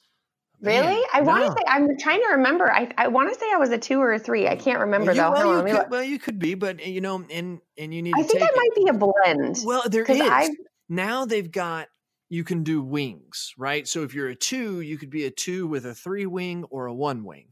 Really? 0.64 0.86
Man, 0.86 1.02
I 1.12 1.20
want 1.20 1.42
to 1.42 1.48
no. 1.48 1.54
say, 1.54 1.62
I'm 1.66 1.98
trying 1.98 2.20
to 2.20 2.28
remember. 2.36 2.72
I, 2.72 2.90
I 2.96 3.08
want 3.08 3.32
to 3.32 3.38
say 3.38 3.46
I 3.52 3.56
was 3.58 3.70
a 3.70 3.78
two 3.78 4.00
or 4.00 4.12
a 4.14 4.18
three. 4.18 4.48
I 4.48 4.56
can't 4.56 4.80
remember 4.80 5.12
well, 5.12 5.14
you, 5.14 5.20
though. 5.22 5.30
well, 5.32 5.42
Hold 5.42 5.56
you 5.68 5.74
me 5.74 5.78
could, 5.78 5.90
well 5.90 6.02
you 6.02 6.18
could 6.18 6.38
be 6.38 6.54
but 6.54 6.84
you 6.84 7.00
know 7.00 7.24
and 7.30 7.60
and 7.78 7.94
you 7.94 8.02
need 8.02 8.14
I 8.16 8.22
to 8.22 8.28
think 8.28 8.40
take 8.40 8.42
I 8.42 8.52
it. 8.52 8.56
might 8.56 8.84
be 8.84 8.88
a 8.88 8.94
blend. 8.94 9.58
well 9.64 9.82
there 9.88 10.04
is 10.04 10.20
I've, 10.20 10.50
now 10.88 11.24
they've 11.24 11.50
got 11.50 11.88
you 12.28 12.44
can 12.44 12.62
do 12.62 12.82
wings 12.82 13.52
right 13.58 13.86
so 13.86 14.02
if 14.02 14.14
you're 14.14 14.28
a 14.28 14.34
two 14.34 14.80
you 14.80 14.98
could 14.98 15.10
be 15.10 15.26
a 15.26 15.30
two 15.30 15.66
with 15.66 15.86
a 15.86 15.94
three 15.94 16.26
wing 16.26 16.64
or 16.70 16.86
a 16.86 16.94
one 16.94 17.24
wing 17.24 17.48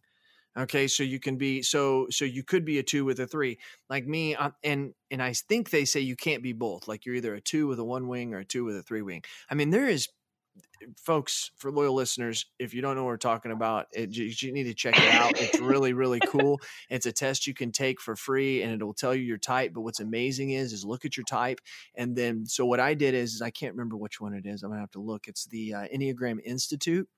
okay 0.59 0.87
so 0.89 1.03
you 1.03 1.21
can 1.21 1.37
be 1.37 1.63
so 1.63 2.07
so 2.11 2.25
you 2.25 2.43
could 2.43 2.65
be 2.65 2.79
a 2.79 2.83
two 2.83 3.05
with 3.05 3.21
a 3.21 3.27
three 3.27 3.59
like 3.89 4.07
me 4.07 4.35
um, 4.35 4.53
and 4.65 4.93
and 5.11 5.23
i 5.23 5.33
think 5.33 5.71
they 5.71 5.85
say 5.85 6.01
you 6.01 6.17
can't 6.17 6.43
be 6.43 6.53
both 6.53 6.89
like 6.89 7.07
you're 7.07 7.15
either 7.15 7.35
a 7.35 7.41
two 7.41 7.67
with 7.67 7.79
a 7.79 7.85
one 7.85 8.09
wing 8.09 8.35
or 8.35 8.39
a 8.39 8.45
two 8.45 8.65
with 8.65 8.77
a 8.77 8.83
three 8.83 9.03
wing 9.03 9.23
i 9.51 9.55
mean 9.55 9.71
there 9.71 9.89
is 9.89 10.09
folks 10.97 11.51
for 11.57 11.71
loyal 11.71 11.95
listeners 11.95 12.47
if 12.59 12.75
you 12.75 12.83
don't 12.83 12.97
know 12.97 13.05
what 13.05 13.11
we're 13.11 13.17
talking 13.17 13.53
about 13.53 13.87
it, 13.93 14.11
you, 14.11 14.33
you 14.37 14.53
need 14.53 14.65
to 14.65 14.75
check 14.75 14.99
it 14.99 15.15
out. 15.15 15.41
It's 15.41 15.61
really 15.61 15.93
really 15.93 16.21
cool. 16.21 16.61
It's 16.91 17.07
a 17.07 17.13
test 17.13 17.47
you 17.47 17.55
can 17.55 17.73
take 17.73 18.01
for 18.01 18.17
free 18.17 18.63
and 18.63 18.73
it'll 18.73 18.95
tell 18.95 19.15
you 19.15 19.23
your 19.23 19.39
type 19.39 19.73
but 19.75 19.83
what's 19.83 20.01
amazing 20.01 20.51
is 20.51 20.73
is 20.73 20.85
look 20.85 21.05
at 21.05 21.17
your 21.17 21.25
type 21.25 21.61
and 21.95 22.17
then 22.17 22.47
so 22.47 22.67
what 22.67 22.81
i 22.81 22.95
did 22.95 23.15
is, 23.15 23.35
is 23.35 23.43
i 23.43 23.51
can't 23.51 23.75
remember 23.75 23.97
which 23.97 24.21
one 24.21 24.35
it 24.35 24.47
is 24.47 24.63
i'm 24.63 24.71
gonna 24.71 24.81
have 24.81 24.91
to 24.91 25.01
look 25.01 25.29
it's 25.29 25.47
the 25.47 25.75
uh, 25.75 25.85
enneagram 25.95 26.39
institute 26.45 27.09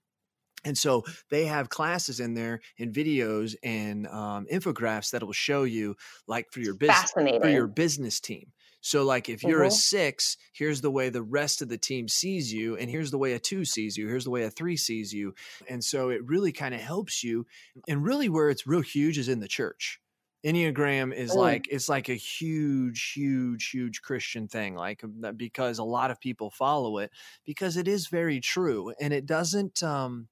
and 0.64 0.76
so 0.76 1.04
they 1.30 1.44
have 1.44 1.68
classes 1.68 2.20
in 2.20 2.34
there 2.34 2.60
and 2.78 2.92
videos 2.92 3.54
and 3.62 4.06
um, 4.06 4.46
infographics 4.50 5.10
that 5.10 5.22
will 5.22 5.32
show 5.32 5.64
you 5.64 5.94
like 6.26 6.50
for 6.50 6.60
your 6.60 6.74
business 6.74 7.12
for 7.12 7.48
your 7.48 7.66
business 7.66 8.20
team. 8.20 8.52
So, 8.84 9.04
like, 9.04 9.28
if 9.30 9.44
you're 9.44 9.62
a 9.64 9.70
Mhm. 9.70 9.70
six, 9.70 10.36
here's 10.52 10.80
the 10.82 10.90
way 10.90 11.08
the 11.08 11.22
rest 11.22 11.62
of 11.62 11.68
the 11.70 11.78
team 11.78 12.06
sees 12.08 12.52
you, 12.52 12.76
and 12.76 12.90
here's 12.90 13.10
the 13.10 13.18
way 13.18 13.32
a 13.32 13.38
two 13.38 13.64
sees 13.64 13.96
you, 13.96 14.08
here's 14.08 14.24
the 14.24 14.30
way 14.30 14.44
a 14.44 14.50
three 14.50 14.76
sees 14.76 15.12
you. 15.14 15.34
And 15.66 15.82
so, 15.84 16.10
it 16.10 16.24
really 16.24 16.52
kind 16.52 16.74
of 16.74 16.80
helps 16.82 17.22
you. 17.24 17.46
And 17.88 18.04
really, 18.04 18.28
where 18.28 18.50
it's 18.50 18.66
real 18.66 18.82
huge 18.82 19.18
is 19.18 19.28
in 19.28 19.40
the 19.40 19.48
church. 19.48 20.00
Enneagram 20.44 21.14
is 21.14 21.34
Mm. 21.34 21.34
like 21.34 21.66
it's 21.70 21.88
like 21.88 22.10
a 22.10 22.14
huge, 22.14 23.12
huge, 23.14 23.70
huge 23.70 24.02
Christian 24.02 24.46
thing, 24.46 24.74
like 24.74 25.02
because 25.36 25.78
a 25.78 25.84
lot 25.84 26.10
of 26.10 26.20
people 26.20 26.50
follow 26.50 26.98
it 26.98 27.10
because 27.44 27.78
it 27.78 27.88
is 27.88 28.08
very 28.08 28.40
true, 28.40 28.92
and 29.00 29.14
it 29.14 29.24
doesn't. 29.26 29.82
um 29.82 30.28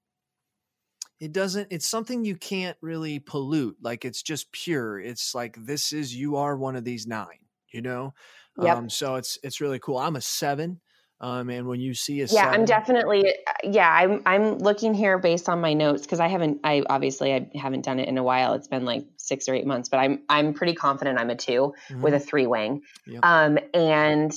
it 1.20 1.32
doesn't 1.32 1.68
it's 1.70 1.88
something 1.88 2.24
you 2.24 2.36
can't 2.36 2.76
really 2.80 3.18
pollute 3.18 3.76
like 3.80 4.04
it's 4.04 4.22
just 4.22 4.50
pure 4.52 4.98
it's 4.98 5.34
like 5.34 5.56
this 5.64 5.92
is 5.92 6.14
you 6.14 6.36
are 6.36 6.56
one 6.56 6.76
of 6.76 6.84
these 6.84 7.06
nine 7.06 7.46
you 7.72 7.80
know 7.80 8.12
Yep. 8.60 8.76
um 8.76 8.90
so 8.90 9.14
it's 9.16 9.38
it's 9.42 9.60
really 9.60 9.78
cool 9.78 9.98
i'm 9.98 10.16
a 10.16 10.20
seven 10.20 10.80
um 11.20 11.48
and 11.48 11.66
when 11.66 11.80
you 11.80 11.94
see 11.94 12.20
a 12.20 12.26
yeah 12.26 12.48
i'm 12.50 12.64
definitely 12.64 13.26
uh, 13.26 13.52
yeah 13.64 13.90
i'm 13.90 14.20
i'm 14.26 14.58
looking 14.58 14.92
here 14.92 15.18
based 15.18 15.48
on 15.48 15.60
my 15.60 15.72
notes 15.72 16.02
because 16.02 16.20
i 16.20 16.28
haven't 16.28 16.60
i 16.64 16.82
obviously 16.90 17.32
i 17.32 17.48
haven't 17.54 17.82
done 17.84 17.98
it 17.98 18.08
in 18.08 18.18
a 18.18 18.22
while 18.22 18.54
it's 18.54 18.68
been 18.68 18.84
like 18.84 19.06
six 19.16 19.48
or 19.48 19.54
eight 19.54 19.66
months 19.66 19.88
but 19.88 19.98
i'm 19.98 20.20
i'm 20.28 20.52
pretty 20.52 20.74
confident 20.74 21.18
i'm 21.18 21.30
a 21.30 21.36
2 21.36 21.72
with 22.02 22.12
a 22.14 22.20
three 22.20 22.46
wing 22.46 22.82
Yep. 23.06 23.24
um 23.24 23.58
and 23.72 24.32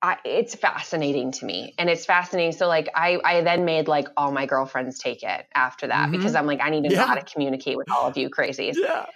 I, 0.00 0.16
it's 0.24 0.54
fascinating 0.54 1.32
to 1.32 1.44
me 1.44 1.74
and 1.76 1.90
it's 1.90 2.06
fascinating 2.06 2.52
so 2.52 2.68
like 2.68 2.88
i 2.94 3.18
i 3.24 3.40
then 3.40 3.64
made 3.64 3.88
like 3.88 4.06
all 4.16 4.30
my 4.30 4.46
girlfriends 4.46 5.00
take 5.00 5.24
it 5.24 5.46
after 5.56 5.88
that 5.88 6.08
Mhm. 6.08 6.12
because 6.12 6.36
i'm 6.36 6.46
like 6.46 6.60
i 6.62 6.70
need 6.70 6.84
to 6.84 6.90
know 6.96 7.04
how 7.04 7.16
to 7.16 7.24
communicate 7.24 7.76
with 7.76 7.90
all 7.90 8.06
of 8.06 8.16
you 8.16 8.30
crazies 8.30 8.76
yeah 8.76 9.06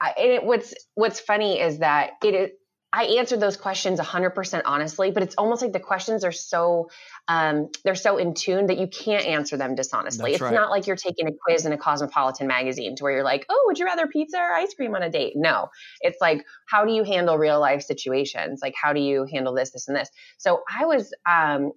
I, 0.00 0.14
and 0.18 0.30
it, 0.30 0.44
what's 0.44 0.72
what's 0.94 1.20
funny 1.20 1.60
is 1.60 1.78
that 1.78 2.12
it 2.24 2.34
is. 2.34 2.50
I 2.92 3.04
answered 3.04 3.38
those 3.38 3.56
questions 3.56 3.98
100% 4.00 4.62
honestly, 4.66 5.12
but 5.12 5.22
it's 5.22 5.36
almost 5.36 5.62
like 5.62 5.72
the 5.72 5.78
questions 5.80 6.24
are 6.24 6.32
so 6.32 6.90
um, 7.28 7.68
they're 7.84 7.94
so 7.94 8.18
in 8.18 8.34
tune 8.34 8.66
that 8.66 8.78
you 8.78 8.88
can't 8.88 9.24
answer 9.26 9.56
them 9.56 9.76
dishonestly. 9.76 10.32
That's 10.32 10.40
it's 10.40 10.42
right. 10.42 10.54
not 10.54 10.70
like 10.70 10.86
you're 10.88 10.96
taking 10.96 11.28
a 11.28 11.30
quiz 11.44 11.66
in 11.66 11.72
a 11.72 11.78
Cosmopolitan 11.78 12.48
magazine 12.48 12.96
to 12.96 13.04
where 13.04 13.12
you're 13.12 13.24
like, 13.24 13.46
"Oh, 13.48 13.64
would 13.66 13.78
you 13.78 13.84
rather 13.86 14.08
pizza 14.08 14.38
or 14.38 14.52
ice 14.54 14.74
cream 14.74 14.94
on 14.96 15.02
a 15.04 15.10
date?" 15.10 15.34
No, 15.36 15.68
it's 16.00 16.18
like, 16.20 16.44
how 16.68 16.84
do 16.84 16.92
you 16.92 17.04
handle 17.04 17.38
real 17.38 17.60
life 17.60 17.82
situations? 17.82 18.60
Like, 18.62 18.74
how 18.80 18.92
do 18.92 19.00
you 19.00 19.24
handle 19.32 19.54
this, 19.54 19.70
this, 19.70 19.86
and 19.86 19.96
this? 19.96 20.10
So 20.38 20.62
I 20.76 20.86
was 20.86 21.14
um, 21.28 21.72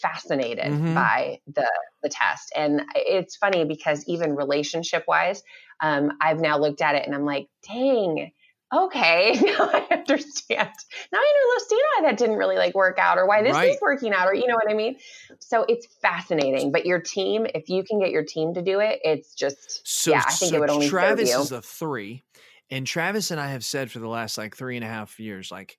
fascinated 0.00 0.78
Mhm. 0.82 0.94
by 0.94 1.40
the 1.46 1.68
the 2.02 2.08
test, 2.08 2.52
and 2.54 2.82
it's 2.94 3.36
funny 3.36 3.64
because 3.64 4.04
even 4.06 4.36
relationship 4.36 5.04
wise, 5.08 5.42
um, 5.80 6.12
I've 6.20 6.40
now 6.40 6.58
looked 6.58 6.80
at 6.82 6.94
it 6.94 7.04
and 7.06 7.14
I'm 7.14 7.24
like, 7.24 7.48
dang, 7.66 8.32
okay, 8.72 9.32
now 9.42 9.70
I 9.72 9.86
understand. 9.90 10.70
Now 11.12 11.18
I 11.18 11.50
understand 11.50 11.80
why 11.96 12.02
that 12.10 12.16
didn't 12.18 12.36
really 12.36 12.56
like 12.56 12.74
work 12.74 12.98
out 12.98 13.18
or 13.18 13.26
why 13.26 13.42
this 13.42 13.54
Right. 13.54 13.72
is 13.72 13.78
working 13.80 14.12
out 14.12 14.26
or 14.28 14.34
you 14.34 14.46
know 14.46 14.54
what 14.54 14.70
I 14.70 14.74
mean? 14.74 14.96
So 15.40 15.64
it's 15.68 15.86
fascinating. 16.00 16.72
But 16.72 16.86
your 16.86 17.00
team, 17.00 17.46
if 17.54 17.68
you 17.68 17.84
can 17.84 18.00
get 18.00 18.10
your 18.10 18.24
team 18.24 18.54
to 18.54 18.62
do 18.62 18.80
it, 18.80 19.00
it's 19.04 19.34
just 19.34 19.86
So, 19.86 20.10
yeah, 20.12 20.22
I 20.26 20.34
think 20.34 20.52
so 20.52 20.56
it 20.56 20.60
would 20.60 20.70
only 20.70 20.88
Travis 20.88 21.36
is 21.36 21.52
a 21.52 21.62
three, 21.62 22.22
and 22.70 22.86
Travis 22.86 23.30
and 23.30 23.40
I 23.40 23.48
have 23.48 23.64
said 23.64 23.90
for 23.90 23.98
the 23.98 24.08
last 24.08 24.38
like 24.38 24.56
three 24.56 24.76
and 24.76 24.84
a 24.84 24.88
half 24.88 25.20
years, 25.20 25.50
like, 25.50 25.76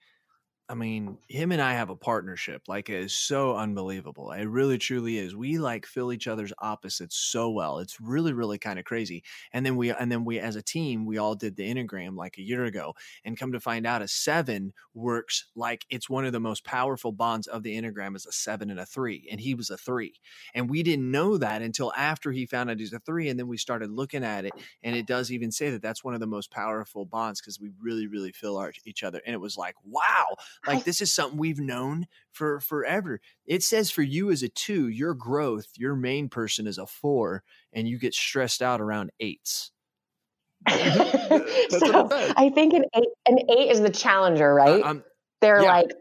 I 0.74 0.76
mean, 0.76 1.20
him 1.30 1.52
and 1.52 1.62
I 1.62 1.74
have 1.74 1.92
a 1.92 1.96
partnership 1.96 2.64
like 2.68 2.90
it 2.90 3.00
is 3.00 3.14
so 3.14 3.56
unbelievable. 3.56 4.32
It 4.32 4.46
really 4.46 4.80
truly 4.80 5.20
is. 5.20 5.36
We 5.36 5.60
like 5.60 5.86
fill 5.86 6.12
each 6.12 6.28
other's 6.28 6.52
opposites 6.58 7.16
so 7.16 7.52
well. 7.52 7.78
It's 7.78 8.02
really, 8.02 8.34
really 8.34 8.58
kind 8.58 8.80
of 8.80 8.86
crazy. 8.86 9.24
And 9.52 9.64
then 9.64 9.76
we, 9.76 9.92
and 9.92 10.12
then 10.12 10.26
we, 10.26 10.40
as 10.40 10.56
a 10.56 10.64
team, 10.64 11.06
we 11.06 11.20
all 11.20 11.36
did 11.36 11.56
the 11.56 11.72
enneagram 11.72 12.16
like 12.18 12.40
a 12.40 12.42
year 12.42 12.64
ago, 12.64 12.96
and 13.24 13.38
come 13.38 13.52
to 13.52 13.60
find 13.60 13.86
out, 13.86 14.02
a 14.02 14.08
seven 14.08 14.74
works 14.96 15.46
like 15.56 15.86
it's 15.92 16.10
one 16.10 16.26
of 16.26 16.32
the 16.32 16.40
most 16.40 16.64
powerful 16.66 17.12
bonds 17.12 17.46
of 17.46 17.62
the 17.62 17.80
enneagram 17.80 18.16
is 18.16 18.26
a 18.26 18.32
seven 18.32 18.72
and 18.72 18.80
a 18.80 18.86
three, 18.88 19.28
and 19.30 19.40
he 19.40 19.54
was 19.54 19.70
a 19.70 19.78
three, 19.78 20.16
and 20.56 20.72
we 20.72 20.82
didn't 20.82 21.12
know 21.12 21.38
that 21.38 21.62
until 21.62 21.94
after 21.94 22.32
he 22.32 22.48
found 22.48 22.72
out 22.72 22.80
he's 22.80 22.94
a 22.94 23.00
three, 23.00 23.30
and 23.30 23.38
then 23.38 23.48
we 23.48 23.58
started 23.58 23.92
looking 23.92 24.24
at 24.24 24.44
it, 24.44 24.54
and 24.82 24.96
it 24.96 25.06
does 25.06 25.32
even 25.32 25.52
say 25.52 25.70
that 25.70 25.84
that's 25.84 26.04
one 26.04 26.16
of 26.16 26.20
the 26.20 26.26
most 26.26 26.50
powerful 26.50 27.06
bonds 27.06 27.40
because 27.40 27.60
we 27.60 27.70
really, 27.80 28.08
really 28.08 28.32
fill 28.32 28.58
our, 28.58 28.74
each 28.86 29.04
other, 29.04 29.22
and 29.24 29.36
it 29.36 29.40
was 29.40 29.56
like, 29.56 29.76
wow, 29.86 30.26
like 30.66 30.84
this 30.84 31.02
is 31.02 31.14
something 31.14 31.38
we've 31.38 31.60
known 31.60 32.08
for 32.32 32.60
forever. 32.60 33.20
It 33.46 33.64
says 33.64 33.92
for 33.92 34.02
you 34.02 34.32
as 34.32 34.44
a 34.44 34.50
two, 34.50 34.88
your 34.88 35.14
growth, 35.14 35.68
your 35.78 35.96
main 35.96 36.30
person 36.30 36.68
is 36.68 36.78
a 36.78 36.86
four, 36.86 37.44
and 37.74 37.88
you 37.88 37.98
get 37.98 38.14
stressed 38.14 38.62
out 38.62 38.82
around 38.82 39.12
eights. 39.20 39.72
That's 40.68 40.98
what 41.32 41.48
it 41.48 41.72
so. 41.72 42.08
I 42.38 42.50
think 42.50 42.74
an 42.74 42.86
eight 42.96 43.10
an 43.28 43.40
eight 43.50 43.72
is 43.72 43.82
the 43.82 43.90
challenger, 43.90 44.54
right? 44.54 44.82
I'm 44.84 45.04
They're 45.42 45.62
yeah. 45.62 45.72
like 45.72 45.92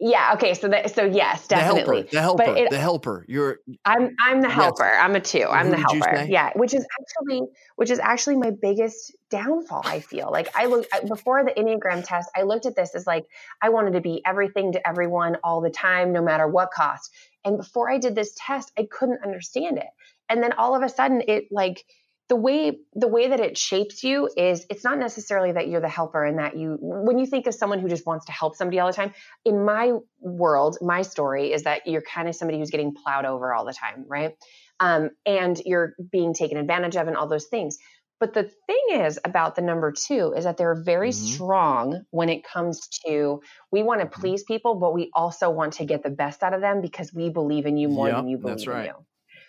yeah, 0.00 0.32
okay, 0.34 0.54
so 0.54 0.66
that 0.68 0.92
so 0.92 1.04
yes, 1.04 1.46
the 1.46 1.54
helper, 1.56 1.80
definitely. 1.80 2.08
the 2.10 2.20
helper, 2.20 2.56
it, 2.56 2.70
the 2.70 2.78
helper. 2.78 3.24
You're 3.28 3.58
I'm 3.84 4.10
I'm 4.20 4.40
the 4.40 4.48
Yes. 4.48 4.56
helper. 4.56 4.92
I'm 5.00 5.14
a 5.14 5.20
two. 5.20 5.46
I'm 5.48 5.66
Who 5.66 5.70
the 5.72 5.76
helper. 5.76 6.26
Yeah, 6.28 6.50
which 6.56 6.74
is 6.74 6.84
actually 7.00 7.42
which 7.76 7.90
is 7.90 8.00
actually 8.00 8.36
my 8.36 8.50
biggest 8.50 9.14
downfall. 9.30 9.82
I 9.84 10.00
feel 10.00 10.28
like 10.32 10.48
I 10.56 10.66
look 10.66 10.86
before 11.06 11.44
the 11.44 11.52
enneagram 11.52 12.04
test. 12.04 12.30
I 12.34 12.42
looked 12.42 12.66
at 12.66 12.74
this 12.74 12.96
as 12.96 13.06
like 13.06 13.26
I 13.62 13.68
wanted 13.68 13.92
to 13.92 14.00
be 14.00 14.22
everything 14.26 14.72
to 14.72 14.88
everyone 14.88 15.36
all 15.44 15.60
the 15.60 15.70
time, 15.70 16.12
no 16.12 16.20
matter 16.20 16.48
what 16.48 16.72
cost. 16.72 17.12
And 17.44 17.56
before 17.56 17.88
I 17.88 17.98
did 17.98 18.16
this 18.16 18.34
test, 18.36 18.72
I 18.76 18.88
couldn't 18.90 19.22
understand 19.22 19.78
it. 19.78 19.86
And 20.28 20.42
then 20.42 20.52
all 20.54 20.74
of 20.74 20.82
a 20.82 20.88
sudden, 20.88 21.22
it 21.28 21.44
like 21.52 21.84
the 22.28 22.36
way 22.36 22.78
the 22.94 23.08
way 23.08 23.28
that 23.28 23.40
it 23.40 23.58
shapes 23.58 24.02
you 24.02 24.28
is 24.36 24.66
it's 24.70 24.82
not 24.84 24.98
necessarily 24.98 25.52
that 25.52 25.68
you're 25.68 25.80
the 25.80 25.88
helper 25.88 26.24
and 26.24 26.38
that 26.38 26.56
you 26.56 26.78
when 26.80 27.18
you 27.18 27.26
think 27.26 27.46
of 27.46 27.54
someone 27.54 27.78
who 27.80 27.88
just 27.88 28.06
wants 28.06 28.24
to 28.26 28.32
help 28.32 28.56
somebody 28.56 28.78
all 28.78 28.86
the 28.86 28.94
time 28.94 29.12
in 29.44 29.64
my 29.64 29.92
world 30.20 30.78
my 30.80 31.02
story 31.02 31.52
is 31.52 31.64
that 31.64 31.86
you're 31.86 32.02
kind 32.02 32.28
of 32.28 32.34
somebody 32.34 32.58
who's 32.58 32.70
getting 32.70 32.94
plowed 32.94 33.24
over 33.26 33.52
all 33.52 33.64
the 33.64 33.72
time 33.74 34.04
right? 34.08 34.36
Um, 34.80 35.10
and 35.24 35.60
you're 35.64 35.94
being 36.10 36.34
taken 36.34 36.56
advantage 36.56 36.96
of 36.96 37.06
and 37.06 37.16
all 37.16 37.28
those 37.28 37.46
things. 37.46 37.78
But 38.20 38.32
the 38.32 38.44
thing 38.66 38.84
is 38.90 39.18
about 39.24 39.54
the 39.54 39.62
number 39.62 39.92
two 39.92 40.32
is 40.36 40.44
that 40.44 40.56
they're 40.56 40.74
very 40.82 41.12
Mhm. 41.12 41.12
strong 41.12 42.04
when 42.10 42.28
it 42.28 42.42
comes 42.44 42.88
to 43.06 43.42
we 43.70 43.82
want 43.82 44.00
to 44.00 44.06
please 44.06 44.44
people 44.44 44.76
but 44.76 44.94
we 44.94 45.10
also 45.14 45.50
want 45.50 45.74
to 45.74 45.84
get 45.84 46.02
the 46.02 46.10
best 46.10 46.42
out 46.42 46.54
of 46.54 46.60
them 46.60 46.80
because 46.80 47.12
we 47.12 47.28
believe 47.28 47.66
in 47.66 47.76
you 47.76 47.88
more 47.88 48.12
Yep, 48.12 48.14
than 48.14 48.26
you 48.28 48.38
believe 48.38 48.66
that's 48.66 48.72
in 48.72 48.80
you. 48.80 48.92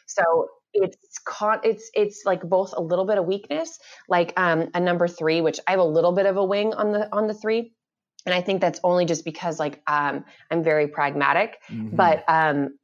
So 0.07 0.49
it's 0.75 1.19
con- 1.25 1.61
it's 1.63 1.89
it's 1.93 2.23
like 2.25 2.41
both 2.41 2.73
a 2.75 2.81
little 2.81 3.05
bit 3.05 3.17
of 3.17 3.25
weakness, 3.25 3.79
like 4.07 4.33
um, 4.38 4.69
a 4.73 4.79
number 4.79 5.07
three, 5.07 5.41
which 5.41 5.59
I 5.67 5.71
have 5.71 5.79
a 5.79 5.83
little 5.83 6.11
bit 6.11 6.25
of 6.25 6.38
a 6.38 6.43
wing 6.43 6.73
on 6.73 6.91
the 6.91 7.09
on 7.15 7.27
the 7.27 7.33
three, 7.33 7.73
and 8.25 8.35
I 8.35 8.41
think 8.41 8.61
that's 8.61 8.79
only 8.83 9.05
just 9.05 9.25
because 9.25 9.59
like 9.59 9.81
um, 9.88 10.25
I'm 10.51 10.63
very 10.63 10.88
pragmatic. 10.88 11.57
Mhm. 11.69 11.95
But 11.95 12.23
um, 12.27 12.77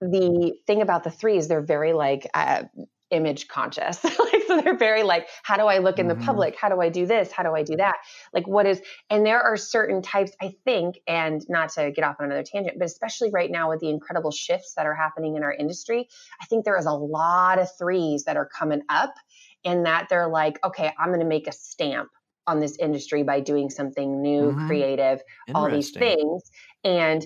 the 0.00 0.52
thing 0.66 0.82
about 0.82 1.04
the 1.04 1.10
three 1.10 1.36
is 1.36 1.48
they're 1.48 1.60
very 1.62 1.92
like 1.92 2.28
uh, 2.34 2.64
image 3.10 3.48
conscious. 3.48 3.98
so 4.50 4.60
they're 4.62 4.76
very 4.76 5.02
like, 5.02 5.28
how 5.42 5.56
do 5.56 5.66
I 5.66 5.78
look 5.78 5.98
in 5.98 6.08
the 6.08 6.16
public? 6.16 6.56
How 6.56 6.68
do 6.68 6.80
I 6.80 6.88
do 6.88 7.06
this? 7.06 7.30
How 7.30 7.42
do 7.42 7.54
I 7.54 7.62
do 7.62 7.76
that? 7.76 7.96
Like 8.32 8.46
what 8.46 8.66
is 8.66 8.80
and 9.08 9.24
there 9.24 9.40
are 9.40 9.56
certain 9.56 10.02
types, 10.02 10.32
I 10.40 10.54
think, 10.64 10.98
and 11.06 11.44
not 11.48 11.70
to 11.70 11.90
get 11.90 12.04
off 12.04 12.16
on 12.18 12.26
another 12.26 12.42
tangent, 12.42 12.78
but 12.78 12.86
especially 12.86 13.30
right 13.30 13.50
now 13.50 13.70
with 13.70 13.80
the 13.80 13.88
incredible 13.88 14.30
shifts 14.30 14.74
that 14.76 14.86
are 14.86 14.94
happening 14.94 15.36
in 15.36 15.44
our 15.44 15.52
industry, 15.52 16.08
I 16.40 16.46
think 16.46 16.64
there 16.64 16.76
is 16.78 16.86
a 16.86 16.92
lot 16.92 17.58
of 17.58 17.68
threes 17.78 18.24
that 18.24 18.36
are 18.36 18.46
coming 18.46 18.82
up 18.88 19.14
in 19.62 19.84
that 19.84 20.08
they're 20.08 20.28
like, 20.28 20.58
okay, 20.64 20.92
I'm 20.98 21.10
gonna 21.10 21.24
make 21.24 21.46
a 21.46 21.52
stamp 21.52 22.08
on 22.46 22.58
this 22.60 22.76
industry 22.78 23.22
by 23.22 23.40
doing 23.40 23.70
something 23.70 24.20
new, 24.22 24.52
Mhm. 24.52 24.66
creative, 24.66 25.22
all 25.54 25.70
these 25.70 25.90
things. 25.90 26.50
And 26.82 27.24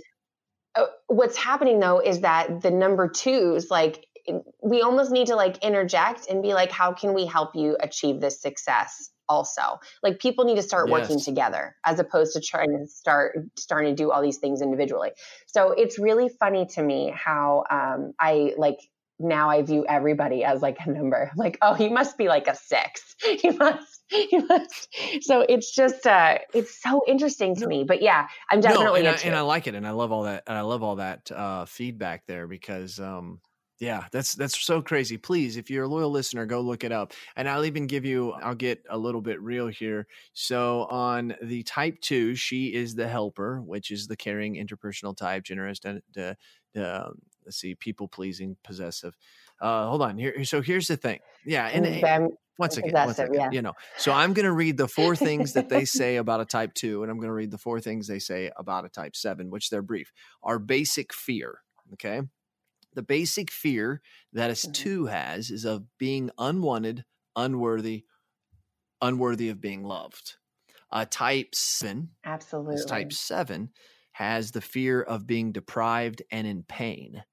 uh, 0.74 0.86
what's 1.06 1.36
happening 1.36 1.78
though 1.80 2.00
is 2.00 2.20
that 2.20 2.60
the 2.62 2.70
number 2.70 3.08
twos, 3.08 3.70
like, 3.70 4.04
we 4.62 4.82
almost 4.82 5.10
need 5.10 5.28
to 5.28 5.36
like 5.36 5.62
interject 5.64 6.26
and 6.28 6.42
be 6.42 6.54
like, 6.54 6.70
how 6.70 6.92
can 6.92 7.14
we 7.14 7.26
help 7.26 7.54
you 7.54 7.76
achieve 7.80 8.20
this 8.20 8.40
success? 8.40 9.10
Also, 9.26 9.80
like 10.02 10.18
people 10.18 10.44
need 10.44 10.56
to 10.56 10.62
start 10.62 10.90
working 10.90 11.18
together 11.18 11.74
as 11.84 11.98
opposed 11.98 12.34
to 12.34 12.40
trying 12.40 12.76
to 12.78 12.86
start 12.86 13.38
starting 13.56 13.96
to 13.96 14.02
do 14.02 14.10
all 14.10 14.20
these 14.20 14.36
things 14.36 14.60
individually. 14.60 15.12
So 15.46 15.72
it's 15.72 15.98
really 15.98 16.28
funny 16.28 16.66
to 16.74 16.82
me 16.82 17.10
how 17.16 17.64
um, 17.70 18.12
I 18.20 18.52
like 18.58 18.80
now 19.18 19.48
I 19.48 19.62
view 19.62 19.84
everybody 19.88 20.44
as 20.44 20.60
like 20.60 20.76
a 20.84 20.90
number. 20.90 21.30
I'm 21.30 21.36
like, 21.36 21.58
oh, 21.62 21.74
he 21.74 21.88
must 21.88 22.18
be 22.18 22.28
like 22.28 22.48
a 22.48 22.54
six. 22.54 23.16
He 23.40 23.50
must. 23.50 24.02
He 24.08 24.38
must. 24.38 24.88
So 25.22 25.40
it's 25.48 25.74
just 25.74 26.06
uh, 26.06 26.38
it's 26.52 26.80
so 26.82 27.02
interesting 27.06 27.56
to 27.56 27.66
me. 27.66 27.84
But 27.84 28.02
yeah, 28.02 28.28
I'm 28.50 28.60
definitely 28.60 29.02
no, 29.02 29.08
and, 29.10 29.18
I, 29.18 29.26
and 29.26 29.34
I 29.34 29.40
like 29.40 29.66
it, 29.66 29.74
and 29.74 29.86
I 29.86 29.92
love 29.92 30.12
all 30.12 30.24
that, 30.24 30.44
and 30.46 30.56
I 30.56 30.60
love 30.60 30.82
all 30.82 30.96
that 30.96 31.30
uh, 31.32 31.64
feedback 31.64 32.26
there 32.26 32.46
because, 32.46 33.00
um, 33.00 33.40
yeah, 33.80 34.04
that's 34.12 34.34
that's 34.34 34.64
so 34.64 34.80
crazy. 34.80 35.16
Please, 35.16 35.56
if 35.56 35.68
you're 35.68 35.84
a 35.84 35.88
loyal 35.88 36.10
listener, 36.10 36.46
go 36.46 36.60
look 36.60 36.84
it 36.84 36.92
up, 36.92 37.12
and 37.36 37.48
I'll 37.48 37.64
even 37.64 37.86
give 37.86 38.04
you. 38.04 38.32
I'll 38.32 38.54
get 38.54 38.84
a 38.88 38.96
little 38.96 39.20
bit 39.20 39.40
real 39.42 39.66
here. 39.66 40.06
So 40.32 40.84
on 40.84 41.34
the 41.42 41.64
type 41.64 42.00
two, 42.00 42.36
she 42.36 42.72
is 42.72 42.94
the 42.94 43.08
helper, 43.08 43.60
which 43.60 43.90
is 43.90 44.06
the 44.06 44.16
caring, 44.16 44.54
interpersonal 44.54 45.16
type, 45.16 45.42
generous, 45.42 45.80
the, 45.80 46.02
the, 46.14 46.36
the 46.72 47.12
let's 47.44 47.56
see, 47.56 47.74
people 47.74 48.06
pleasing, 48.06 48.56
possessive. 48.62 49.16
Uh, 49.60 49.88
hold 49.88 50.02
on 50.02 50.18
here. 50.18 50.44
So 50.44 50.62
here's 50.62 50.88
the 50.88 50.96
thing. 50.96 51.18
Yeah, 51.44 51.66
and, 51.66 51.84
And 51.86 52.32
once 52.58 52.76
again, 52.76 52.92
possessive, 52.92 53.16
second, 53.16 53.34
yeah. 53.34 53.50
you 53.50 53.62
know. 53.62 53.72
So 53.98 54.12
I'm 54.12 54.32
going 54.34 54.46
to 54.46 54.52
read 54.52 54.76
the 54.76 54.88
four 54.88 55.16
things 55.16 55.52
that 55.54 55.68
they 55.68 55.84
say 55.84 56.16
about 56.16 56.40
a 56.40 56.44
type 56.44 56.74
two, 56.74 57.02
and 57.02 57.10
I'm 57.10 57.18
going 57.18 57.28
to 57.28 57.34
read 57.34 57.50
the 57.50 57.58
four 57.58 57.80
things 57.80 58.06
they 58.06 58.20
say 58.20 58.52
about 58.56 58.84
a 58.84 58.88
type 58.88 59.16
seven, 59.16 59.50
which 59.50 59.70
they're 59.70 59.82
brief. 59.82 60.12
Our 60.44 60.60
basic 60.60 61.12
fear. 61.12 61.58
Okay. 61.94 62.22
The 62.94 63.02
basic 63.02 63.50
fear 63.50 64.02
that 64.32 64.50
a 64.50 64.54
Mhm. 64.64 64.70
two 64.70 65.06
has 65.06 65.50
is 65.50 65.64
of 65.64 65.86
being 65.98 66.30
unwanted, 66.38 67.04
unworthy, 67.36 68.06
unworthy 69.00 69.48
of 69.48 69.60
being 69.60 69.82
loved. 69.84 70.36
A 70.92 71.06
type 71.06 71.54
seven, 71.54 72.16
Absolutely. 72.24 72.82
type 72.86 73.12
seven, 73.12 73.72
has 74.12 74.52
the 74.52 74.60
fear 74.60 75.02
of 75.02 75.26
being 75.26 75.52
deprived 75.52 76.22
and 76.30 76.46
in 76.46 76.64
pain. 76.64 77.24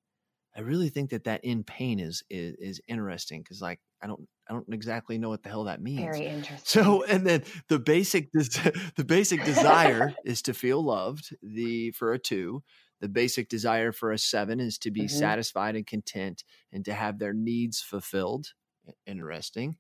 I 0.55 0.61
really 0.61 0.89
think 0.89 1.11
that 1.11 1.25
that 1.25 1.43
in 1.45 1.63
pain 1.63 1.99
is 1.99 2.23
is, 2.29 2.55
is 2.59 2.81
interesting 2.87 3.41
because 3.43 3.61
like 3.61 3.79
I 4.01 4.07
don't 4.07 4.27
I 4.49 4.53
don't 4.53 4.73
exactly 4.73 5.17
know 5.17 5.29
what 5.29 5.43
the 5.43 5.49
hell 5.49 5.65
that 5.65 5.81
means. 5.81 6.21
Very 6.21 6.27
interesting. 6.27 6.65
So 6.65 7.03
and 7.05 7.25
then 7.25 7.43
the 7.69 7.79
basic 7.79 8.31
the 8.33 9.05
basic 9.07 9.43
desire 9.43 10.15
is 10.23 10.41
to 10.43 10.53
feel 10.53 10.83
loved. 10.83 11.35
The 11.41 11.91
for 11.91 12.13
a 12.13 12.19
two, 12.19 12.63
the 13.01 13.09
basic 13.09 13.49
desire 13.49 13.91
for 13.91 14.11
a 14.13 14.17
seven 14.17 14.59
is 14.61 14.77
to 14.77 14.91
be 14.91 15.01
Mhm. 15.03 15.09
satisfied 15.09 15.75
and 15.75 15.85
content 15.85 16.43
and 16.71 16.85
to 16.85 16.93
have 16.93 17.19
their 17.19 17.33
needs 17.33 17.81
fulfilled. 17.81 18.53
Interesting. 19.05 19.77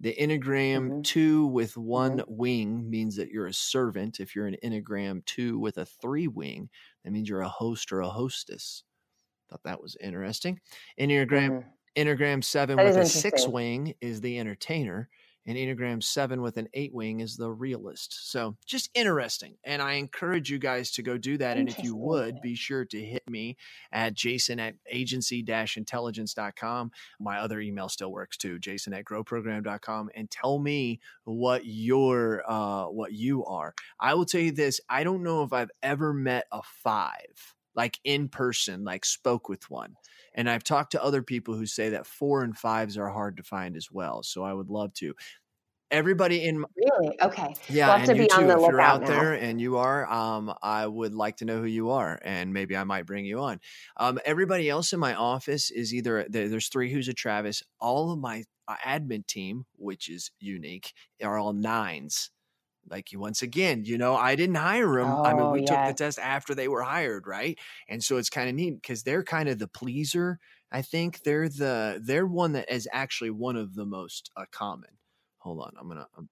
The 0.00 0.14
Enneagram 0.18 0.88
Mhm. 0.90 1.04
two 1.04 1.46
with 1.46 1.76
one 1.76 2.22
wing 2.26 2.90
means 2.90 3.16
that 3.16 3.30
you're 3.30 3.46
a 3.46 3.52
servant. 3.54 4.18
If 4.20 4.34
you're 4.34 4.46
an 4.48 4.56
Enneagram 4.62 5.24
two 5.24 5.58
with 5.58 5.78
a 5.78 5.86
three 5.86 6.26
wing, 6.28 6.70
that 7.04 7.12
means 7.12 7.28
you're 7.28 7.40
a 7.42 7.48
host 7.48 7.92
or 7.92 8.00
a 8.00 8.10
hostess. 8.10 8.84
Thought 9.48 9.62
that 9.64 9.80
was 9.82 9.96
interesting. 10.00 10.60
Enneagram 10.98 11.62
Mhm. 11.62 11.72
Enneagram 11.96 12.42
seven 12.44 12.76
That 12.78 12.86
with 12.86 12.96
a 12.96 13.06
six 13.06 13.46
wing 13.46 13.94
is 14.00 14.20
the 14.22 14.38
entertainer, 14.38 15.08
and 15.46 15.56
Enneagram 15.56 16.02
seven 16.02 16.42
with 16.42 16.56
an 16.56 16.68
eight 16.74 16.94
wing 16.94 17.20
is 17.20 17.36
the 17.36 17.50
realist. 17.50 18.30
So 18.30 18.56
just 18.66 18.90
interesting. 18.94 19.56
And 19.64 19.82
I 19.82 19.94
encourage 19.94 20.50
you 20.50 20.58
guys 20.58 20.90
to 20.92 21.02
go 21.02 21.18
do 21.18 21.38
that. 21.38 21.56
And 21.56 21.68
if 21.68 21.82
you 21.82 21.96
would, 21.96 22.40
be 22.40 22.54
sure 22.54 22.84
to 22.86 23.04
hit 23.04 23.28
me 23.28 23.56
at 23.90 24.14
jason 24.14 24.60
at 24.60 24.74
agency 24.90 25.44
intelligence.com. 25.76 26.90
My 27.20 27.38
other 27.38 27.60
email 27.60 27.88
still 27.88 28.12
works 28.12 28.36
too, 28.36 28.58
jason 28.58 28.94
at 28.94 29.04
growprogram.com, 29.04 30.10
and 30.14 30.30
tell 30.30 30.58
me 30.58 31.00
what 31.24 31.62
your 31.64 32.42
uh 32.48 32.86
what 32.86 33.12
you 33.12 33.44
are. 33.44 33.74
I 34.00 34.14
will 34.14 34.26
tell 34.26 34.40
you 34.40 34.52
this, 34.52 34.80
I 34.88 35.04
don't 35.04 35.22
know 35.22 35.42
if 35.42 35.52
I've 35.52 35.70
ever 35.82 36.12
met 36.12 36.46
a 36.52 36.62
five, 36.62 37.54
like 37.74 37.98
in 38.04 38.28
person, 38.28 38.84
like 38.84 39.04
spoke 39.04 39.48
with 39.48 39.70
one. 39.70 39.96
And 40.34 40.48
I've 40.48 40.64
talked 40.64 40.92
to 40.92 41.02
other 41.02 41.22
people 41.22 41.54
who 41.56 41.66
say 41.66 41.90
that 41.90 42.06
four 42.06 42.42
and 42.42 42.56
fives 42.56 42.96
are 42.98 43.08
hard 43.10 43.36
to 43.38 43.42
find 43.42 43.76
as 43.76 43.90
well. 43.90 44.22
So 44.22 44.44
I 44.44 44.52
would 44.52 44.70
love 44.70 44.94
to. 44.94 45.14
Everybody 45.90 46.44
in 46.44 46.60
my, 46.60 46.68
Really? 46.76 47.20
Okay. 47.20 47.54
yeah, 47.68 47.86
We'll 47.88 47.98
have 47.98 48.02
and 48.02 48.10
to 48.10 48.14
be 48.14 48.30
on 48.30 48.46
the 48.46 48.54
If 48.56 48.66
you're 48.66 48.80
out 48.80 49.00
now. 49.02 49.06
there 49.06 49.32
and 49.34 49.60
you 49.60 49.76
are, 49.76 50.10
um, 50.10 50.52
I 50.62 50.86
would 50.86 51.14
like 51.14 51.36
to 51.38 51.44
know 51.44 51.60
who 51.60 51.66
you 51.66 51.90
are, 51.90 52.18
and 52.22 52.52
maybe 52.52 52.76
I 52.76 52.84
might 52.84 53.06
bring 53.06 53.24
you 53.24 53.40
on. 53.40 53.60
Um, 53.96 54.18
everybody 54.24 54.68
else 54.68 54.92
in 54.92 55.00
my 55.00 55.14
office 55.14 55.70
is 55.70 55.94
either 55.94 56.26
there's 56.28 56.68
three 56.68 56.92
who's 56.92 57.08
a 57.08 57.14
Travis. 57.14 57.62
All 57.78 58.10
of 58.12 58.18
my 58.18 58.44
uh, 58.68 58.76
admin 58.84 59.26
team, 59.26 59.64
which 59.76 60.08
is 60.08 60.30
unique, 60.40 60.92
are 61.22 61.38
all 61.38 61.52
nines. 61.52 62.30
Like 62.88 63.12
you, 63.12 63.18
once 63.20 63.42
again, 63.42 63.84
you 63.84 63.96
know, 63.98 64.14
I 64.16 64.34
didn't 64.36 64.56
hire 64.56 64.98
them. 65.00 65.18
I 65.24 65.34
mean, 65.34 65.48
Oh, 65.48 65.52
we 65.52 65.62
took 65.62 65.84
the 65.84 65.94
test 65.94 66.18
after 66.18 66.54
they 66.54 66.68
were 66.68 66.82
hired, 66.82 67.26
right? 67.26 67.58
And 67.88 68.02
so 68.02 68.16
it's 68.18 68.30
kind 68.30 68.48
of 68.48 68.54
neat 68.54 68.72
because 68.82 69.02
they're 69.04 69.22
kind 69.24 69.48
of 69.48 69.58
the 69.58 69.68
pleaser. 69.68 70.38
I 70.70 70.82
think 70.82 71.22
they're 71.22 71.48
the 71.48 72.00
they're 72.02 72.26
one 72.26 72.52
that 72.52 72.70
is 72.72 72.88
actually 72.92 73.30
one 73.30 73.56
of 73.56 73.74
the 73.74 73.86
most 73.86 74.30
uh, 74.36 74.46
common. 74.50 74.98
Hold 75.38 75.60
on, 75.62 75.74
I'm 75.78 75.88
gonna. 75.88 76.08
I'm, 76.16 76.28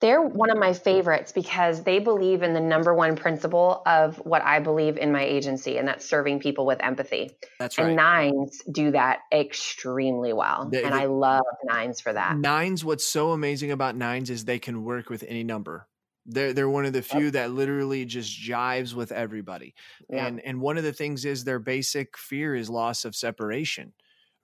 They're 0.00 0.22
one 0.22 0.50
of 0.50 0.58
my 0.58 0.72
favorites 0.74 1.32
because 1.32 1.82
they 1.82 1.98
believe 1.98 2.42
in 2.42 2.52
the 2.52 2.60
number 2.60 2.94
one 2.94 3.16
principle 3.16 3.82
of 3.84 4.16
what 4.18 4.42
I 4.42 4.60
believe 4.60 4.96
in 4.96 5.10
my 5.10 5.24
agency, 5.24 5.76
and 5.76 5.88
that's 5.88 6.04
serving 6.08 6.38
people 6.38 6.66
with 6.66 6.80
empathy. 6.82 7.32
that's 7.58 7.78
right. 7.78 7.88
And 7.88 7.96
nines 7.96 8.62
do 8.70 8.92
that 8.92 9.20
extremely 9.32 10.32
well. 10.32 10.68
They- 10.70 10.84
and 10.84 10.94
they- 10.94 10.98
I 11.00 11.06
love 11.06 11.42
nines 11.64 12.00
for 12.00 12.12
that. 12.12 12.36
Nines, 12.36 12.84
what's 12.84 13.04
so 13.04 13.32
amazing 13.32 13.72
about 13.72 13.96
nines 13.96 14.30
is 14.30 14.44
they 14.44 14.58
can 14.60 14.84
work 14.84 15.10
with 15.10 15.24
any 15.26 15.42
number. 15.42 15.88
They're 16.30 16.52
they're 16.52 16.68
one 16.68 16.84
of 16.84 16.92
the 16.92 17.00
few 17.02 17.30
that 17.30 17.52
literally 17.52 18.04
just 18.04 18.38
jives 18.38 18.94
with 18.94 19.12
everybody. 19.12 19.74
Yeah. 20.10 20.26
And 20.26 20.40
and 20.40 20.60
one 20.60 20.76
of 20.76 20.84
the 20.84 20.92
things 20.92 21.24
is 21.24 21.42
their 21.42 21.58
basic 21.58 22.18
fear 22.18 22.54
is 22.54 22.68
loss 22.68 23.04
of 23.06 23.16
separation. 23.16 23.94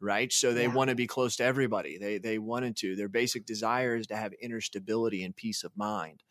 Right. 0.05 0.31
So 0.31 0.53
they 0.53 0.65
Yeah. 0.65 0.75
want 0.75 0.91
to 0.91 0.95
be 0.97 1.07
close 1.07 1.37
to 1.37 1.45
everybody. 1.45 1.97
They 1.97 2.19
they 2.19 2.39
wanted 2.39 2.77
to. 2.79 2.95
Their 2.95 3.09
basic 3.09 3.47
desire 3.47 3.97
is 3.97 4.07
to 4.09 4.17
have 4.17 4.35
inner 4.39 4.61
stability 4.61 5.25
and 5.25 5.35
peace 5.35 5.65
of 5.65 5.75
mind. 5.79 6.23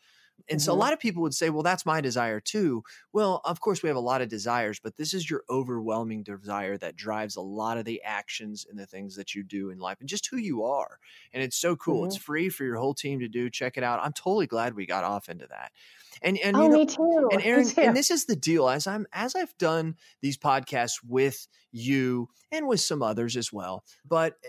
And 0.48 0.60
so 0.60 0.72
a 0.72 0.74
Mhm. 0.74 0.76
lot 0.76 0.92
of 0.92 0.98
people 1.00 1.22
would 1.22 1.34
say, 1.34 1.48
well, 1.48 1.62
that's 1.62 1.86
my 1.86 2.02
desire 2.02 2.38
too. 2.38 2.82
Well, 3.14 3.40
of 3.44 3.60
course, 3.60 3.82
we 3.82 3.88
have 3.88 3.96
a 3.96 4.00
lot 4.00 4.20
of 4.20 4.28
desires, 4.28 4.78
but 4.78 4.96
this 4.98 5.14
is 5.14 5.30
your 5.30 5.42
overwhelming 5.48 6.22
desire 6.22 6.76
that 6.78 6.96
drives 6.96 7.34
a 7.36 7.40
lot 7.40 7.78
of 7.78 7.86
the 7.86 8.02
actions 8.02 8.66
and 8.68 8.78
the 8.78 8.86
things 8.86 9.16
that 9.16 9.34
you 9.34 9.42
do 9.42 9.70
in 9.70 9.78
life 9.78 10.00
and 10.00 10.08
just 10.08 10.26
who 10.26 10.36
you 10.36 10.62
are. 10.64 10.98
And 11.32 11.42
it's 11.42 11.56
so 11.56 11.76
cool. 11.76 12.04
It's 12.04 12.16
free 12.16 12.50
for 12.50 12.64
your 12.64 12.76
whole 12.76 12.92
team 12.94 13.20
to 13.20 13.28
do. 13.28 13.48
Check 13.48 13.78
it 13.78 13.84
out. 13.84 14.00
I'm 14.02 14.12
totally 14.12 14.46
glad 14.46 14.74
we 14.74 14.84
got 14.84 15.04
off 15.04 15.30
into 15.30 15.46
that. 15.46 15.72
And 16.20 16.38
and 16.38 16.58
oh, 16.58 16.60
you 16.60 16.68
know, 16.68 16.78
me 16.78 16.86
too. 16.86 17.30
and 17.30 17.42
Erin, 17.42 17.72
too. 17.74 17.80
and 17.80 17.96
this 17.96 18.10
is 18.10 18.26
the 18.26 18.36
deal. 18.36 18.68
As 18.68 18.86
I'm 18.86 19.06
as 19.12 19.34
I've 19.34 19.56
done 19.58 19.96
these 20.20 20.36
podcasts 20.38 21.02
with 21.02 21.46
you 21.72 22.28
and 22.50 22.66
with 22.66 22.80
some 22.80 23.02
others 23.02 23.36
as 23.36 23.52
well, 23.52 23.84
but 24.04 24.36
eh, 24.44 24.48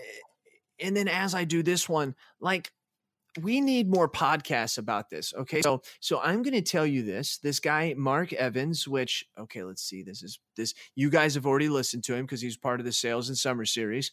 and 0.80 0.96
then 0.96 1.08
as 1.08 1.34
I 1.34 1.44
do 1.44 1.62
this 1.62 1.88
one, 1.88 2.14
like 2.40 2.72
we 3.40 3.60
need 3.60 3.88
more 3.88 4.08
podcasts 4.08 4.78
about 4.78 5.10
this. 5.10 5.32
Okay. 5.34 5.62
So 5.62 5.82
so 6.00 6.20
I'm 6.20 6.42
gonna 6.42 6.62
tell 6.62 6.86
you 6.86 7.02
this. 7.02 7.38
This 7.38 7.60
guy, 7.60 7.94
Mark 7.96 8.32
Evans, 8.32 8.86
which 8.88 9.24
okay, 9.38 9.62
let's 9.62 9.82
see. 9.82 10.02
This 10.02 10.22
is 10.22 10.38
this 10.56 10.74
you 10.94 11.10
guys 11.10 11.34
have 11.34 11.46
already 11.46 11.68
listened 11.68 12.04
to 12.04 12.14
him 12.14 12.24
because 12.24 12.40
he's 12.40 12.56
part 12.56 12.80
of 12.80 12.86
the 12.86 12.92
sales 12.92 13.28
and 13.28 13.36
summer 13.36 13.64
series. 13.64 14.12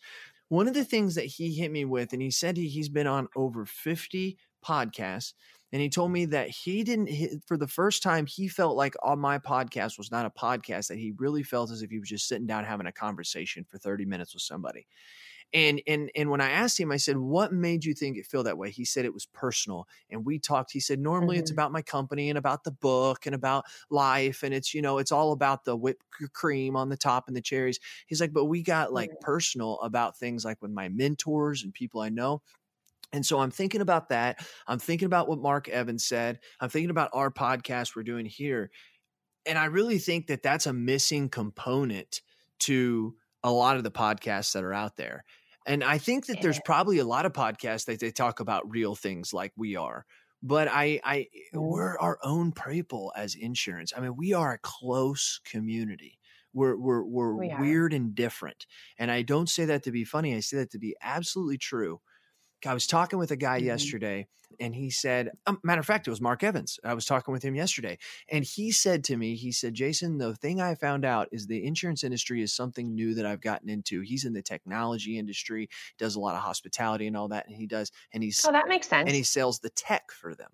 One 0.49 0.67
of 0.67 0.73
the 0.73 0.85
things 0.85 1.15
that 1.15 1.25
he 1.25 1.53
hit 1.53 1.71
me 1.71 1.85
with, 1.85 2.13
and 2.13 2.21
he 2.21 2.29
said 2.29 2.57
he, 2.57 2.67
he's 2.67 2.89
been 2.89 3.07
on 3.07 3.27
over 3.35 3.65
50 3.65 4.37
podcasts, 4.63 5.33
and 5.71 5.81
he 5.81 5.89
told 5.89 6.11
me 6.11 6.25
that 6.25 6.49
he 6.49 6.83
didn't 6.83 7.07
hit, 7.07 7.43
for 7.47 7.57
the 7.57 7.67
first 7.67 8.03
time 8.03 8.25
he 8.27 8.47
felt 8.47 8.75
like 8.75 8.93
on 9.01 9.19
my 9.19 9.39
podcast 9.39 9.97
was 9.97 10.11
not 10.11 10.25
a 10.25 10.29
podcast 10.29 10.89
that 10.89 10.99
he 10.99 11.13
really 11.17 11.43
felt 11.43 11.71
as 11.71 11.81
if 11.81 11.89
he 11.89 11.99
was 11.99 12.09
just 12.09 12.27
sitting 12.27 12.45
down 12.45 12.65
having 12.65 12.85
a 12.85 12.91
conversation 12.91 13.65
for 13.67 13.77
30 13.79 14.05
minutes 14.05 14.33
with 14.33 14.43
somebody 14.43 14.85
and 15.53 15.81
and 15.87 16.09
and 16.15 16.29
when 16.29 16.41
i 16.41 16.49
asked 16.49 16.79
him 16.79 16.91
i 16.91 16.97
said 16.97 17.17
what 17.17 17.53
made 17.53 17.85
you 17.85 17.93
think 17.93 18.17
it 18.17 18.25
feel 18.25 18.43
that 18.43 18.57
way 18.57 18.71
he 18.71 18.85
said 18.85 19.05
it 19.05 19.13
was 19.13 19.25
personal 19.27 19.87
and 20.09 20.25
we 20.25 20.39
talked 20.39 20.71
he 20.71 20.79
said 20.79 20.99
normally 20.99 21.37
it's 21.37 21.51
Mhm. 21.51 21.51
about 21.51 21.71
my 21.71 21.81
company 21.81 22.29
and 22.29 22.37
about 22.37 22.63
the 22.63 22.71
book 22.71 23.25
and 23.25 23.35
about 23.35 23.65
life 23.89 24.43
and 24.43 24.53
it's 24.53 24.73
you 24.73 24.81
know 24.81 24.97
it's 24.97 25.11
all 25.11 25.31
about 25.31 25.65
the 25.65 25.75
whipped 25.75 26.03
cream 26.33 26.75
on 26.75 26.89
the 26.89 26.97
top 26.97 27.27
and 27.27 27.35
the 27.37 27.41
cherries 27.41 27.79
he's 28.07 28.21
like 28.21 28.33
but 28.33 28.45
we 28.45 28.63
got 28.63 28.93
like 28.93 29.11
Mhm. 29.11 29.19
personal 29.19 29.79
about 29.81 30.17
things 30.17 30.43
like 30.45 30.61
with 30.61 30.71
my 30.71 30.89
mentors 30.89 31.63
and 31.63 31.73
people 31.73 32.01
i 32.01 32.09
know 32.09 32.41
and 33.11 33.25
so 33.25 33.39
I'm 33.39 33.51
thinking 33.51 33.81
about 33.81 34.09
that. 34.09 34.45
I'm 34.67 34.79
thinking 34.79 35.05
about 35.05 35.27
what 35.27 35.39
Mark 35.39 35.69
Evans 35.69 36.03
said. 36.03 36.39
I'm 36.59 36.69
thinking 36.69 36.89
about 36.89 37.11
our 37.13 37.29
podcast 37.29 37.95
we're 37.95 38.03
doing 38.03 38.25
here. 38.25 38.71
And 39.45 39.57
I 39.57 39.65
really 39.65 39.99
think 39.99 40.27
that 40.27 40.43
that's 40.43 40.65
a 40.67 40.73
missing 40.73 41.29
component 41.29 42.21
to 42.59 43.17
a 43.43 43.51
lot 43.51 43.77
of 43.77 43.83
the 43.83 43.91
podcasts 43.91 44.53
that 44.53 44.63
are 44.63 44.73
out 44.73 44.95
there. 44.97 45.25
And 45.65 45.83
I 45.83 45.97
think 45.97 46.25
that 46.27 46.41
there's 46.41 46.59
probably 46.59 46.99
a 46.99 47.05
lot 47.05 47.25
of 47.25 47.33
podcasts 47.33 47.85
that 47.85 47.99
they 47.99 48.11
talk 48.11 48.39
about 48.39 48.69
real 48.69 48.95
things 48.95 49.33
like 49.33 49.53
we 49.55 49.75
are. 49.75 50.05
But 50.41 50.67
I, 50.67 50.99
I, 51.03 51.27
Mhm. 51.53 51.61
we're 51.69 51.97
our 51.99 52.19
own 52.23 52.51
people 52.51 53.13
as 53.15 53.33
insurance. 53.35 53.93
I 53.95 54.01
mean, 54.01 54.15
we 54.17 54.33
are 54.33 54.53
a 54.53 54.59
close 54.59 55.39
community. 55.45 56.19
We're 56.53 56.75
we're 56.75 57.03
we're 57.03 57.35
We 57.35 57.49
weird 57.57 57.93
and 57.93 58.13
different. 58.13 58.67
And 58.99 59.09
I 59.09 59.21
don't 59.23 59.49
say 59.49 59.65
that 59.65 59.83
to 59.83 59.91
be 59.91 60.03
funny. 60.05 60.35
I 60.35 60.41
say 60.41 60.57
that 60.57 60.71
to 60.71 60.79
be 60.79 60.95
absolutely 61.01 61.57
true. 61.57 62.01
I 62.65 62.73
was 62.73 62.87
talking 62.87 63.19
with 63.19 63.31
a 63.31 63.35
guy 63.35 63.59
Mhm. 63.61 63.65
yesterday, 63.65 64.27
and 64.59 64.75
he 64.75 64.89
said, 64.89 65.31
um, 65.45 65.59
matter 65.63 65.79
of 65.79 65.85
fact, 65.85 66.07
it 66.07 66.11
was 66.11 66.21
Mark 66.21 66.43
Evans. 66.43 66.79
I 66.83 66.93
was 66.93 67.05
talking 67.05 67.31
with 67.31 67.43
him 67.43 67.55
yesterday, 67.55 67.97
and 68.29 68.43
he 68.45 68.71
said 68.71 69.03
to 69.05 69.17
me, 69.17 69.35
he 69.35 69.51
said, 69.51 69.73
Jason, 69.73 70.17
the 70.17 70.35
thing 70.35 70.61
I 70.61 70.75
found 70.75 71.05
out 71.05 71.27
is 71.31 71.47
the 71.47 71.65
insurance 71.65 72.03
industry 72.03 72.41
is 72.41 72.53
something 72.53 72.93
new 72.93 73.13
that 73.15 73.25
I've 73.25 73.41
gotten 73.41 73.69
into. 73.69 74.01
He's 74.01 74.25
in 74.25 74.33
the 74.33 74.41
technology 74.41 75.17
industry, 75.17 75.69
does 75.97 76.15
a 76.15 76.19
lot 76.19 76.35
of 76.35 76.41
hospitality 76.41 77.07
and 77.07 77.17
all 77.17 77.27
that, 77.29 77.47
and 77.47 77.55
he 77.55 77.65
does, 77.67 77.91
and 78.11 78.21
he's 78.23 78.43
oh, 78.47 78.51
that 78.51 78.67
makes 78.67 78.87
sense. 78.87 79.07
and 79.07 79.15
he 79.15 79.23
sells 79.23 79.59
the 79.59 79.69
tech 79.71 80.11
for 80.11 80.35
them. 80.35 80.51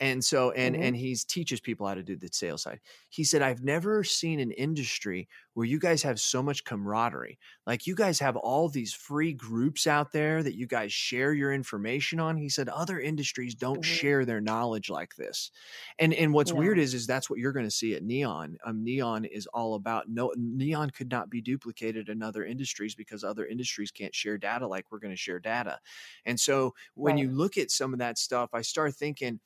And 0.00 0.24
so 0.24 0.50
and 0.52 0.74
Mhm. 0.74 0.80
and 0.80 0.96
he's 0.96 1.24
teaches 1.24 1.60
people 1.60 1.86
how 1.86 1.94
to 1.94 2.02
do 2.02 2.16
the 2.16 2.30
sales 2.32 2.62
side. 2.62 2.80
He 3.10 3.22
said 3.22 3.42
I've 3.42 3.62
never 3.62 4.02
seen 4.02 4.40
an 4.40 4.50
industry 4.52 5.28
where 5.52 5.66
you 5.66 5.78
guys 5.78 6.02
have 6.02 6.18
so 6.18 6.42
much 6.42 6.64
camaraderie. 6.64 7.38
Like 7.66 7.86
you 7.86 7.94
guys 7.94 8.18
have 8.20 8.36
all 8.36 8.70
these 8.70 8.94
free 8.94 9.34
groups 9.34 9.86
out 9.86 10.12
there 10.12 10.42
that 10.42 10.56
you 10.56 10.66
guys 10.66 10.92
share 10.92 11.34
your 11.34 11.52
information 11.52 12.18
on. 12.18 12.38
He 12.38 12.48
said 12.48 12.68
other 12.70 12.98
industries 12.98 13.54
don't 13.54 13.84
Mhm. 13.84 14.00
share 14.00 14.24
their 14.24 14.40
knowledge 14.40 14.88
like 14.88 15.16
this. 15.16 15.50
And 15.98 16.14
and 16.14 16.32
what's 16.32 16.52
No. 16.52 16.54
weird 16.54 16.78
is 16.78 16.94
is 16.94 17.06
that's 17.06 17.28
what 17.28 17.38
you're 17.38 17.52
going 17.52 17.66
to 17.66 17.70
see 17.70 17.94
at 17.94 18.02
Neon. 18.02 18.56
Um 18.64 18.82
Neon 18.82 19.24
is 19.24 19.46
all 19.48 19.74
about 19.74 20.08
no 20.08 20.32
Neon 20.36 20.90
could 20.90 21.10
not 21.10 21.28
be 21.30 21.40
duplicated 21.40 22.08
in 22.08 22.22
other 22.22 22.44
industries 22.44 22.94
because 22.94 23.22
other 23.22 23.46
industries 23.46 23.90
can't 23.90 24.14
share 24.14 24.38
data 24.38 24.66
like 24.66 24.90
we're 24.90 24.98
going 24.98 25.12
to 25.12 25.16
share 25.16 25.40
data. 25.40 25.78
And 26.24 26.38
so 26.40 26.74
when 26.94 27.16
Right. 27.16 27.18
you 27.18 27.30
look 27.30 27.56
at 27.56 27.70
some 27.70 27.92
of 27.92 27.98
that 27.98 28.18
stuff, 28.18 28.50
I 28.52 28.62
start 28.62 28.94
thinking 28.94 29.40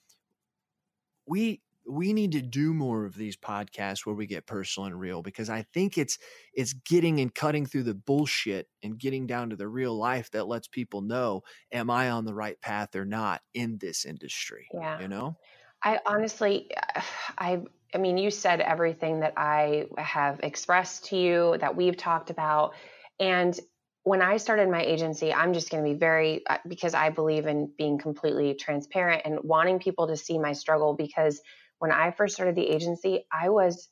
we 1.27 1.61
we 1.87 2.13
need 2.13 2.33
to 2.33 2.41
do 2.41 2.73
more 2.73 3.05
of 3.05 3.15
these 3.15 3.37
podcasts 3.37 4.07
where 4.07 4.15
we 4.15 4.27
get 4.27 4.47
personal 4.47 4.87
and 4.87 4.99
real 4.99 5.23
because 5.23 5.51
I 5.51 5.67
think 5.75 5.99
it's 5.99 6.19
it's 6.55 6.73
getting 6.73 7.21
and 7.21 7.35
cutting 7.35 7.67
through 7.67 7.83
the 7.83 7.95
bullshit 7.95 8.69
and 8.83 8.99
getting 8.99 9.27
down 9.27 9.51
to 9.51 9.57
the 9.57 9.69
real 9.69 9.95
life 9.95 10.31
that 10.31 10.49
lets 10.49 10.67
people 10.67 11.03
know 11.03 11.43
am 11.73 11.91
I 11.91 12.11
on 12.11 12.25
the 12.25 12.35
right 12.35 12.59
path 12.61 12.97
or 12.97 13.05
not 13.05 13.43
in 13.53 13.77
this 13.79 14.07
industry. 14.07 14.67
Yeah. 14.73 15.01
You 15.01 15.09
know? 15.09 15.37
I 15.83 15.99
honestly, 16.07 16.71
I 17.39 17.63
I 17.95 17.99
mean, 17.99 18.19
you 18.19 18.31
said 18.31 18.61
everything 18.61 19.21
that 19.21 19.35
I 19.37 19.87
have 19.99 20.41
expressed 20.43 21.05
to 21.07 21.17
you, 21.17 21.57
that 21.61 21.77
we've 21.77 21.97
talked 21.97 22.31
about. 22.31 22.75
And 23.21 23.59
when 24.05 24.21
I 24.21 24.37
started 24.37 24.69
my 24.69 24.83
agency, 24.83 25.33
I'm 25.33 25.55
just 25.55 25.71
going 25.71 25.83
to 25.83 25.91
be 25.91 25.99
very, 25.99 26.47
uh, 26.47 26.59
because 26.69 26.95
I 26.95 27.09
believe 27.09 27.47
in 27.47 27.71
being 27.77 27.99
completely 27.99 28.55
transparent 28.55 29.23
and 29.25 29.39
wanting 29.43 29.79
people 29.79 30.09
to 30.09 30.17
see 30.17 30.39
my 30.39 30.53
struggle. 30.53 30.95
Because 30.95 31.41
when 31.79 31.91
I 31.91 32.11
first 32.11 32.35
started 32.35 32.55
the 32.55 32.69
agency, 32.69 33.25
I 33.33 33.49
was 33.49 33.89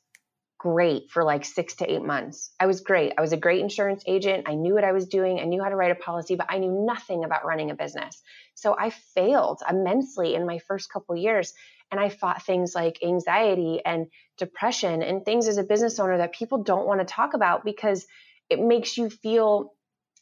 great 0.59 1.09
for 1.09 1.23
like 1.23 1.43
six 1.43 1.75
to 1.77 1.91
eight 1.91 2.03
months. 2.03 2.51
I 2.59 2.67
was 2.67 2.81
great. 2.81 3.13
I 3.17 3.21
was 3.21 3.33
a 3.33 3.37
great 3.37 3.59
insurance 3.59 4.03
agent. 4.07 4.47
I 4.47 4.53
knew 4.53 4.75
what 4.75 4.83
I 4.83 4.91
was 4.91 5.07
doing. 5.07 5.39
I 5.39 5.45
knew 5.45 5.61
how 5.61 5.69
to 5.69 5.75
write 5.75 5.91
a 5.91 5.95
policy, 5.95 6.35
but 6.35 6.45
I 6.47 6.59
knew 6.59 6.85
nothing 6.85 7.23
about 7.23 7.43
running 7.43 7.71
a 7.71 7.75
business. 7.75 8.21
So 8.53 8.77
I 8.79 8.91
failed 8.91 9.61
immensely 9.67 10.35
in 10.35 10.45
my 10.45 10.59
first 10.59 10.91
couple 10.93 11.15
years. 11.17 11.53
And 11.91 11.99
I 11.99 12.09
fought 12.09 12.43
things 12.43 12.73
like 12.75 12.99
anxiety 13.03 13.81
and 13.83 14.07
depression 14.37 15.01
and 15.01 15.25
things 15.25 15.47
as 15.47 15.57
a 15.57 15.63
business 15.63 15.99
owner 15.99 16.19
that 16.19 16.33
people 16.33 16.63
don't 16.63 16.87
want 16.87 17.01
to 17.01 17.05
talk 17.05 17.33
about 17.33 17.65
because 17.65 18.05
it 18.49 18.59
makes 18.61 18.97
you 18.97 19.09
feel 19.09 19.73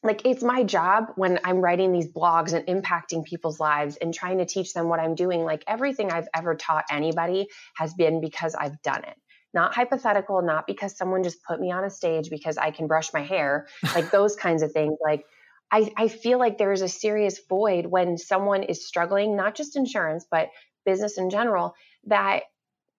like 0.03 0.25
it's 0.25 0.43
my 0.43 0.63
job 0.63 1.11
when 1.15 1.39
I'm 1.43 1.57
writing 1.57 1.91
these 1.91 2.07
blogs 2.07 2.53
and 2.53 2.65
impacting 2.65 3.23
people's 3.23 3.59
lives 3.59 3.97
and 3.97 4.13
trying 4.13 4.39
to 4.39 4.45
teach 4.45 4.73
them 4.73 4.89
what 4.89 4.99
I'm 4.99 5.15
doing. 5.15 5.43
Like 5.43 5.63
everything 5.67 6.11
I've 6.11 6.27
ever 6.33 6.55
taught 6.55 6.85
anybody 6.89 7.47
has 7.75 7.93
been 7.93 8.19
because 8.19 8.55
I've 8.55 8.81
done 8.81 9.03
it. 9.03 9.15
Not 9.53 9.75
hypothetical, 9.75 10.41
not 10.41 10.65
because 10.65 10.97
someone 10.97 11.23
just 11.23 11.43
put 11.43 11.59
me 11.59 11.71
on 11.71 11.83
a 11.83 11.89
stage 11.89 12.29
because 12.29 12.57
I 12.57 12.71
can 12.71 12.87
brush 12.87 13.13
my 13.13 13.21
hair, 13.21 13.67
like 13.95 14.09
those 14.09 14.35
kinds 14.35 14.63
of 14.63 14.71
things. 14.71 14.97
Like 15.03 15.25
I, 15.71 15.91
I 15.95 16.07
feel 16.07 16.39
like 16.39 16.57
there 16.57 16.71
is 16.71 16.81
a 16.81 16.87
serious 16.87 17.39
void 17.47 17.85
when 17.85 18.17
someone 18.17 18.63
is 18.63 18.87
struggling, 18.87 19.35
not 19.35 19.55
just 19.55 19.75
insurance, 19.75 20.25
but 20.29 20.49
business 20.83 21.17
in 21.17 21.29
general, 21.29 21.75
that 22.07 22.43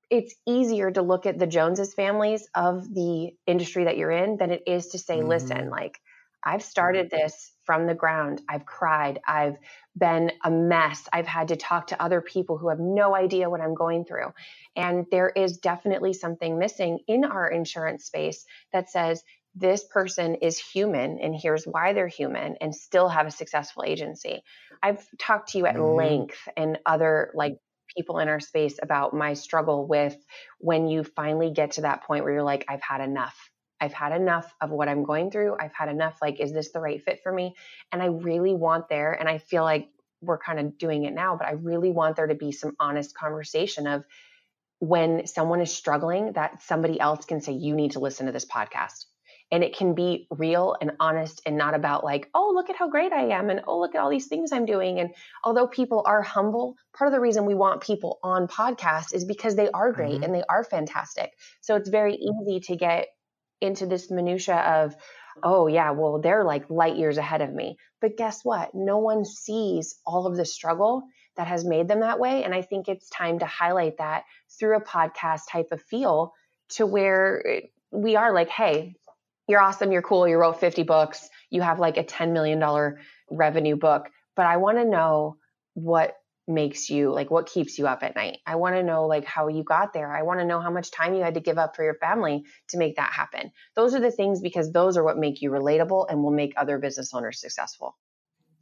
it's 0.08 0.34
easier 0.46 0.90
to 0.90 1.02
look 1.02 1.26
at 1.26 1.38
the 1.38 1.46
Joneses 1.46 1.94
families 1.94 2.46
of 2.54 2.92
the 2.94 3.30
industry 3.46 3.84
that 3.84 3.96
you're 3.96 4.10
in 4.10 4.36
than 4.36 4.50
it 4.50 4.62
is 4.66 4.88
to 4.88 4.98
say, 4.98 5.18
mm-hmm. 5.18 5.28
listen, 5.28 5.70
like 5.70 5.98
I've 6.44 6.62
started 6.62 7.10
this 7.10 7.52
from 7.64 7.86
the 7.86 7.94
ground. 7.94 8.42
I've 8.48 8.66
cried. 8.66 9.20
I've 9.26 9.56
been 9.96 10.32
a 10.44 10.50
mess. 10.50 11.08
I've 11.12 11.26
had 11.26 11.48
to 11.48 11.56
talk 11.56 11.88
to 11.88 12.02
other 12.02 12.20
people 12.20 12.58
who 12.58 12.68
have 12.68 12.80
no 12.80 13.14
idea 13.14 13.50
what 13.50 13.60
I'm 13.60 13.74
going 13.74 14.04
through. 14.04 14.32
And 14.74 15.06
there 15.10 15.28
is 15.28 15.58
definitely 15.58 16.12
something 16.12 16.58
missing 16.58 17.00
in 17.06 17.24
our 17.24 17.48
insurance 17.48 18.04
space 18.04 18.44
that 18.72 18.90
says 18.90 19.22
this 19.54 19.84
person 19.84 20.36
is 20.36 20.58
human 20.58 21.18
and 21.18 21.34
here's 21.34 21.64
why 21.64 21.92
they're 21.92 22.08
human 22.08 22.56
and 22.60 22.74
still 22.74 23.08
have 23.08 23.26
a 23.26 23.30
successful 23.30 23.84
agency. 23.84 24.42
I've 24.82 25.06
talked 25.18 25.50
to 25.50 25.58
you 25.58 25.66
at 25.66 25.76
mm-hmm. 25.76 25.96
length 25.96 26.48
and 26.56 26.78
other 26.86 27.30
like 27.34 27.58
people 27.94 28.18
in 28.18 28.28
our 28.28 28.40
space 28.40 28.78
about 28.82 29.12
my 29.12 29.34
struggle 29.34 29.86
with 29.86 30.16
when 30.58 30.88
you 30.88 31.04
finally 31.04 31.50
get 31.50 31.72
to 31.72 31.82
that 31.82 32.04
point 32.04 32.24
where 32.24 32.32
you're 32.32 32.42
like, 32.42 32.64
I've 32.68 32.80
had 32.80 33.02
enough. 33.02 33.36
I've 33.82 33.92
had 33.92 34.12
enough 34.12 34.54
of 34.60 34.70
what 34.70 34.88
I'm 34.88 35.02
going 35.02 35.32
through. 35.32 35.56
I've 35.58 35.74
had 35.74 35.88
enough. 35.88 36.18
Like, 36.22 36.38
is 36.38 36.52
this 36.52 36.70
the 36.70 36.78
right 36.78 37.02
fit 37.02 37.20
for 37.22 37.32
me? 37.32 37.56
And 37.90 38.00
I 38.00 38.06
really 38.06 38.54
want 38.54 38.88
there, 38.88 39.12
and 39.12 39.28
I 39.28 39.38
feel 39.38 39.64
like 39.64 39.88
we're 40.20 40.38
kind 40.38 40.60
of 40.60 40.78
doing 40.78 41.04
it 41.04 41.12
now, 41.12 41.36
but 41.36 41.48
I 41.48 41.52
really 41.52 41.90
want 41.90 42.14
there 42.14 42.28
to 42.28 42.36
be 42.36 42.52
some 42.52 42.76
honest 42.78 43.12
conversation 43.12 43.88
of 43.88 44.04
when 44.78 45.26
someone 45.26 45.60
is 45.60 45.72
struggling, 45.72 46.32
that 46.34 46.62
somebody 46.62 46.98
else 47.00 47.24
can 47.24 47.40
say, 47.40 47.52
you 47.52 47.74
need 47.74 47.92
to 47.92 47.98
listen 47.98 48.26
to 48.26 48.32
this 48.32 48.44
podcast. 48.44 49.06
And 49.50 49.62
it 49.62 49.76
can 49.76 49.94
be 49.94 50.28
real 50.30 50.76
and 50.80 50.92
honest 50.98 51.42
and 51.44 51.58
not 51.58 51.74
about 51.74 52.04
like, 52.04 52.30
oh, 52.34 52.52
look 52.54 52.70
at 52.70 52.76
how 52.76 52.88
great 52.88 53.12
I 53.12 53.36
am. 53.36 53.50
And 53.50 53.62
oh, 53.66 53.80
look 53.80 53.94
at 53.94 54.00
all 54.00 54.10
these 54.10 54.26
things 54.28 54.50
I'm 54.50 54.64
doing. 54.64 54.98
And 54.98 55.10
although 55.44 55.66
people 55.66 56.02
are 56.06 56.22
humble, 56.22 56.76
part 56.96 57.08
of 57.08 57.12
the 57.12 57.20
reason 57.20 57.44
we 57.44 57.54
want 57.54 57.82
people 57.82 58.18
on 58.22 58.48
podcasts 58.48 59.12
is 59.12 59.24
because 59.24 59.54
they 59.54 59.70
are 59.70 59.92
great 59.92 60.14
mm-hmm. 60.14 60.22
and 60.22 60.34
they 60.34 60.44
are 60.48 60.64
fantastic. 60.64 61.32
So 61.60 61.76
it's 61.76 61.88
very 61.88 62.14
easy 62.14 62.60
to 62.60 62.76
get 62.76 63.08
into 63.62 63.86
this 63.86 64.10
minutia 64.10 64.56
of 64.56 64.94
oh 65.42 65.66
yeah 65.66 65.92
well 65.92 66.20
they're 66.20 66.44
like 66.44 66.68
light 66.68 66.96
years 66.96 67.18
ahead 67.18 67.40
of 67.40 67.52
me. 67.52 67.76
But 68.00 68.16
guess 68.16 68.44
what? 68.44 68.74
No 68.74 68.98
one 68.98 69.24
sees 69.24 69.94
all 70.04 70.26
of 70.26 70.36
the 70.36 70.44
struggle 70.44 71.04
that 71.36 71.46
has 71.46 71.64
made 71.64 71.88
them 71.88 72.00
that 72.00 72.18
way 72.18 72.44
and 72.44 72.54
i 72.54 72.62
think 72.62 72.88
it's 72.88 73.08
time 73.08 73.38
to 73.38 73.46
highlight 73.46 73.98
that 73.98 74.24
through 74.58 74.76
a 74.76 74.84
podcast 74.84 75.42
type 75.50 75.68
of 75.72 75.82
feel 75.82 76.32
to 76.68 76.86
where 76.86 77.46
eh, 77.46 77.60
we 77.90 78.16
are 78.16 78.32
like 78.32 78.48
hey 78.48 78.94
you're 79.48 79.60
awesome 79.60 79.92
you're 79.92 80.02
cool 80.02 80.28
you 80.28 80.36
wrote 80.36 80.60
50 80.60 80.82
books 80.82 81.28
you 81.50 81.62
have 81.62 81.78
like 81.78 81.96
a 81.96 82.04
10 82.04 82.32
million 82.32 82.58
dollar 82.58 83.00
revenue 83.30 83.76
book 83.76 84.08
but 84.36 84.46
i 84.46 84.56
want 84.56 84.78
to 84.78 84.84
know 84.84 85.36
what 85.74 86.14
makes 86.48 86.90
you 86.90 87.12
like 87.12 87.30
what 87.30 87.46
keeps 87.46 87.78
you 87.78 87.86
up 87.86 88.02
at 88.02 88.16
night 88.16 88.38
i 88.46 88.56
want 88.56 88.74
to 88.74 88.82
know 88.82 89.06
like 89.06 89.24
how 89.24 89.48
you 89.48 89.62
got 89.62 89.92
there 89.92 90.12
i 90.12 90.22
want 90.22 90.40
to 90.40 90.46
know 90.46 90.60
how 90.60 90.70
much 90.70 90.90
time 90.90 91.14
you 91.14 91.22
had 91.22 91.34
to 91.34 91.40
give 91.40 91.58
up 91.58 91.76
for 91.76 91.84
your 91.84 91.94
family 91.94 92.42
to 92.68 92.78
make 92.78 92.96
that 92.96 93.12
happen 93.12 93.50
those 93.76 93.94
are 93.94 94.00
the 94.00 94.10
things 94.10 94.40
because 94.40 94.72
those 94.72 94.96
are 94.96 95.04
what 95.04 95.18
make 95.18 95.40
you 95.40 95.50
relatable 95.50 96.06
and 96.10 96.22
will 96.22 96.32
make 96.32 96.52
other 96.56 96.78
business 96.78 97.14
owners 97.14 97.40
successful 97.40 97.96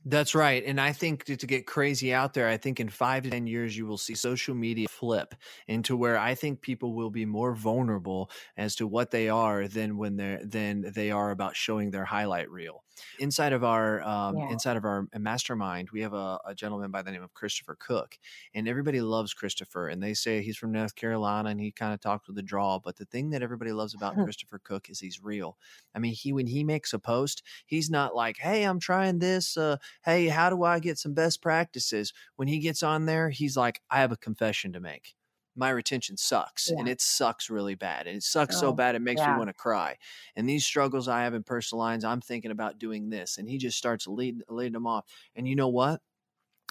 that's 0.07 0.35
right. 0.35 0.64
And 0.64 0.81
I 0.81 0.93
think 0.93 1.24
to, 1.24 1.37
to, 1.37 1.47
get 1.47 1.66
crazy 1.66 2.14
out 2.14 2.33
there, 2.33 2.49
I 2.49 2.57
think 2.57 2.81
in 2.81 2.89
five 2.89 3.24
to 3.24 3.31
10 3.31 3.47
years, 3.47 3.76
you 3.76 3.87
will 3.87 3.99
see 3.99 4.14
social 4.14 4.55
media 4.55 4.89
flip 4.89 5.35
into 5.68 5.95
where 5.95 6.18
I 6.18 6.35
think 6.35 6.62
people 6.62 6.95
will 6.95 7.11
be 7.11 7.26
more 7.26 7.55
vulnerable 7.55 8.31
as 8.57 8.74
to 8.76 8.87
what 8.87 9.11
they 9.11 9.28
are 9.28 9.68
than 9.68 9.99
when 9.99 10.16
they're, 10.16 10.41
than 10.43 10.91
they 10.95 11.11
are 11.11 11.33
about 11.33 11.55
showing 11.55 11.91
their 11.91 12.07
highlight 12.07 12.51
reel. 12.51 12.83
Inside 13.18 13.53
of 13.53 13.64
our, 13.64 14.03
um, 14.03 14.36
yeah. 14.36 14.51
inside 14.51 14.76
of 14.76 14.84
our 14.84 15.07
mastermind, 15.18 15.90
we 15.90 16.01
have 16.03 16.14
a, 16.14 16.38
a, 16.46 16.55
gentleman 16.55 16.90
by 16.90 17.03
the 17.03 17.11
name 17.11 17.22
of 17.22 17.32
Christopher 17.34 17.76
Cook 17.78 18.18
and 18.55 18.68
everybody 18.68 19.01
loves 19.01 19.32
Christopher 19.34 19.88
and 19.88 20.03
they 20.03 20.14
say 20.14 20.42
he's 20.42 20.57
from 20.57 20.72
North 20.72 20.94
Carolina 20.94 21.51
and 21.51 21.61
he 21.61 21.70
kind 21.70 21.94
of 21.94 22.01
talks 22.01 22.28
with 22.28 22.38
a 22.38 22.42
draw. 22.42 22.78
But 22.78 22.96
the 22.96 23.05
thing 23.05 23.30
that 23.30 23.42
everybody 23.42 23.72
loves 23.72 23.94
about 23.94 24.14
Christopher 24.24 24.61
Cook 24.62 24.90
is 24.90 25.01
he's 25.01 25.22
real. 25.22 25.57
I 25.94 25.98
mean, 25.98 26.12
he, 26.12 26.32
when 26.32 26.46
he 26.46 26.64
makes 26.64 26.92
a 26.92 26.98
post, 26.98 27.42
he's 27.66 27.90
not 27.90 28.14
like, 28.14 28.36
Hey, 28.38 28.64
I'm 28.64 28.80
trying 28.80 29.18
this, 29.18 29.57
uh, 29.57 29.76
hey, 30.05 30.28
how 30.28 30.51
do 30.51 30.62
I 30.64 30.78
get 30.78 30.98
some 30.98 31.14
best 31.14 31.42
practices? 31.42 32.12
When 32.36 32.48
he 32.48 32.59
gets 32.59 32.82
on 32.82 33.07
there, 33.07 33.30
he's 33.30 33.57
like, 33.57 33.80
I 33.90 34.01
have 34.01 34.12
a 34.12 34.16
confession 34.16 34.72
to 34.72 34.80
make. 34.80 35.14
My 35.57 35.70
retention 35.70 36.16
sucks 36.16 36.70
yeah. 36.70 36.78
and 36.78 36.88
it 36.88 37.01
sucks 37.01 37.51
really 37.51 37.74
bad. 37.74 38.07
And 38.07 38.16
it 38.16 38.22
sucks 38.22 38.57
oh, 38.57 38.61
so 38.61 38.72
bad 38.72 38.94
it 38.94 39.03
makes 39.03 39.20
yeah. 39.20 39.32
me 39.32 39.38
want 39.38 39.48
to 39.48 39.55
cry. 39.55 39.96
And 40.36 40.48
these 40.48 40.64
struggles 40.64 41.09
I 41.09 41.22
have 41.24 41.34
in 41.34 41.42
personal 41.42 41.80
lines, 41.80 42.05
I'm 42.05 42.20
thinking 42.20 42.51
about 42.51 42.78
doing 42.78 43.11
this. 43.11 43.38
And 43.38 43.48
he 43.48 43.59
just 43.59 43.76
starts 43.76 44.07
leading, 44.07 44.42
leading 44.48 44.72
them 44.72 44.86
off. 44.86 45.05
And 45.34 45.48
you 45.48 45.57
know 45.57 45.68
what? 45.68 46.01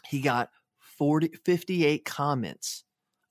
He 0.07 0.21
got 0.21 0.49
40, 0.79 1.31
58 1.45 2.05
comments 2.05 2.83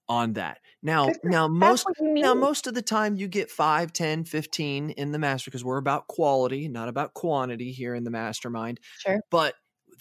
on 0.09 0.35
that. 0.35 0.59
Now, 0.83 1.11
now 1.23 1.49
most 1.49 1.87
now 2.01 2.35
most 2.35 2.67
of 2.67 2.75
the 2.75 2.83
time 2.83 3.17
you 3.17 3.29
get 3.29 3.51
5, 3.51 3.93
10, 3.93 4.25
15 4.25 4.91
in 4.91 5.13
the 5.13 5.19
master 5.19 5.51
because 5.51 5.65
we're 5.65 5.79
about 5.79 6.07
quality, 6.07 6.69
not 6.69 6.89
about 6.89 7.15
quantity 7.15 7.73
here 7.73 7.95
in 7.95 8.05
the 8.05 8.11
mastermind. 8.11 8.81
Sure. 8.99 9.21
But 9.31 9.55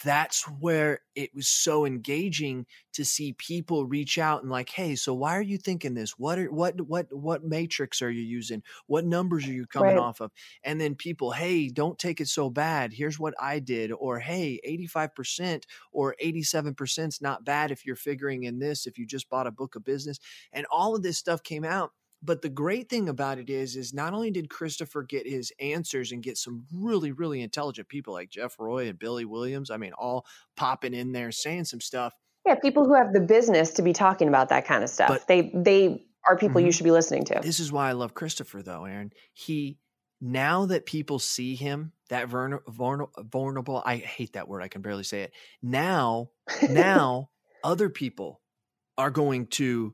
that's 0.04 0.44
where 0.60 1.00
it 1.16 1.34
was 1.34 1.48
so 1.48 1.86
engaging 1.86 2.66
to 2.94 3.06
see 3.06 3.34
people 3.34 3.86
reach 3.86 4.18
out 4.18 4.42
and 4.42 4.52
like 4.52 4.70
hey 4.70 4.96
so 4.96 5.14
why 5.14 5.38
are 5.38 5.42
you 5.42 5.58
thinking 5.58 5.94
this? 5.94 6.18
What 6.18 6.40
are 6.40 6.52
what 6.52 6.80
what 6.82 7.08
what 7.12 7.44
matrix 7.44 8.02
are 8.02 8.10
you 8.10 8.22
using? 8.22 8.64
What 8.88 9.06
numbers 9.06 9.48
are 9.48 9.54
you 9.54 9.66
coming 9.66 9.96
right. 9.96 9.98
off 9.98 10.22
of? 10.22 10.32
And 10.64 10.80
then 10.80 10.96
people 10.96 11.32
hey 11.32 11.70
don't 11.70 11.98
take 12.00 12.22
it 12.22 12.28
so 12.28 12.50
bad. 12.50 12.94
Here's 12.94 13.20
what 13.20 13.34
i 13.40 13.60
did. 13.60 13.92
Or 13.92 14.20
hey 14.20 14.60
85% 14.68 15.64
or 15.92 16.16
87% 16.24 17.08
is 17.08 17.22
not 17.22 17.46
bad 17.46 17.72
if 17.72 17.86
you're 17.86 17.96
figuring 17.96 18.44
in 18.44 18.60
this 18.60 18.88
if 18.88 18.98
you 18.98 19.06
just 19.06 19.30
bought 19.30 19.48
a 19.48 19.52
book 19.52 19.76
of 19.76 19.84
business. 19.84 20.20
And 20.52 20.66
all 20.72 20.96
of 20.96 21.04
this 21.04 21.18
stuff 21.18 21.44
came 21.44 21.64
out 21.64 21.92
but 22.24 22.42
the 22.42 22.50
great 22.50 22.90
thing 22.90 23.10
about 23.10 23.38
it 23.38 23.50
is, 23.50 23.76
is 23.76 23.94
not 23.94 24.14
only 24.14 24.32
did 24.32 24.50
Christopher 24.50 25.04
get 25.04 25.28
his 25.28 25.52
answers 25.60 26.12
and 26.12 26.24
get 26.24 26.38
some 26.38 26.66
really, 26.74 27.12
really 27.12 27.42
intelligent 27.42 27.88
people 27.88 28.14
like 28.14 28.30
Jeff 28.30 28.56
Roy 28.60 28.88
and 28.88 28.98
Billy 28.98 29.26
Williams, 29.26 29.70
I 29.70 29.78
mean, 29.78 29.94
all 29.94 30.26
popping 30.56 30.94
in 30.94 31.12
there 31.12 31.32
saying 31.32 31.66
some 31.66 31.82
stuff. 31.82 32.14
Yeah, 32.46 32.56
people 32.56 32.86
who 32.86 32.96
have 32.96 33.14
the 33.14 33.20
business 33.20 33.72
to 33.74 33.82
be 33.82 33.94
talking 33.94 34.28
about 34.28 34.50
that 34.50 34.66
kind 34.66 34.84
of 34.84 34.90
stuff. 34.90 35.10
But, 35.10 35.28
they 35.28 35.52
they 35.54 36.06
are 36.28 36.38
people 36.38 36.60
mm-hmm. 36.60 36.68
you 36.68 36.72
should 36.72 36.86
be 36.86 36.92
listening 36.92 37.26
to. 37.26 37.40
This 37.42 37.60
is 37.60 37.72
why 37.72 37.90
I 37.90 37.92
love 37.92 38.14
Christopher, 38.14 38.62
though, 38.62 38.86
Erin. 38.86 39.12
He 39.34 39.78
now 40.20 40.66
that 40.66 40.86
people 40.86 41.20
see 41.20 41.56
him 41.56 41.92
that 42.10 42.30
vulnerable, 42.30 43.12
vulnerable 43.20 43.84
I 43.86 43.98
hate 43.98 44.34
that 44.34 44.48
word. 44.48 44.64
I 44.64 44.70
can 44.70 44.82
barely 44.82 45.04
say 45.04 45.22
it. 45.22 45.34
Now, 45.62 46.30
now 46.70 47.30
other 47.64 47.90
people 47.90 48.42
are 48.98 49.12
going 49.12 49.48
to 49.48 49.94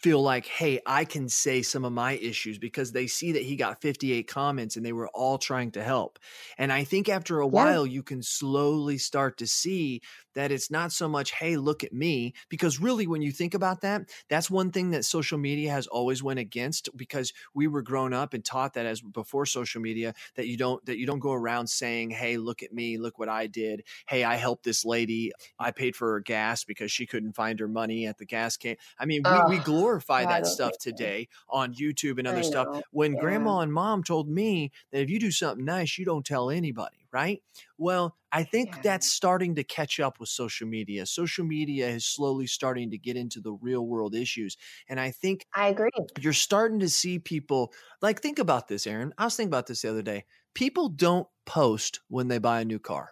feel 0.00 0.22
like, 0.22 0.46
hey, 0.46 0.80
I 0.86 1.04
can 1.04 1.28
say 1.28 1.60
some 1.60 1.84
of 1.84 1.92
my 1.92 2.12
issues 2.12 2.58
because 2.58 2.92
they 2.92 3.06
see 3.06 3.32
that 3.32 3.42
he 3.42 3.54
got 3.54 3.82
58 3.82 4.26
comments 4.26 4.76
and 4.76 4.84
they 4.84 4.94
were 4.94 5.08
all 5.08 5.36
trying 5.36 5.72
to 5.72 5.82
help. 5.82 6.18
And 6.56 6.72
I 6.72 6.84
think 6.84 7.08
after 7.08 7.40
a 7.40 7.46
yeah. 7.46 7.52
while, 7.52 7.86
you 7.86 8.02
can 8.02 8.22
slowly 8.22 8.96
start 8.96 9.36
to 9.38 9.46
see 9.46 10.00
that 10.34 10.52
it's 10.52 10.70
not 10.70 10.92
so 10.92 11.08
much, 11.08 11.32
hey, 11.32 11.56
look 11.56 11.82
at 11.82 11.92
me, 11.92 12.34
because 12.48 12.80
really, 12.80 13.06
when 13.06 13.20
you 13.20 13.32
think 13.32 13.52
about 13.52 13.80
that, 13.80 14.02
that's 14.28 14.50
one 14.50 14.70
thing 14.70 14.90
that 14.90 15.04
social 15.04 15.38
media 15.38 15.70
has 15.72 15.86
always 15.88 16.22
went 16.22 16.38
against 16.38 16.88
because 16.96 17.32
we 17.52 17.66
were 17.66 17.82
grown 17.82 18.12
up 18.12 18.32
and 18.32 18.44
taught 18.44 18.74
that 18.74 18.86
as 18.86 19.00
before 19.00 19.44
social 19.44 19.80
media 19.80 20.14
that 20.36 20.46
you 20.46 20.56
don't 20.56 20.84
that 20.86 20.98
you 20.98 21.06
don't 21.06 21.18
go 21.18 21.32
around 21.32 21.66
saying, 21.66 22.10
hey, 22.10 22.36
look 22.36 22.62
at 22.62 22.72
me, 22.72 22.96
look 22.96 23.18
what 23.18 23.28
I 23.28 23.48
did. 23.48 23.82
Hey, 24.08 24.24
I 24.24 24.36
helped 24.36 24.64
this 24.64 24.84
lady. 24.84 25.32
I 25.58 25.72
paid 25.72 25.96
for 25.96 26.12
her 26.12 26.20
gas 26.20 26.64
because 26.64 26.92
she 26.92 27.06
couldn't 27.06 27.32
find 27.32 27.58
her 27.58 27.68
money 27.68 28.06
at 28.06 28.18
the 28.18 28.24
gas 28.24 28.56
can. 28.56 28.76
I 28.98 29.06
mean, 29.06 29.22
we, 29.24 29.56
we 29.56 29.64
glorify 29.64 29.89
glorify 29.90 30.24
that 30.24 30.46
stuff 30.46 30.72
so. 30.78 30.90
today 30.90 31.28
on 31.48 31.74
YouTube 31.74 32.18
and 32.18 32.26
other 32.26 32.42
stuff. 32.42 32.66
When 32.90 33.14
yeah. 33.14 33.20
grandma 33.20 33.60
and 33.60 33.72
mom 33.72 34.02
told 34.02 34.28
me 34.28 34.72
that 34.92 35.02
if 35.02 35.10
you 35.10 35.18
do 35.18 35.30
something 35.30 35.64
nice, 35.64 35.98
you 35.98 36.04
don't 36.04 36.24
tell 36.24 36.50
anybody, 36.50 37.06
right? 37.12 37.42
Well, 37.78 38.16
I 38.32 38.44
think 38.44 38.76
Yeah. 38.76 38.80
that's 38.82 39.10
starting 39.10 39.56
to 39.56 39.64
catch 39.64 39.98
up 39.98 40.20
with 40.20 40.28
social 40.28 40.68
media. 40.68 41.06
Social 41.06 41.44
media 41.44 41.88
is 41.88 42.04
slowly 42.06 42.46
starting 42.46 42.90
to 42.92 42.98
get 42.98 43.16
into 43.16 43.40
the 43.40 43.52
real 43.52 43.86
world 43.86 44.14
issues. 44.14 44.56
And 44.88 45.00
I 45.00 45.10
think 45.10 45.46
I 45.54 45.68
agree. 45.68 45.90
you're 46.20 46.32
starting 46.32 46.80
to 46.80 46.88
see 46.88 47.18
people 47.18 47.72
like 48.02 48.20
think 48.20 48.38
about 48.38 48.68
this 48.68 48.86
erin 48.86 49.12
i 49.18 49.24
was 49.24 49.36
thinking 49.36 49.50
about 49.50 49.66
this 49.66 49.82
the 49.82 49.90
other 49.90 50.02
day 50.02 50.24
people 50.54 50.88
don't 50.88 51.26
post 51.46 52.00
when 52.08 52.28
they 52.28 52.38
buy 52.38 52.60
a 52.60 52.64
new 52.64 52.78
car 52.78 53.10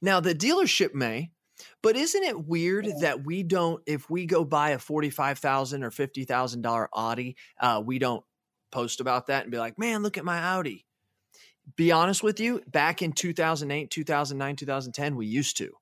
now 0.00 0.20
the 0.20 0.34
dealership 0.34 0.94
may 0.94 1.30
but 1.82 1.96
isn't 1.96 2.22
it 2.22 2.46
weird 2.46 2.86
that 3.00 3.24
we 3.24 3.42
don't 3.42 3.82
if 3.86 4.08
we 4.10 4.26
go 4.26 4.44
buy 4.44 4.70
a 4.70 4.78
45000 4.78 5.82
or 5.84 5.90
$50000 5.90 6.88
audi 6.92 7.36
uh, 7.60 7.82
we 7.84 7.98
don't 7.98 8.24
post 8.70 9.00
about 9.00 9.28
that 9.28 9.42
and 9.44 9.52
be 9.52 9.58
like 9.58 9.78
man 9.78 10.02
look 10.02 10.18
at 10.18 10.24
my 10.24 10.38
audi. 10.38 10.84
Be 11.76 11.90
honest 11.90 12.22
with 12.22 12.38
you 12.38 12.62
back 12.68 13.02
in 13.02 13.12
2008 13.12 13.90
2009 13.90 14.56
2010 14.56 15.16
we 15.16 15.26
used 15.26 15.56
to. 15.58 15.72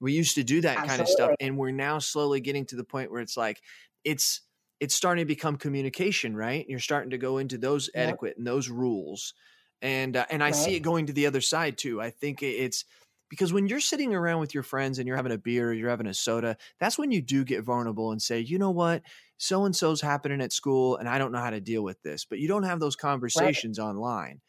We 0.00 0.12
used 0.12 0.34
to 0.36 0.44
do 0.44 0.60
that 0.62 0.82
kind 0.84 1.00
of 1.00 1.08
stuff 1.08 1.32
and 1.40 1.56
we're 1.56 1.70
now 1.70 1.98
slowly 1.98 2.40
getting 2.40 2.66
to 2.66 2.76
the 2.76 2.84
point 2.84 3.10
where 3.10 3.20
it's 3.20 3.36
like 3.36 3.62
it's 4.04 4.42
it's 4.80 4.94
starting 4.94 5.22
to 5.22 5.26
become 5.26 5.56
communication 5.56 6.34
right? 6.36 6.66
You're 6.68 6.78
starting 6.80 7.10
to 7.10 7.18
go 7.18 7.38
into 7.38 7.58
those 7.58 7.88
Yep. 7.94 8.04
etiquette 8.10 8.36
and 8.36 8.46
those 8.46 8.68
rules 8.68 9.34
and 9.80 10.16
uh, 10.16 10.26
and 10.30 10.42
i 10.42 10.50
see 10.50 10.74
it 10.74 10.80
going 10.80 11.06
to 11.06 11.12
the 11.12 11.26
other 11.26 11.40
side 11.40 11.78
too. 11.78 12.00
I 12.00 12.10
think 12.10 12.42
it's 12.42 12.84
because 13.28 13.52
when 13.52 13.66
you're 13.68 13.80
sitting 13.80 14.14
around 14.14 14.40
with 14.40 14.54
your 14.54 14.62
friends 14.62 14.98
and 14.98 15.06
you're 15.06 15.16
having 15.16 15.32
a 15.32 15.38
beer 15.38 15.70
or 15.70 15.72
you're 15.72 15.90
having 15.90 16.06
a 16.06 16.14
soda 16.14 16.56
that's 16.78 16.98
when 16.98 17.10
you 17.10 17.22
do 17.22 17.44
get 17.44 17.62
vulnerable 17.64 18.12
and 18.12 18.22
say 18.22 18.38
you 18.40 18.58
know 18.58 18.70
what? 18.70 19.02
So 19.36 19.64
and 19.64 19.74
so's 19.76 20.00
happening 20.00 20.40
at 20.40 20.52
school 20.52 20.96
and 20.96 21.08
i 21.08 21.18
don't 21.18 21.32
know 21.32 21.38
how 21.40 21.50
to 21.50 21.60
deal 21.60 21.82
with 21.84 22.02
this 22.02 22.24
but 22.24 22.38
you 22.38 22.48
don't 22.48 22.64
have 22.64 22.80
those 22.80 22.96
conversations 22.96 23.78
online. 23.78 24.40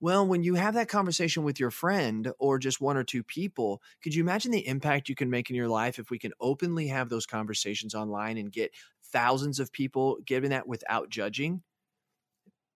Well, 0.00 0.26
when 0.26 0.42
you 0.42 0.54
have 0.56 0.74
that 0.74 0.88
conversation 0.88 1.42
with 1.42 1.58
your 1.58 1.70
friend 1.70 2.30
or 2.38 2.58
just 2.58 2.80
one 2.82 2.98
or 2.98 3.04
two 3.04 3.24
people, 3.24 3.82
could 4.02 4.14
you 4.14 4.22
imagine 4.22 4.50
the 4.50 4.66
impact 4.66 5.08
you 5.08 5.14
can 5.14 5.30
make 5.30 5.48
in 5.48 5.56
your 5.56 5.68
life 5.68 5.98
if 5.98 6.10
we 6.10 6.18
can 6.18 6.32
openly 6.38 6.88
have 6.88 7.08
those 7.08 7.24
conversations 7.26 7.94
online 7.94 8.36
and 8.36 8.52
get 8.52 8.74
thousands 9.02 9.58
of 9.58 9.72
people 9.72 10.18
giving 10.26 10.50
that 10.50 10.68
without 10.68 11.08
judging? 11.08 11.62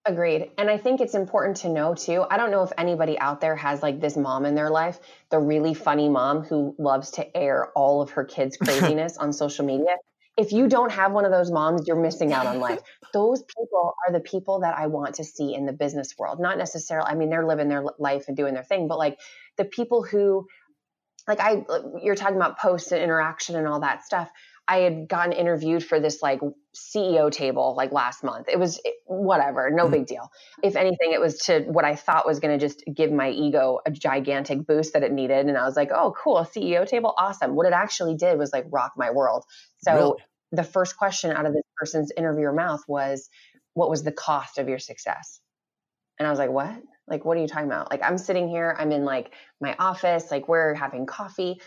Agreed. 0.07 0.51
And 0.57 0.71
I 0.71 0.79
think 0.79 1.03
it's 1.03 1.15
important 1.15 1.59
to 1.59 1.69
know 1.69 1.95
too. 1.95 2.25
I 2.31 2.39
don't 2.39 2.51
know 2.51 2.63
if 2.63 2.73
anybody 2.79 3.19
out 3.19 3.43
there 3.43 3.55
has 3.55 3.83
like 3.83 4.01
this 4.01 4.17
mom 4.17 4.47
in 4.47 4.55
their 4.55 4.71
life, 4.71 4.99
the 5.31 5.39
really 5.39 5.75
funny 5.75 6.09
mom 6.09 6.43
who 6.43 6.75
loves 6.79 7.11
to 7.13 7.37
air 7.37 7.71
all 7.75 8.01
of 8.01 8.11
her 8.11 8.25
kids' 8.25 8.57
craziness 8.63 9.19
on 9.19 9.35
social 9.35 9.67
media. 9.67 9.97
If 10.39 10.53
you 10.53 10.69
don't 10.69 10.91
have 10.91 11.13
one 11.13 11.27
of 11.27 11.31
those 11.31 11.51
moms, 11.51 11.87
you're 11.87 12.01
missing 12.01 12.33
out 12.33 12.47
on 12.47 12.61
life. 12.61 12.81
Those 13.13 13.43
people 13.43 13.95
are 14.07 14.13
the 14.13 14.21
people 14.21 14.61
that 14.61 14.75
I 14.75 14.87
want 14.87 15.17
to 15.17 15.25
see 15.25 15.55
in 15.55 15.67
the 15.67 15.73
business 15.75 16.15
world. 16.17 16.41
Not 16.41 16.57
necessarily, 16.57 17.07
I 17.11 17.15
mean, 17.15 17.29
they're 17.29 17.47
living 17.47 17.69
their 17.69 17.85
life 17.99 18.25
and 18.29 18.37
doing 18.37 18.55
their 18.55 18.65
thing, 18.65 18.89
but 18.89 18.97
like 18.97 19.19
the 19.59 19.67
people 19.67 20.03
who, 20.03 20.47
like, 21.29 21.41
I, 21.41 21.63
you're 22.03 22.15
talking 22.15 22.37
about 22.37 22.59
posts 22.59 22.91
and 22.91 23.03
interaction 23.03 23.55
and 23.55 23.69
all 23.69 23.81
that 23.81 24.03
stuff. 24.03 24.31
I 24.71 24.79
had 24.79 25.09
gotten 25.09 25.33
interviewed 25.33 25.85
for 25.85 25.99
this 25.99 26.23
like 26.23 26.41
CEO 26.77 27.29
table 27.31 27.75
like 27.77 27.91
last 27.91 28.23
month. 28.23 28.49
It 28.49 28.59
was 28.59 28.81
it- 28.85 28.95
whatever, 29.07 29.69
no 29.71 29.87
Mhm. 29.87 29.91
big 29.91 30.07
deal. 30.07 30.31
If 30.63 30.77
anything, 30.77 31.11
it 31.13 31.21
was 31.21 31.39
to 31.47 31.63
what 31.65 31.85
I 31.85 31.97
thought 31.97 32.25
was 32.25 32.39
going 32.39 32.57
to 32.57 32.67
just 32.67 32.85
give 32.95 33.11
my 33.11 33.31
ego 33.31 33.81
a 33.85 33.91
gigantic 33.91 34.65
boost 34.67 34.93
that 34.93 35.03
it 35.03 35.11
needed. 35.11 35.47
And 35.49 35.59
I 35.59 35.65
was 35.65 35.77
like, 35.77 35.91
oh, 35.93 36.15
cool, 36.17 36.45
CEO 36.45 36.87
table, 36.87 37.13
awesome. 37.19 37.57
What 37.57 37.67
it 37.67 37.73
actually 37.73 38.15
did 38.15 38.39
was 38.39 38.53
like 38.53 38.67
rock 38.71 38.93
my 38.97 39.11
world. 39.11 39.45
So 39.79 39.93
Really? 39.93 40.25
the 40.53 40.65
first 40.65 40.97
question 40.97 41.33
out 41.33 41.47
of 41.47 41.53
this 41.53 41.65
person's 41.77 42.13
interviewer 42.17 42.53
mouth 42.53 42.83
was, 42.87 43.29
what 43.75 43.91
was 43.91 44.05
the 44.05 44.13
cost 44.13 44.59
of 44.59 44.69
your 44.69 44.79
success? 44.79 45.41
And 46.19 46.29
I 46.29 46.31
was 46.31 46.39
like, 46.39 46.51
what? 46.51 46.81
Like, 47.11 47.25
what 47.25 47.37
are 47.37 47.41
you 47.41 47.49
talking 47.49 47.67
about? 47.67 47.91
Like, 47.91 48.03
I'm 48.03 48.17
sitting 48.17 48.49
here, 48.49 48.75
I'm 48.79 48.93
in 48.93 49.05
like 49.05 49.33
my 49.61 49.75
office, 49.79 50.31
like 50.31 50.49
we're 50.49 50.75
having 50.75 51.05
coffee. 51.07 51.61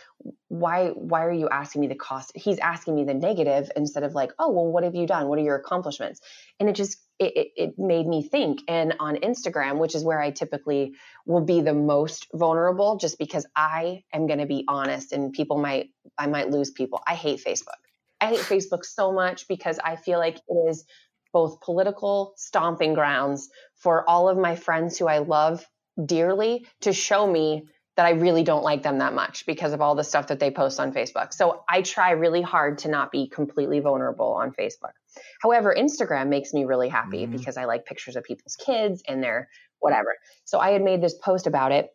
Why, 0.48 0.90
why 0.90 1.26
are 1.26 1.32
you 1.32 1.50
asking 1.50 1.82
me 1.82 1.88
the 1.88 1.96
cost? 1.96 2.32
He's 2.34 2.58
asking 2.60 2.96
me 2.96 3.04
the 3.04 3.14
negative 3.14 3.70
instead 3.76 4.04
of 4.04 4.16
like, 4.16 4.32
oh, 4.40 4.52
well, 4.52 4.66
what 4.66 4.84
have 4.84 4.96
you 4.96 5.06
done? 5.06 5.28
What 5.28 5.38
are 5.38 5.44
your 5.44 5.58
accomplishments? 5.58 6.22
And 6.60 6.70
it 6.70 6.76
just, 6.76 6.98
it, 7.20 7.34
it, 7.36 7.48
it 7.58 7.74
made 7.78 8.08
me 8.08 8.24
think. 8.24 8.62
And 8.68 8.96
on 9.00 9.18
Instagram, 9.18 9.78
which 9.80 9.96
is 9.96 10.04
where 10.04 10.22
I 10.22 10.32
typically 10.32 10.94
will 11.26 11.44
be 11.44 11.62
the 11.62 11.74
most 11.74 12.28
vulnerable, 12.34 12.98
just 12.98 13.20
because 13.20 13.46
I 13.56 14.04
am 14.14 14.28
going 14.28 14.40
to 14.40 14.46
be 14.46 14.64
honest 14.68 15.12
and 15.12 15.34
people 15.34 15.60
might, 15.60 15.90
I 16.18 16.28
might 16.28 16.50
lose 16.50 16.72
people. 16.72 17.02
I 17.06 17.16
hate 17.16 17.44
Facebook. 17.44 17.82
I 18.22 18.28
hate 18.28 18.40
Facebook 18.40 18.86
so 18.86 19.12
much 19.12 19.50
because 19.50 19.80
I 19.84 19.98
feel 19.98 20.18
like 20.18 20.38
it 20.48 20.70
is 20.70 20.86
both 21.34 21.60
political 21.62 22.34
stomping 22.38 22.94
grounds 22.94 23.50
for 23.76 24.08
all 24.10 24.30
of 24.30 24.38
my 24.38 24.56
friends 24.56 24.98
who 24.98 25.08
I 25.08 25.18
love 25.18 25.66
dearly 26.04 26.66
to 26.82 26.94
show 26.94 27.28
me 27.30 27.68
that 27.96 28.06
I 28.08 28.12
really 28.12 28.44
don't 28.44 28.64
like 28.64 28.82
them 28.82 29.00
that 29.00 29.14
much 29.14 29.46
because 29.46 29.74
of 29.74 29.82
all 29.82 29.94
the 29.94 30.04
stuff 30.04 30.28
that 30.28 30.40
they 30.40 30.50
post 30.50 30.80
on 30.80 30.94
Facebook. 30.94 31.32
So 31.34 31.64
I 31.70 31.82
try 31.84 32.12
really 32.12 32.42
hard 32.42 32.80
to 32.80 32.88
not 32.88 33.12
be 33.12 33.28
completely 33.28 33.80
vulnerable 33.82 34.34
on 34.34 34.52
Facebook. 34.52 34.94
However, 35.42 35.76
Instagram 35.78 36.28
makes 36.30 36.54
me 36.54 36.66
really 36.66 36.90
happy 36.90 37.28
Mhm. 37.28 37.32
because 37.32 37.56
I 37.58 37.66
like 37.66 37.86
pictures 37.86 38.16
of 38.16 38.24
people's 38.24 38.56
kids 38.56 39.04
and 39.08 39.22
their 39.22 39.48
whatever. 39.80 40.16
So 40.46 40.60
I 40.60 40.72
had 40.72 40.82
made 40.82 41.02
this 41.02 41.14
post 41.14 41.46
about 41.46 41.72
it 41.72 41.92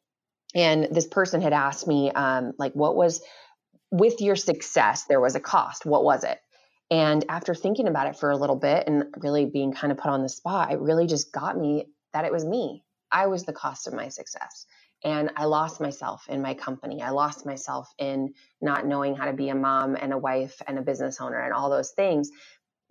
and 0.55 0.85
this 0.91 1.07
person 1.07 1.41
had 1.41 1.53
asked 1.53 1.87
me 1.87 2.11
um, 2.13 2.53
like 2.59 2.73
what 2.75 2.95
was 2.97 3.21
with 3.91 4.21
your 4.21 4.37
success 4.37 5.05
there 5.05 5.21
was 5.21 5.35
a 5.35 5.41
cost 5.41 5.87
what 5.87 6.05
was 6.05 6.25
it 6.25 6.39
and 6.91 7.25
after 7.29 7.55
thinking 7.55 7.89
about 7.89 8.07
it 8.07 8.17
for 8.17 8.31
a 8.31 8.37
little 8.37 8.57
bit 8.57 8.85
and 8.87 9.05
really 9.19 9.45
being 9.45 9.73
kind 9.73 9.93
of 9.93 9.99
put 9.99 10.11
on 10.11 10.23
the 10.23 10.29
spot 10.29 10.73
it 10.73 10.81
really 10.81 11.07
just 11.07 11.33
got 11.33 11.59
me 11.59 11.87
that 12.13 12.25
it 12.25 12.33
was 12.33 12.45
me. 12.45 12.83
I 13.13 13.27
was 13.27 13.45
the 13.45 13.53
cost 13.53 13.87
of 13.87 13.95
my 13.95 14.09
success 14.09 14.67
and 15.05 15.31
i 15.37 15.45
lost 15.45 15.81
myself 15.81 16.25
in 16.29 16.43
my 16.43 16.55
company. 16.55 17.03
I 17.03 17.11
lost 17.11 17.47
myself 17.47 17.93
in 17.99 18.35
not 18.61 18.87
knowing 18.87 19.15
how 19.15 19.27
to 19.27 19.33
be 19.33 19.49
a 19.51 19.55
mom 19.55 19.97
and 19.97 20.13
a 20.13 20.19
wife 20.19 20.61
and 20.67 20.79
a 20.79 20.83
business 20.83 21.21
owner 21.21 21.41
and 21.41 21.53
all 21.53 21.71
those 21.71 21.91
things. 21.93 22.31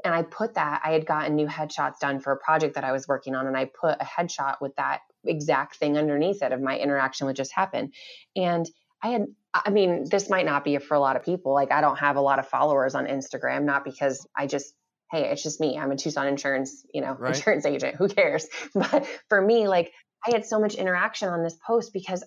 And 0.04 0.14
i 0.14 0.22
put 0.22 0.54
that 0.56 0.82
i 0.86 0.92
had 0.92 1.06
gotten 1.06 1.36
new 1.36 1.48
headshots 1.48 2.00
done 2.00 2.20
for 2.20 2.32
a 2.32 2.38
project 2.38 2.76
that 2.76 2.84
i 2.84 2.92
was 2.92 3.08
working 3.08 3.36
on 3.36 3.48
and 3.48 3.58
i 3.58 3.66
put 3.66 4.00
a 4.00 4.06
headshot 4.06 4.62
with 4.62 4.76
that 4.76 5.02
exact 5.26 5.78
thing 5.78 5.98
underneath 5.98 6.42
it 6.42 6.52
of 6.52 6.62
my 6.62 6.78
interaction 6.78 7.28
with 7.28 7.36
just 7.36 7.52
happened. 7.54 7.94
And 8.36 8.70
I 9.04 9.10
had, 9.10 9.26
I 9.54 9.70
mean, 9.70 10.06
this 10.10 10.30
might 10.30 10.46
not 10.46 10.64
be 10.64 10.78
for 10.78 10.96
a 10.96 11.00
lot 11.00 11.16
of 11.16 11.24
people. 11.24 11.54
Like, 11.54 11.72
I 11.72 11.82
don't 11.82 12.00
have 12.00 12.16
a 12.16 12.22
lot 12.22 12.40
of 12.40 12.48
followers 12.48 12.96
on 12.96 13.06
Instagram, 13.06 13.64
not 13.64 13.84
because 13.84 14.28
I 14.36 14.48
just, 14.48 14.74
hey, 15.12 15.30
it's 15.32 15.44
just 15.44 15.60
me. 15.60 15.78
I'm 15.78 15.92
a 15.92 15.96
Tucson 15.96 16.28
insurance, 16.28 16.86
you 16.94 17.02
know, 17.02 17.14
Right. 17.14 17.36
insurance 17.36 17.66
agent. 17.66 17.96
Who 17.96 18.08
cares? 18.08 18.48
But 18.74 19.08
for 19.30 19.42
me, 19.42 19.68
like, 19.68 19.92
I 20.26 20.32
had 20.32 20.46
so 20.46 20.60
much 20.60 20.76
interaction 20.76 21.30
on 21.30 21.44
this 21.44 21.58
post 21.66 21.94
because 21.94 22.24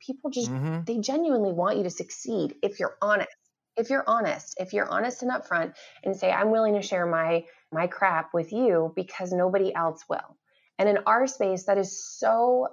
people 0.00 0.30
just, 0.30 0.50
Mhm. 0.50 0.86
they 0.86 0.98
genuinely 0.98 1.52
want 1.52 1.76
you 1.78 1.82
to 1.84 1.90
succeed 1.90 2.56
if 2.62 2.80
you're 2.80 2.96
honest. 3.02 3.30
If 3.76 3.90
you're 3.90 4.04
honest, 4.06 4.54
if 4.58 4.72
you're 4.72 4.88
honest 4.88 5.22
and 5.22 5.32
upfront 5.32 5.74
and 6.04 6.16
say, 6.16 6.30
I'm 6.30 6.50
willing 6.52 6.74
to 6.74 6.82
share 6.82 7.06
my 7.06 7.44
my 7.72 7.88
crap 7.88 8.32
with 8.32 8.52
you 8.52 8.92
because 8.94 9.32
nobody 9.32 9.74
else 9.74 10.04
will. 10.08 10.38
And 10.78 10.88
in 10.88 10.98
our 11.06 11.26
space, 11.26 11.64
that 11.64 11.76
is 11.76 12.00
so 12.00 12.68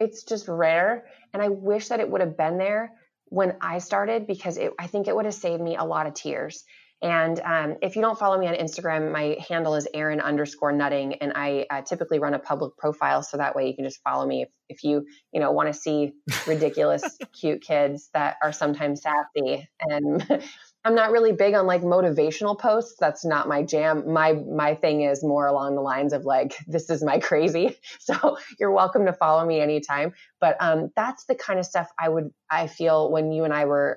it's 0.00 0.24
just 0.24 0.48
rare. 0.48 1.06
And 1.32 1.42
I 1.42 1.48
wish 1.48 1.88
that 1.88 2.00
it 2.00 2.10
would 2.10 2.20
have 2.20 2.36
been 2.36 2.58
there 2.58 2.92
when 3.26 3.56
I 3.60 3.78
started 3.78 4.26
because 4.26 4.56
it, 4.56 4.72
I 4.78 4.86
think 4.86 5.08
it 5.08 5.16
would 5.16 5.24
have 5.24 5.34
saved 5.34 5.62
me 5.62 5.76
a 5.76 5.84
lot 5.84 6.06
of 6.06 6.14
tears. 6.14 6.64
And 7.02 7.38
um, 7.40 7.76
if 7.82 7.94
you 7.94 8.00
don't 8.00 8.18
follow 8.18 8.38
me 8.38 8.46
on 8.46 8.54
Instagram, 8.54 9.12
my 9.12 9.36
handle 9.46 9.74
is 9.74 9.86
Erin 9.92 10.20
underscore 10.20 10.72
nutting, 10.72 11.16
and 11.16 11.32
I 11.34 11.66
uh, 11.68 11.82
typically 11.82 12.18
run 12.18 12.32
a 12.32 12.38
public 12.38 12.74
profile, 12.78 13.22
so 13.22 13.36
that 13.36 13.54
way 13.54 13.68
you 13.68 13.74
can 13.74 13.84
just 13.84 14.00
follow 14.02 14.26
me 14.26 14.42
if, 14.42 14.48
if 14.70 14.82
you 14.82 15.04
you 15.30 15.40
know 15.40 15.52
want 15.52 15.68
to 15.68 15.78
see 15.78 16.12
ridiculous, 16.46 17.18
cute 17.38 17.60
kids 17.60 18.08
that 18.14 18.36
are 18.42 18.50
sometimes 18.50 19.02
sassy. 19.02 19.68
And 19.80 20.42
I'm 20.86 20.94
not 20.94 21.10
really 21.10 21.32
big 21.32 21.54
on 21.54 21.66
like 21.66 21.82
motivational 21.82 22.56
posts. 22.56 22.94
That's 23.00 23.24
not 23.24 23.48
my 23.48 23.64
jam. 23.64 24.12
My 24.12 24.34
my 24.34 24.76
thing 24.76 25.02
is 25.02 25.24
more 25.24 25.48
along 25.48 25.74
the 25.74 25.80
lines 25.80 26.12
of 26.12 26.24
like 26.24 26.56
this 26.68 26.88
is 26.90 27.02
my 27.02 27.18
crazy. 27.18 27.76
So 27.98 28.38
you're 28.60 28.70
welcome 28.70 29.06
to 29.06 29.12
follow 29.12 29.44
me 29.44 29.60
anytime. 29.60 30.12
But 30.40 30.56
um, 30.60 30.92
that's 30.94 31.24
the 31.24 31.34
kind 31.34 31.58
of 31.58 31.66
stuff 31.66 31.88
I 31.98 32.08
would 32.08 32.30
I 32.48 32.68
feel 32.68 33.10
when 33.10 33.32
you 33.32 33.42
and 33.42 33.52
I 33.52 33.64
were 33.64 33.96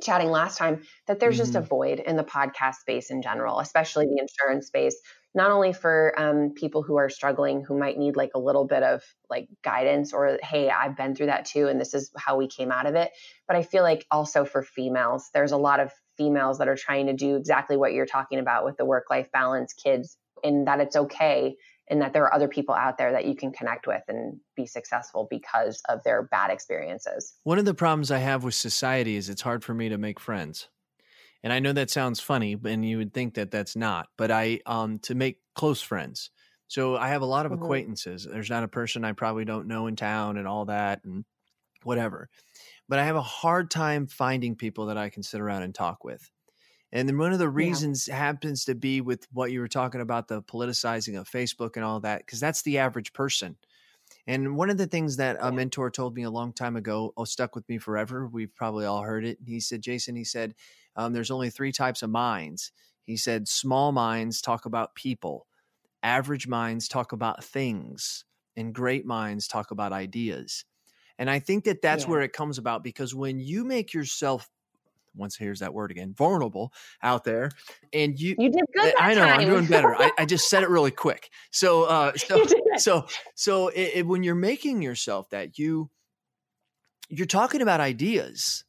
chatting 0.00 0.30
last 0.30 0.58
time 0.58 0.82
that 1.08 1.18
there's 1.18 1.36
just 1.36 1.56
a 1.56 1.60
void 1.60 1.98
in 1.98 2.14
the 2.14 2.22
podcast 2.22 2.76
space 2.76 3.10
in 3.10 3.20
general, 3.20 3.58
especially 3.58 4.06
the 4.06 4.20
insurance 4.20 4.68
space. 4.68 5.00
Not 5.38 5.52
only 5.52 5.72
for 5.72 6.12
um, 6.18 6.50
people 6.50 6.82
who 6.82 6.96
are 6.96 7.08
struggling, 7.08 7.62
who 7.62 7.78
might 7.78 7.96
need 7.96 8.16
like 8.16 8.32
a 8.34 8.40
little 8.40 8.64
bit 8.64 8.82
of 8.82 9.04
like 9.30 9.46
guidance, 9.62 10.12
or 10.12 10.36
hey, 10.42 10.68
I've 10.68 10.96
been 10.96 11.14
through 11.14 11.26
that 11.26 11.44
too, 11.44 11.68
and 11.68 11.80
this 11.80 11.94
is 11.94 12.10
how 12.16 12.36
we 12.36 12.48
came 12.48 12.72
out 12.72 12.86
of 12.86 12.96
it. 12.96 13.12
But 13.46 13.56
I 13.56 13.62
feel 13.62 13.84
like 13.84 14.04
also 14.10 14.44
for 14.44 14.64
females, 14.64 15.30
there's 15.32 15.52
a 15.52 15.56
lot 15.56 15.78
of 15.78 15.92
females 16.16 16.58
that 16.58 16.66
are 16.66 16.74
trying 16.74 17.06
to 17.06 17.12
do 17.12 17.36
exactly 17.36 17.76
what 17.76 17.92
you're 17.92 18.04
talking 18.04 18.40
about 18.40 18.64
with 18.64 18.78
the 18.78 18.84
work 18.84 19.04
life 19.10 19.30
balance, 19.30 19.74
kids, 19.74 20.16
and 20.42 20.66
that 20.66 20.80
it's 20.80 20.96
okay 20.96 21.54
and 21.90 22.02
that 22.02 22.12
there 22.12 22.24
are 22.24 22.34
other 22.34 22.48
people 22.48 22.74
out 22.74 22.98
there 22.98 23.12
that 23.12 23.24
you 23.24 23.36
can 23.36 23.52
connect 23.52 23.86
with 23.86 24.02
and 24.08 24.40
be 24.56 24.66
successful 24.66 25.28
because 25.30 25.80
of 25.88 26.02
their 26.02 26.24
bad 26.24 26.50
experiences. 26.50 27.34
One 27.44 27.58
of 27.58 27.64
the 27.64 27.74
problems 27.74 28.10
I 28.10 28.18
have 28.18 28.42
with 28.42 28.54
society 28.54 29.14
is 29.14 29.28
it's 29.28 29.42
hard 29.42 29.64
for 29.64 29.72
me 29.72 29.88
to 29.88 29.98
make 29.98 30.18
friends. 30.18 30.68
And 31.42 31.52
I 31.52 31.60
know 31.60 31.72
that 31.72 31.90
sounds 31.90 32.20
funny, 32.20 32.56
and 32.64 32.84
you 32.84 32.98
would 32.98 33.14
think 33.14 33.34
that 33.34 33.50
that's 33.50 33.76
not, 33.76 34.08
but 34.16 34.30
I 34.30 34.60
um 34.66 34.98
to 35.00 35.14
make 35.14 35.40
close 35.54 35.80
friends. 35.82 36.30
So 36.68 36.96
I 36.96 37.08
have 37.08 37.22
a 37.22 37.26
lot 37.26 37.46
of 37.46 37.52
Mhm. 37.52 37.52
acquaintances. 37.52 38.24
There's 38.30 38.50
not 38.50 38.64
a 38.64 38.68
person 38.68 39.04
I 39.04 39.12
probably 39.12 39.44
don't 39.46 39.68
know 39.68 39.86
in 39.86 39.96
town 39.96 40.36
and 40.36 40.46
all 40.48 40.66
that 40.66 41.04
and 41.04 41.24
whatever. 41.84 42.30
But 42.88 42.98
I 43.00 43.04
have 43.04 43.16
a 43.16 43.22
hard 43.22 43.70
time 43.70 44.06
finding 44.08 44.56
people 44.56 44.86
that 44.86 44.98
I 44.98 45.10
can 45.10 45.22
sit 45.22 45.40
around 45.40 45.62
and 45.64 45.74
talk 45.74 46.04
with. 46.04 46.30
And 46.92 47.08
then 47.08 47.18
one 47.18 47.32
of 47.32 47.38
the 47.40 47.50
reasons 47.50 48.06
happens 48.06 48.64
to 48.66 48.74
be 48.74 49.00
with 49.02 49.26
what 49.32 49.52
you 49.52 49.60
were 49.60 49.68
talking 49.68 50.00
about 50.00 50.28
the 50.28 50.42
politicizing 50.42 51.20
of 51.20 51.28
Facebook 51.28 51.76
and 51.76 51.84
all 51.84 52.00
that, 52.00 52.20
because 52.20 52.40
that's 52.40 52.62
the 52.62 52.78
average 52.78 53.12
person. 53.12 53.58
And 54.26 54.56
one 54.56 54.70
of 54.70 54.78
the 54.78 54.86
things 54.86 55.16
that 55.16 55.36
a 55.40 55.50
mentor 55.52 55.90
told 55.90 56.14
me 56.14 56.22
a 56.22 56.30
long 56.30 56.52
time 56.52 56.76
ago, 56.76 57.12
oh, 57.16 57.24
stuck 57.24 57.54
with 57.54 57.68
me 57.68 57.78
forever. 57.78 58.26
We've 58.26 58.54
probably 58.54 58.84
all 58.86 59.02
heard 59.02 59.24
it. 59.24 59.38
He 59.46 59.60
said, 59.60 59.82
Jason, 59.82 60.16
he 60.16 60.24
said, 60.24 60.54
um, 60.98 61.14
there's 61.14 61.32
only 61.32 61.50
three 61.50 61.72
types 61.72 62.02
of 62.02 62.10
minds. 62.10 62.72
He 63.04 63.16
said, 63.16 63.48
small 63.48 63.92
minds 63.92 64.42
talk 64.42 64.66
about 64.66 64.96
people, 64.96 65.48
average 66.02 66.48
minds 66.48 66.88
talk 66.88 67.12
about 67.12 67.44
things, 67.44 68.24
and 68.56 68.74
great 68.74 69.06
minds 69.06 69.48
talk 69.48 69.70
about 69.72 69.92
ideas. 69.92 70.66
And 71.18 71.30
I 71.30 71.40
think 71.40 71.64
that 71.64 71.82
that's 71.82 72.06
Yeah. 72.06 72.08
where 72.08 72.22
it 72.22 72.32
comes 72.32 72.58
about 72.58 72.84
because 72.84 73.14
when 73.14 73.40
you 73.40 73.64
make 73.64 73.94
yourself, 73.94 74.50
once 75.16 75.36
here's 75.36 75.60
that 75.60 75.74
word 75.74 75.90
again, 75.90 76.14
vulnerable 76.14 76.72
out 77.02 77.24
there, 77.24 77.50
and 77.92 78.18
you, 78.20 78.36
You 78.36 78.50
did 78.50 78.64
good. 78.72 78.92
That 78.94 78.94
I 78.98 79.14
know 79.14 79.30
I'm 79.30 79.44
doing 79.44 79.66
better. 79.66 79.96
I, 79.96 80.12
I 80.18 80.24
just 80.26 80.48
said 80.48 80.62
it 80.62 80.68
really 80.68 80.92
quick. 80.92 81.30
So, 81.50 81.84
uh, 81.84 82.12
so, 82.16 82.40
so, 82.76 83.06
so 83.34 83.68
it, 83.68 83.90
it- 83.96 84.06
when 84.06 84.22
you're 84.22 84.34
making 84.36 84.82
yourself 84.82 85.30
that 85.30 85.58
you, 85.58 85.90
you're 87.08 87.26
talking 87.26 87.62
about 87.62 87.80
ideas. 87.80 88.64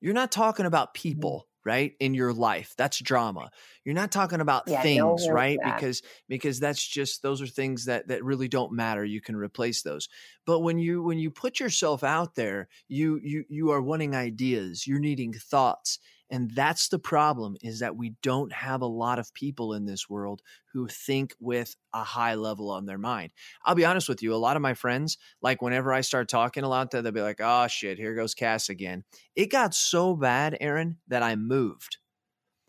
You're 0.00 0.14
not 0.14 0.32
talking 0.32 0.66
about 0.66 0.94
Mm-hmm. 1.08 1.24
people, 1.24 1.48
right? 1.64 1.94
In 2.00 2.14
your 2.14 2.32
life, 2.32 2.74
that's 2.76 2.98
drama. 3.00 3.50
You're 3.84 3.94
not 3.94 4.12
talking 4.12 4.40
about 4.40 4.68
Yeah, 4.68 4.82
things, 4.82 5.30
right? 5.30 5.62
that. 5.62 5.62
Because 5.62 6.02
because 6.28 6.60
that's 6.60 6.86
just 6.86 7.22
those 7.22 7.40
are 7.42 7.46
things 7.46 7.84
that 7.86 8.08
that 8.08 8.24
really 8.24 8.48
don't 8.48 8.72
matter. 8.72 9.04
You 9.04 9.20
can 9.20 9.36
replace 9.36 9.82
those. 9.82 10.08
But 10.46 10.60
when 10.60 10.78
you 10.78 11.02
when 11.02 11.18
you 11.18 11.30
put 11.30 11.60
yourself 11.60 12.02
out 12.04 12.34
there, 12.34 12.68
you 12.88 13.18
you 13.22 13.44
you 13.48 13.70
are 13.70 13.82
wanting 13.82 14.14
ideas. 14.14 14.86
You're 14.86 15.00
needing 15.00 15.32
thoughts. 15.32 15.98
And 16.30 16.50
that's 16.50 16.88
the 16.88 16.98
problem 16.98 17.56
is 17.62 17.80
that 17.80 17.96
we 17.96 18.14
don't 18.22 18.52
have 18.52 18.80
a 18.80 18.86
lot 18.86 19.18
of 19.18 19.34
people 19.34 19.74
in 19.74 19.84
this 19.84 20.08
world 20.08 20.42
who 20.72 20.88
think 20.88 21.34
with 21.38 21.76
a 21.92 22.02
high 22.02 22.34
level 22.34 22.70
on 22.70 22.86
their 22.86 22.98
mind. 22.98 23.32
I'll 23.64 23.74
be 23.74 23.84
honest 23.84 24.08
with 24.08 24.22
you, 24.22 24.34
a 24.34 24.36
lot 24.36 24.56
of 24.56 24.62
my 24.62 24.74
friends, 24.74 25.18
like 25.42 25.62
whenever 25.62 25.92
I 25.92 26.00
start 26.00 26.28
talking 26.28 26.64
a 26.64 26.68
lot, 26.68 26.90
they'll 26.90 27.10
be 27.12 27.20
like, 27.20 27.40
oh 27.40 27.66
shit, 27.66 27.98
here 27.98 28.14
goes 28.14 28.34
Cass 28.34 28.68
again. 28.68 29.04
It 29.36 29.50
got 29.50 29.74
so 29.74 30.16
bad, 30.16 30.56
Erin, 30.60 30.98
that 31.08 31.22
I 31.22 31.36
moved. 31.36 31.98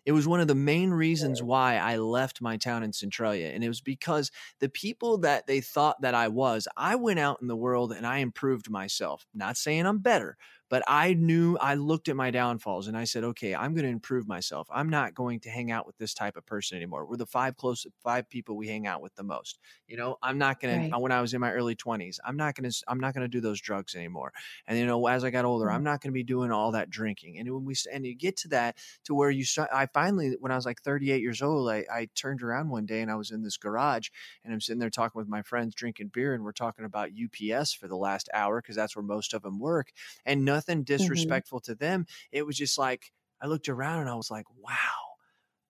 It 0.06 0.12
was 0.12 0.28
one 0.28 0.40
of 0.40 0.48
the 0.48 0.54
main 0.54 0.92
reasons 0.92 1.42
why 1.42 1.78
I 1.78 1.98
left 1.98 2.40
my 2.40 2.58
town 2.58 2.84
in 2.84 2.94
Centralia. 2.94 3.48
And 3.48 3.64
it 3.64 3.68
was 3.68 3.82
because 3.82 4.30
the 4.60 4.70
people 4.70 5.18
that 5.20 5.48
they 5.48 5.62
thought 5.62 6.02
that 6.02 6.14
I 6.14 6.28
was, 6.28 6.68
I 6.78 6.96
went 6.96 7.18
out 7.18 7.40
in 7.42 7.48
the 7.48 7.56
world 7.56 7.92
and 7.92 8.06
I 8.06 8.20
improved 8.20 8.70
myself. 8.70 9.26
Not 9.34 9.58
saying 9.58 9.88
I'm 9.88 9.98
better, 9.98 10.38
but 10.70 10.84
I 10.88 11.14
knew 11.14 11.58
I 11.58 11.76
looked 11.76 12.10
at 12.10 12.16
my 12.16 12.32
downfalls 12.32 12.88
and 12.88 12.98
I 12.98 13.04
said, 13.04 13.24
okay, 13.24 13.56
I'm 13.56 13.74
going 13.74 13.86
to 13.86 13.92
improve 13.92 14.28
myself. 14.28 14.68
I'm 14.72 14.90
not 14.90 15.14
going 15.14 15.40
to 15.42 15.50
hang 15.50 15.72
out 15.72 15.86
with 15.86 15.98
this 15.98 16.14
type 16.14 16.38
of 16.38 16.46
person 16.46 16.78
anymore. 16.78 17.06
We're 17.06 17.18
the 17.18 17.26
five 17.26 17.58
close 17.58 17.86
five 18.04 18.30
people 18.30 18.56
we 18.58 18.68
hang 18.68 18.88
out 18.88 19.02
with 19.02 19.16
the 19.16 19.24
most. 19.24 19.60
You 19.88 19.98
know, 19.98 20.18
I'm 20.22 20.38
not 20.38 20.60
going 20.60 20.66
Right. 20.76 20.92
to 20.92 21.00
when 21.00 21.12
I 21.12 21.22
was 21.22 21.34
in 21.34 21.42
my 21.42 21.52
early 21.52 21.76
20s, 21.76 22.20
I'm 22.26 22.38
not 22.38 22.56
going 22.56 22.70
to 22.70 22.84
I'm 22.88 23.00
not 23.00 23.14
going 23.14 23.24
to 23.24 23.28
do 23.28 23.42
those 23.42 23.62
drugs 23.62 23.96
anymore. 23.96 24.34
And 24.68 24.78
you 24.78 24.86
know, 24.86 25.06
as 25.08 25.24
I 25.24 25.30
got 25.30 25.46
older, 25.46 25.70
I'm 25.70 25.78
mm-hmm. 25.78 25.86
not 25.86 26.02
going 26.02 26.12
to 26.12 26.14
be 26.14 26.24
doing 26.24 26.52
all 26.52 26.72
that 26.72 26.90
drinking. 26.90 27.38
And 27.38 27.52
when 27.52 27.66
we 27.66 27.76
and 27.92 28.06
you 28.06 28.16
get 28.16 28.38
to 28.38 28.48
that 28.50 28.78
to 29.06 29.14
where 29.14 29.30
you 29.30 29.46
start 29.46 29.70
I 29.74 29.86
finally 29.88 30.36
when 30.40 30.52
I 30.52 30.56
was 30.56 30.66
like 30.66 30.82
38 30.82 31.22
years 31.22 31.42
old, 31.42 31.70
I, 31.70 31.86
I 31.92 32.10
turned 32.16 32.42
around 32.42 32.70
one 32.70 32.86
day 32.86 33.02
and 33.02 33.12
I 33.12 33.16
was 33.16 33.32
in 33.32 33.44
this 33.44 33.58
garage 33.58 34.10
and 34.44 34.54
I'm 34.54 34.62
sitting 34.62 34.80
there 34.80 34.90
talking 34.90 35.20
with 35.20 35.28
my 35.28 35.42
friends 35.42 35.76
drinking 35.76 36.12
beer 36.14 36.34
and 36.34 36.44
we're 36.44 36.52
talking 36.52 36.86
about 36.86 37.10
UPS 37.12 37.74
for 37.74 37.88
the 37.88 37.96
last 37.96 38.30
hour 38.34 38.62
because 38.62 38.76
that's 38.76 38.96
where 38.96 39.04
most 39.04 39.34
of 39.34 39.42
them 39.44 39.60
work 39.60 39.92
and 40.26 40.46
nothing 40.46 40.56
disrespectful 40.84 41.60
to 41.62 41.76
them. 41.76 42.06
It 42.32 42.46
was 42.46 42.58
just 42.58 42.78
like 42.78 43.12
I 43.42 43.48
looked 43.48 43.70
around 43.70 44.02
and 44.02 44.10
I 44.10 44.16
was 44.16 44.32
like, 44.32 44.46
wow. 44.58 44.72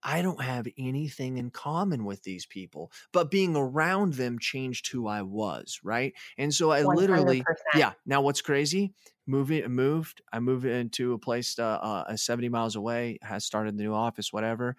I 0.07 0.21
don't 0.21 0.41
have 0.41 0.67
anything 0.77 1.39
in 1.39 1.49
common 1.49 2.05
with 2.05 2.21
these 2.21 2.45
people, 2.45 2.91
but 3.11 3.31
being 3.31 3.55
around 3.55 4.13
them 4.13 4.37
changed 4.37 4.91
who 4.91 5.07
I 5.07 5.23
was, 5.23 5.79
right? 5.83 6.13
And 6.37 6.53
so 6.53 6.69
I 6.69 6.83
literally, 6.83 7.41
100%. 7.41 7.43
yeah. 7.73 7.93
Now 8.05 8.21
what's 8.21 8.41
crazy? 8.41 8.93
Moving, 9.25 9.67
moved. 9.71 10.21
I 10.31 10.39
moved 10.39 10.65
into 10.65 11.13
a 11.13 11.17
place 11.17 11.57
uh, 11.57 11.63
uh, 11.81 12.15
70 12.15 12.49
miles 12.49 12.75
away. 12.75 13.17
Has 13.23 13.45
started 13.45 13.79
the 13.79 13.83
new 13.83 13.95
office, 13.95 14.31
whatever. 14.31 14.75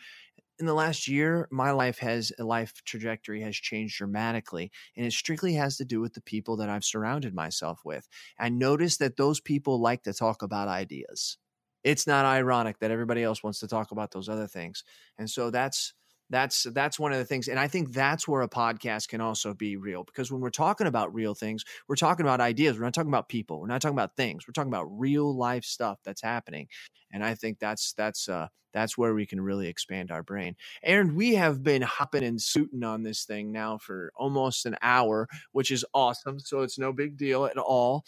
In 0.59 0.65
the 0.65 0.75
last 0.75 1.07
year, 1.07 1.47
my 1.51 1.71
life 1.71 1.99
has 1.99 2.33
a 2.39 2.45
life 2.45 2.83
trajectory 2.85 3.43
has 3.43 3.57
changed 3.57 3.99
dramatically, 3.99 4.71
and 4.97 5.05
it 5.05 5.13
strictly 5.13 5.53
has 5.55 5.77
to 5.77 5.85
do 5.85 6.01
with 6.01 6.15
the 6.15 6.23
people 6.23 6.57
that 6.57 6.71
I've 6.71 6.85
surrounded 6.85 7.35
myself 7.35 7.85
with. 7.85 8.09
I 8.39 8.49
noticed 8.49 8.99
that 9.01 9.17
those 9.17 9.39
people 9.41 9.79
like 9.81 10.03
to 10.05 10.15
talk 10.15 10.41
about 10.43 10.69
ideas. 10.69 11.37
It's 11.85 12.07
not 12.07 12.25
ironic 12.25 12.79
that 12.79 12.91
everybody 12.91 13.23
else 13.23 13.43
wants 13.43 13.61
to 13.61 13.69
talk 13.69 13.91
about 13.91 14.13
those 14.13 14.29
other 14.31 14.47
things, 14.47 14.83
and 15.19 15.29
so 15.31 15.51
that's 15.51 15.93
that's 16.31 16.65
that's 16.73 16.99
one 16.99 17.13
of 17.13 17.19
the 17.19 17.25
things 17.25 17.49
and 17.49 17.59
i 17.59 17.69
think 17.69 17.93
that's 17.93 18.27
where 18.27 18.43
a 18.43 18.49
podcast 18.49 19.09
can 19.09 19.21
also 19.21 19.55
be 19.55 19.77
real 19.77 20.05
because 20.05 20.31
when 20.31 20.41
we're 20.41 20.51
talking 20.51 20.87
about 20.87 21.13
real 21.15 21.35
things 21.35 21.65
we're 21.89 21.97
talking 21.97 22.25
about 22.25 22.41
ideas 22.41 22.79
we're 22.79 22.85
not 22.85 22.95
talking 22.95 23.11
about 23.11 23.29
people 23.29 23.61
we're 23.61 23.67
not 23.67 23.81
talking 23.81 23.97
about 23.97 24.17
things 24.17 24.47
we're 24.47 24.53
talking 24.53 24.73
about 24.73 24.87
real 24.91 25.37
life 25.37 25.65
stuff 25.65 25.99
that's 26.05 26.23
happening 26.23 26.67
and 27.13 27.25
i 27.25 27.35
think 27.35 27.59
that's 27.59 27.93
that's 27.93 28.29
uh 28.29 28.49
that's 28.73 28.99
where 28.99 29.15
we 29.15 29.25
can 29.25 29.41
really 29.41 29.69
expand 29.69 30.11
our 30.11 30.23
brain 30.23 30.55
erin 30.83 31.15
we 31.15 31.35
have 31.35 31.63
been 31.63 31.83
hopping 31.83 32.25
and 32.25 32.43
suiting 32.43 32.83
on 32.83 33.03
this 33.03 33.25
thing 33.25 33.53
now 33.53 33.79
for 33.79 34.13
almost 34.17 34.67
an 34.67 34.77
hour 34.83 35.29
which 35.53 35.71
is 35.71 35.85
awesome 35.95 36.39
so 36.41 36.61
it's 36.61 36.79
no 36.79 36.93
big 36.93 37.17
deal 37.17 37.47
at 37.47 37.57
all 37.57 38.05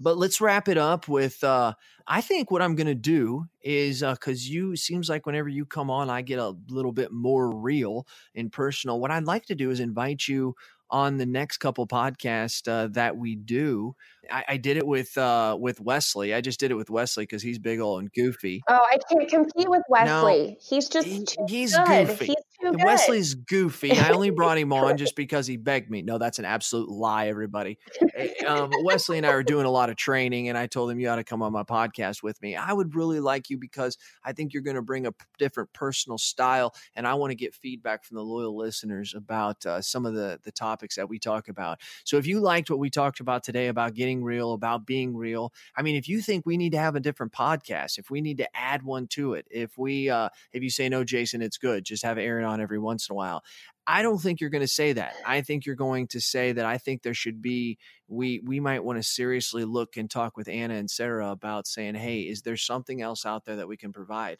but 0.00 0.16
let's 0.16 0.40
wrap 0.40 0.68
it 0.68 0.78
up 0.78 1.08
with 1.08 1.42
uh 1.44 1.72
i 2.06 2.20
think 2.20 2.50
what 2.50 2.62
i'm 2.62 2.74
gonna 2.74 2.94
do 2.94 3.46
is 3.62 4.02
uh 4.02 4.12
because 4.12 4.48
you 4.48 4.76
seems 4.76 5.08
like 5.08 5.26
whenever 5.26 5.48
you 5.48 5.64
come 5.66 5.90
on 5.90 6.10
i 6.10 6.22
get 6.22 6.38
a 6.38 6.54
little 6.68 6.92
bit 6.92 7.12
more 7.12 7.50
real 7.50 8.06
and 8.34 8.52
personal. 8.52 9.00
What 9.00 9.10
i'd 9.10 9.24
like 9.24 9.46
to 9.46 9.54
do 9.54 9.70
is 9.70 9.80
invite 9.80 10.28
you 10.28 10.54
on 10.90 11.18
the 11.18 11.26
next 11.26 11.58
couple 11.58 11.86
podcasts 11.86 12.66
uh, 12.66 12.86
that 12.88 13.16
we 13.16 13.36
do 13.36 13.94
I, 14.30 14.44
I 14.48 14.56
did 14.56 14.76
it 14.76 14.86
with 14.86 15.16
uh 15.18 15.56
with 15.60 15.80
wesley 15.80 16.34
i 16.34 16.40
just 16.40 16.60
did 16.60 16.70
it 16.70 16.74
with 16.74 16.90
wesley 16.90 17.24
because 17.24 17.42
he's 17.42 17.58
big 17.58 17.80
old 17.80 18.00
and 18.00 18.12
goofy 18.12 18.62
Oh, 18.68 18.74
I 18.90 18.98
can't 19.10 19.28
compete 19.28 19.68
with 19.68 19.82
Wesley. 19.88 20.58
he's 20.60 20.88
just 20.88 21.06
he- 21.06 21.24
too 21.24 21.46
he's 21.48 21.76
good. 21.76 22.06
goofy. 22.08 22.26
He's 22.26 22.34
too 22.60 22.72
good. 22.72 22.84
Wesley's 22.84 23.34
goofy. 23.34 23.92
I 23.92 24.10
only 24.10 24.30
brought 24.30 24.58
him 24.58 24.72
on 24.72 24.96
just 24.96 25.16
because 25.16 25.46
he 25.46 25.56
begged 25.56 25.90
me. 25.90 26.02
No, 26.02 26.18
that's 26.18 26.38
an 26.38 26.44
absolute 26.44 26.88
lie, 26.90 27.28
everybody. 27.28 27.78
Eh, 28.16 28.44
um, 28.46 28.70
Wesley 28.82 29.16
and 29.18 29.26
I 29.26 29.32
were 29.34 29.42
doing 29.42 29.64
a 29.64 29.70
lot 29.70 29.90
of 29.90 29.96
training, 29.96 30.48
and 30.48 30.58
I 30.58 30.66
told 30.66 30.90
him 30.90 30.98
you 31.00 31.08
ought 31.08 31.16
to 31.16 31.24
come 31.24 31.40
on 31.42 31.52
my 31.52 31.62
podcast 31.62 32.22
with 32.22 32.40
me. 32.42 32.56
I 32.56 32.72
would 32.72 32.94
really 32.94 33.20
like 33.20 33.48
you 33.48 33.58
because 33.58 33.96
I 34.24 34.32
think 34.32 34.52
you're 34.52 34.62
going 34.62 34.76
to 34.76 34.82
bring 34.82 35.06
a 35.06 35.12
p- 35.12 35.24
different 35.38 35.72
personal 35.72 36.18
style, 36.18 36.74
and 36.94 37.06
I 37.06 37.14
want 37.14 37.30
to 37.30 37.36
get 37.36 37.54
feedback 37.54 38.04
from 38.04 38.16
the 38.16 38.22
loyal 38.24 38.56
listeners 38.56 39.14
about 39.14 39.64
uh, 39.64 39.80
some 39.80 40.04
of 40.04 40.14
the 40.14 40.38
the 40.42 40.52
topics 40.52 40.96
that 40.96 41.08
we 41.08 41.18
talk 41.18 41.48
about. 41.48 41.80
So 42.04 42.16
if 42.18 42.26
you 42.26 42.40
liked 42.40 42.70
what 42.70 42.78
we 42.80 42.90
talked 42.90 43.20
about 43.20 43.44
today 43.44 43.68
about 43.68 43.94
getting 43.94 44.17
real, 44.22 44.52
about 44.52 44.86
being 44.86 45.16
real, 45.16 45.52
I 45.76 45.82
mean, 45.82 45.96
if 45.96 46.08
you 46.08 46.20
think 46.20 46.46
we 46.46 46.56
need 46.56 46.72
to 46.72 46.78
have 46.78 46.96
a 46.96 47.00
different 47.00 47.32
podcast, 47.32 47.98
if 47.98 48.10
we 48.10 48.20
need 48.20 48.38
to 48.38 48.56
add 48.56 48.82
one 48.82 49.06
to 49.08 49.34
it, 49.34 49.46
if 49.50 49.76
we 49.76 50.10
uh, 50.10 50.28
if 50.52 50.62
you 50.62 50.70
say 50.70 50.88
no, 50.88 51.04
Jason, 51.04 51.42
it's 51.42 51.58
good, 51.58 51.84
just 51.84 52.04
have 52.04 52.18
Erin 52.18 52.44
on 52.44 52.60
every 52.60 52.78
once 52.78 53.08
in 53.08 53.14
a 53.14 53.16
while. 53.16 53.42
I 53.86 54.02
don't 54.02 54.18
think 54.18 54.40
you're 54.40 54.50
going 54.50 54.60
to 54.60 54.68
say 54.68 54.92
that. 54.92 55.14
I 55.24 55.40
think 55.40 55.64
you're 55.64 55.74
going 55.74 56.08
to 56.08 56.20
say 56.20 56.52
that 56.52 56.66
I 56.66 56.76
think 56.76 57.02
there 57.02 57.14
should 57.14 57.40
be 57.40 57.78
we 58.06 58.40
we 58.44 58.60
might 58.60 58.84
want 58.84 58.98
to 58.98 59.02
seriously 59.02 59.64
look 59.64 59.96
and 59.96 60.10
talk 60.10 60.36
with 60.36 60.46
Anna 60.46 60.74
and 60.74 60.90
Sarah 60.90 61.30
about 61.30 61.66
saying, 61.66 61.94
"Hey, 61.94 62.20
is 62.20 62.42
there 62.42 62.56
something 62.56 63.00
else 63.00 63.24
out 63.24 63.46
there 63.46 63.56
that 63.56 63.68
we 63.68 63.76
can 63.76 63.92
provide?" 63.92 64.38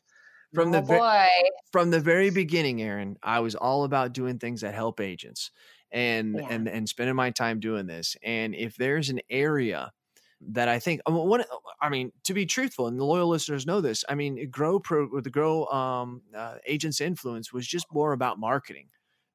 From 0.55 0.69
oh 0.69 0.73
the 0.73 0.83
boy. 0.83 1.27
from 1.73 1.91
the 1.91 2.01
very 2.01 2.31
beginning, 2.31 2.81
Erin, 2.81 3.17
I 3.23 3.41
was 3.41 3.55
all 3.55 3.85
about 3.85 4.13
doing 4.13 4.39
things 4.39 4.63
that 4.63 4.75
help 4.75 5.01
agents 5.01 5.51
and 5.91 6.41
Yeah. 6.41 6.49
and 6.49 6.69
and 6.69 6.89
spending 6.89 7.17
my 7.17 7.31
time 7.31 7.61
doing 7.61 7.87
this. 7.87 8.17
And 8.23 8.55
if 8.55 8.77
there's 8.77 9.11
an 9.11 9.21
area 9.31 9.93
that 10.41 10.69
I 10.69 10.79
think, 10.79 11.01
I 11.07 11.11
mean, 11.11 11.27
one, 11.29 11.45
I 11.81 11.89
mean, 11.89 12.13
to 12.25 12.35
be 12.35 12.47
truthful, 12.47 12.87
and 12.87 12.99
the 12.99 13.05
loyal 13.05 13.29
listeners 13.29 13.67
know 13.67 13.81
this. 13.81 14.05
I 14.09 14.15
mean, 14.15 14.51
grow 14.51 14.79
pro 14.81 15.21
the 15.21 15.31
grow 15.31 15.67
um, 15.67 16.23
uh, 16.35 16.59
agents 16.67 17.01
influence 17.01 17.53
was 17.53 17.67
just 17.67 17.87
more 17.93 18.13
about 18.13 18.39
marketing, 18.39 18.91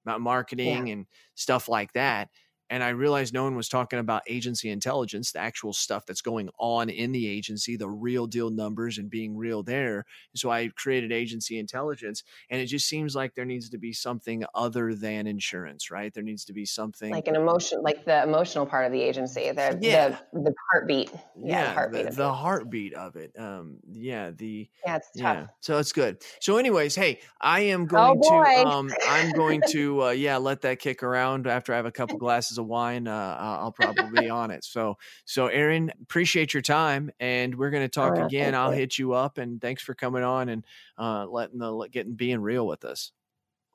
about 0.05 0.21
marketing 0.21 0.89
and 0.91 1.07
stuff 1.35 1.67
like 1.67 1.93
that. 1.93 2.29
And 2.73 2.83
I 2.83 2.89
realized 2.89 3.35
no 3.35 3.43
one 3.43 3.55
was 3.55 3.69
talking 3.69 3.99
about 3.99 4.23
agency 4.27 4.71
intelligence, 4.71 5.31
the 5.31 5.37
actual 5.37 5.73
stuff 5.73 6.07
that's 6.07 6.23
going 6.23 6.49
on 6.57 6.89
in 6.89 7.11
the 7.11 7.27
agency, 7.27 7.77
the 7.77 7.87
real 7.87 8.25
deal 8.25 8.49
numbers 8.49 8.97
and 8.97 9.11
being 9.11 9.37
real 9.37 9.61
there. 9.61 10.07
So 10.33 10.49
I 10.49 10.69
created 10.75 11.11
agency 11.11 11.59
intelligence, 11.59 12.23
and 12.49 12.59
it 12.59 12.65
just 12.65 12.89
seems 12.89 13.15
like 13.15 13.35
there 13.35 13.45
needs 13.45 13.69
to 13.69 13.77
be 13.77 13.93
something 13.93 14.43
other 14.55 14.95
than 14.95 15.27
insurance, 15.27 15.91
right? 15.91 16.11
There 16.11 16.23
needs 16.23 16.45
to 16.45 16.53
be 16.53 16.65
something 16.65 17.11
like 17.11 17.27
an 17.27 17.35
emotion, 17.35 17.83
like 17.83 18.05
the 18.05 18.23
emotional 18.23 18.65
part 18.65 18.87
of 18.87 18.91
the 18.91 19.03
agency, 19.03 19.51
the 19.51 19.77
yeah. 19.79 20.17
the, 20.33 20.39
the 20.39 20.53
heartbeat, 20.71 21.11
yeah, 21.37 21.45
yeah 21.45 21.65
the 21.65 21.73
heartbeat, 21.73 22.01
the, 22.01 22.09
of, 22.09 22.15
the 22.15 22.33
heartbeat 22.33 22.93
of 22.95 23.15
it. 23.17 23.33
Um, 23.37 23.77
yeah, 23.87 24.31
the 24.31 24.67
yeah, 24.83 24.95
it's 24.95 25.11
tough. 25.11 25.37
Yeah, 25.37 25.47
so 25.59 25.77
it's 25.77 25.93
good. 25.93 26.23
So, 26.39 26.57
anyways, 26.57 26.95
hey, 26.95 27.19
I 27.39 27.59
am 27.59 27.83
oh, 27.83 27.85
going 27.85 28.21
oh 28.25 28.43
to 28.43 28.67
um, 28.67 28.91
I'm 29.07 29.31
going 29.33 29.61
to 29.69 30.05
uh, 30.05 30.09
yeah 30.09 30.37
let 30.37 30.61
that 30.61 30.79
kick 30.79 31.03
around 31.03 31.45
after 31.45 31.71
I 31.71 31.75
have 31.75 31.85
a 31.85 31.91
couple 31.91 32.17
glasses 32.17 32.57
of 32.57 32.62
of 32.63 32.67
wine, 32.67 33.07
uh, 33.07 33.37
I'll 33.39 33.71
probably 33.71 34.21
be 34.21 34.29
on 34.29 34.51
it. 34.51 34.63
So, 34.63 34.97
so 35.25 35.47
Erin, 35.47 35.91
appreciate 36.01 36.53
your 36.53 36.61
time, 36.61 37.11
and 37.19 37.55
we're 37.55 37.69
going 37.69 37.83
to 37.83 37.89
talk 37.89 38.13
right, 38.13 38.25
again. 38.25 38.55
I'll 38.55 38.73
you. 38.73 38.79
hit 38.79 38.97
you 38.97 39.13
up, 39.13 39.37
and 39.37 39.61
thanks 39.61 39.83
for 39.83 39.93
coming 39.93 40.23
on 40.23 40.49
and 40.49 40.65
uh, 40.97 41.25
letting 41.25 41.59
the 41.59 41.87
getting 41.91 42.15
being 42.15 42.41
real 42.41 42.65
with 42.65 42.83
us. 42.85 43.11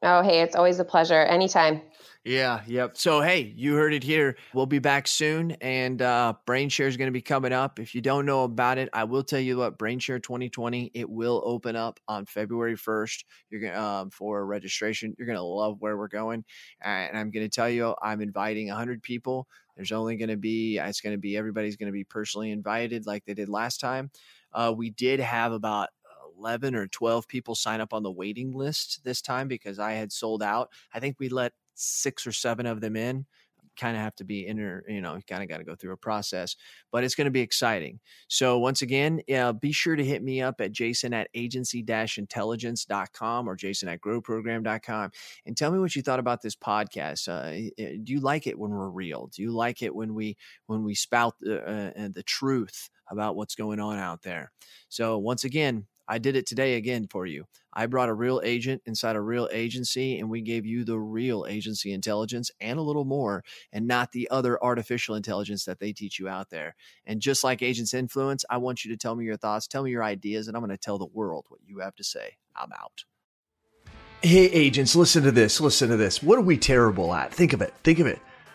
Oh, 0.03 0.23
hey, 0.23 0.43
it's 0.43 0.55
always 0.55 0.79
a 0.79 0.85
pleasure. 0.85 1.21
Anytime. 1.21 1.83
Yeah, 2.25 2.61
yep. 2.67 2.97
So, 2.97 3.21
hey, 3.21 3.53
you 3.57 3.75
heard 3.75 3.95
it 3.95 4.03
here. 4.03 4.37
We'll 4.53 4.67
be 4.67 4.81
back 4.81 5.09
soon, 5.09 5.53
and 5.61 6.03
uh, 6.03 6.35
BrainShare 6.47 6.87
is 6.87 6.97
going 6.97 7.09
to 7.09 7.13
be 7.13 7.23
coming 7.23 7.53
up. 7.53 7.81
If 7.81 7.95
you 7.95 8.01
don't 8.01 8.27
know 8.27 8.45
about 8.45 8.79
it, 8.79 8.89
I 8.93 9.05
will 9.05 9.23
tell 9.23 9.41
you 9.41 9.57
what 9.57 9.79
BrainShare 9.79 10.23
2020 10.23 10.91
it 10.95 11.09
will 11.09 11.43
open 11.45 11.75
up 11.75 11.99
on 12.07 12.27
February 12.27 12.77
1st. 12.77 13.25
You're 13.51 13.61
going 13.63 13.77
um, 13.77 14.11
for 14.11 14.45
registration. 14.45 15.15
You're 15.19 15.27
going 15.27 15.39
to 15.39 15.43
love 15.43 15.77
where 15.81 15.97
we're 15.97 16.09
going, 16.09 16.45
and 16.81 17.17
I'm 17.17 17.31
going 17.31 17.47
to 17.47 17.51
tell 17.51 17.71
you, 17.71 17.95
I'm 18.03 18.21
inviting 18.21 18.69
100 18.69 19.03
people. 19.03 19.49
There's 19.77 19.93
only 19.93 20.17
going 20.17 20.29
to 20.29 20.37
be 20.37 20.79
it's 20.79 21.01
going 21.01 21.15
to 21.15 21.21
be 21.21 21.37
everybody's 21.37 21.77
going 21.77 21.87
to 21.87 21.93
be 21.93 22.05
personally 22.05 22.51
invited 22.51 23.07
like 23.07 23.25
they 23.25 23.35
did 23.35 23.49
last 23.49 23.79
time. 23.79 24.11
Uh, 24.53 24.75
we 24.77 24.91
did 24.91 25.21
have 25.21 25.53
about 25.53 25.91
11 26.39 26.74
or 26.74 26.86
12 26.86 27.28
people 27.28 27.55
sign 27.55 27.80
up 27.80 27.93
on 27.93 28.03
the 28.03 28.11
waiting 28.11 28.53
list 28.53 29.01
this 29.05 29.20
time 29.22 29.49
because 29.49 29.78
I 29.78 29.93
had 29.93 30.12
sold 30.12 30.43
out. 30.43 30.70
I 30.93 31.01
think 31.01 31.16
we 31.18 31.28
let 31.28 31.53
six 31.74 32.26
or 32.26 32.32
seven 32.32 32.66
of 32.66 32.80
them 32.80 32.97
in. 32.97 33.26
Kind 33.76 33.97
of 33.97 34.03
have 34.03 34.16
to 34.16 34.24
be 34.24 34.41
inner, 34.41 34.82
you 34.89 35.01
know, 35.01 35.20
kind 35.28 35.41
of 35.41 35.49
got 35.49 35.59
to 35.59 35.64
go 35.64 35.76
through 35.76 35.93
a 35.93 35.97
process, 35.97 36.57
but 36.91 37.05
it's 37.05 37.14
going 37.14 37.26
to 37.26 37.30
be 37.30 37.43
exciting. 37.43 38.01
So, 38.26 38.59
once 38.59 38.82
again, 38.82 39.20
uh, 39.32 39.53
be 39.53 39.70
sure 39.70 39.95
to 39.95 40.05
hit 40.05 40.20
me 40.20 40.43
up 40.43 40.61
at 40.61 40.72
jason 40.72 41.14
at 41.14 41.28
agency 41.32 41.84
intelligence.com 42.18 43.49
or 43.49 43.55
jason 43.55 43.89
at 43.89 44.01
growprogram.com 44.01 45.12
and 45.47 45.57
tell 45.57 45.70
me 45.70 45.78
what 45.78 45.95
you 45.95 46.03
thought 46.03 46.18
about 46.18 46.43
this 46.43 46.57
podcast. 46.57 47.28
Uh, 47.28 47.70
do 48.03 48.12
you 48.12 48.18
like 48.18 48.49
it 48.49 48.59
when 48.59 48.72
we're 48.72 48.89
real? 48.89 49.28
Do 49.28 49.43
you 49.43 49.53
like 49.53 49.80
it 49.80 49.95
when 49.95 50.12
we 50.12 50.36
when 50.66 50.82
we 50.82 50.97
spout 50.97 51.36
the, 51.41 51.62
uh, 51.62 52.09
the 52.12 52.24
truth 52.24 52.91
about 53.09 53.36
what's 53.36 53.55
going 53.55 53.78
on 53.78 53.97
out 53.97 54.22
there? 54.22 54.51
So, 54.89 55.18
once 55.18 55.45
again, 55.45 55.86
I 56.09 56.19
did 56.19 56.37
it 56.37 56.47
today 56.47 56.75
again 56.75 57.07
for 57.09 57.27
you. 57.27 57.45
I 57.73 57.87
brought 57.87 58.09
a 58.09 58.15
real 58.15 58.41
agent 58.43 58.83
inside 58.87 59.15
a 59.15 59.21
real 59.21 59.49
agency, 59.53 60.19
and 60.19 60.31
we 60.31 60.41
gave 60.41 60.65
you 60.65 60.85
the 60.85 60.99
real 60.99 61.47
agency 61.49 61.93
intelligence 61.93 62.51
and 62.61 62.79
a 62.79 62.83
little 62.83 63.05
more, 63.05 63.45
and 63.73 63.87
not 63.87 64.13
the 64.13 64.29
other 64.31 64.63
artificial 64.63 65.15
intelligence 65.15 65.65
that 65.67 65.79
they 65.79 65.93
teach 65.93 66.19
you 66.19 66.29
out 66.29 66.51
there. 66.51 66.75
And 67.07 67.21
just 67.21 67.45
like 67.45 67.63
Agents 67.63 67.95
Influence, 67.95 68.45
I 68.49 68.57
want 68.57 68.85
you 68.85 68.91
to 68.91 68.97
tell 68.97 69.15
me 69.15 69.27
your 69.27 69.37
thoughts, 69.37 69.67
tell 69.67 69.83
me 69.83 69.91
your 69.91 70.03
ideas, 70.03 70.49
and 70.49 70.57
I'm 70.57 70.63
going 70.63 70.71
to 70.71 70.79
tell 70.79 70.99
the 70.99 71.07
world 71.07 71.47
what 71.49 71.61
you 71.67 71.79
have 71.81 71.95
to 71.97 72.05
say. 72.05 72.39
I'm 72.57 72.73
out. 72.73 73.05
Hey, 74.23 74.47
agents, 74.47 74.97
listen 74.97 75.23
to 75.23 75.31
this. 75.31 75.61
Listen 75.61 75.91
to 75.91 75.97
this. 75.97 76.23
What 76.23 76.39
are 76.39 76.43
we 76.43 76.57
terrible 76.57 77.15
at? 77.15 77.33
Think 77.33 77.53
of 77.53 77.63
it. 77.63 77.73
Think 77.85 78.01
of 78.01 78.07
it 78.07 78.19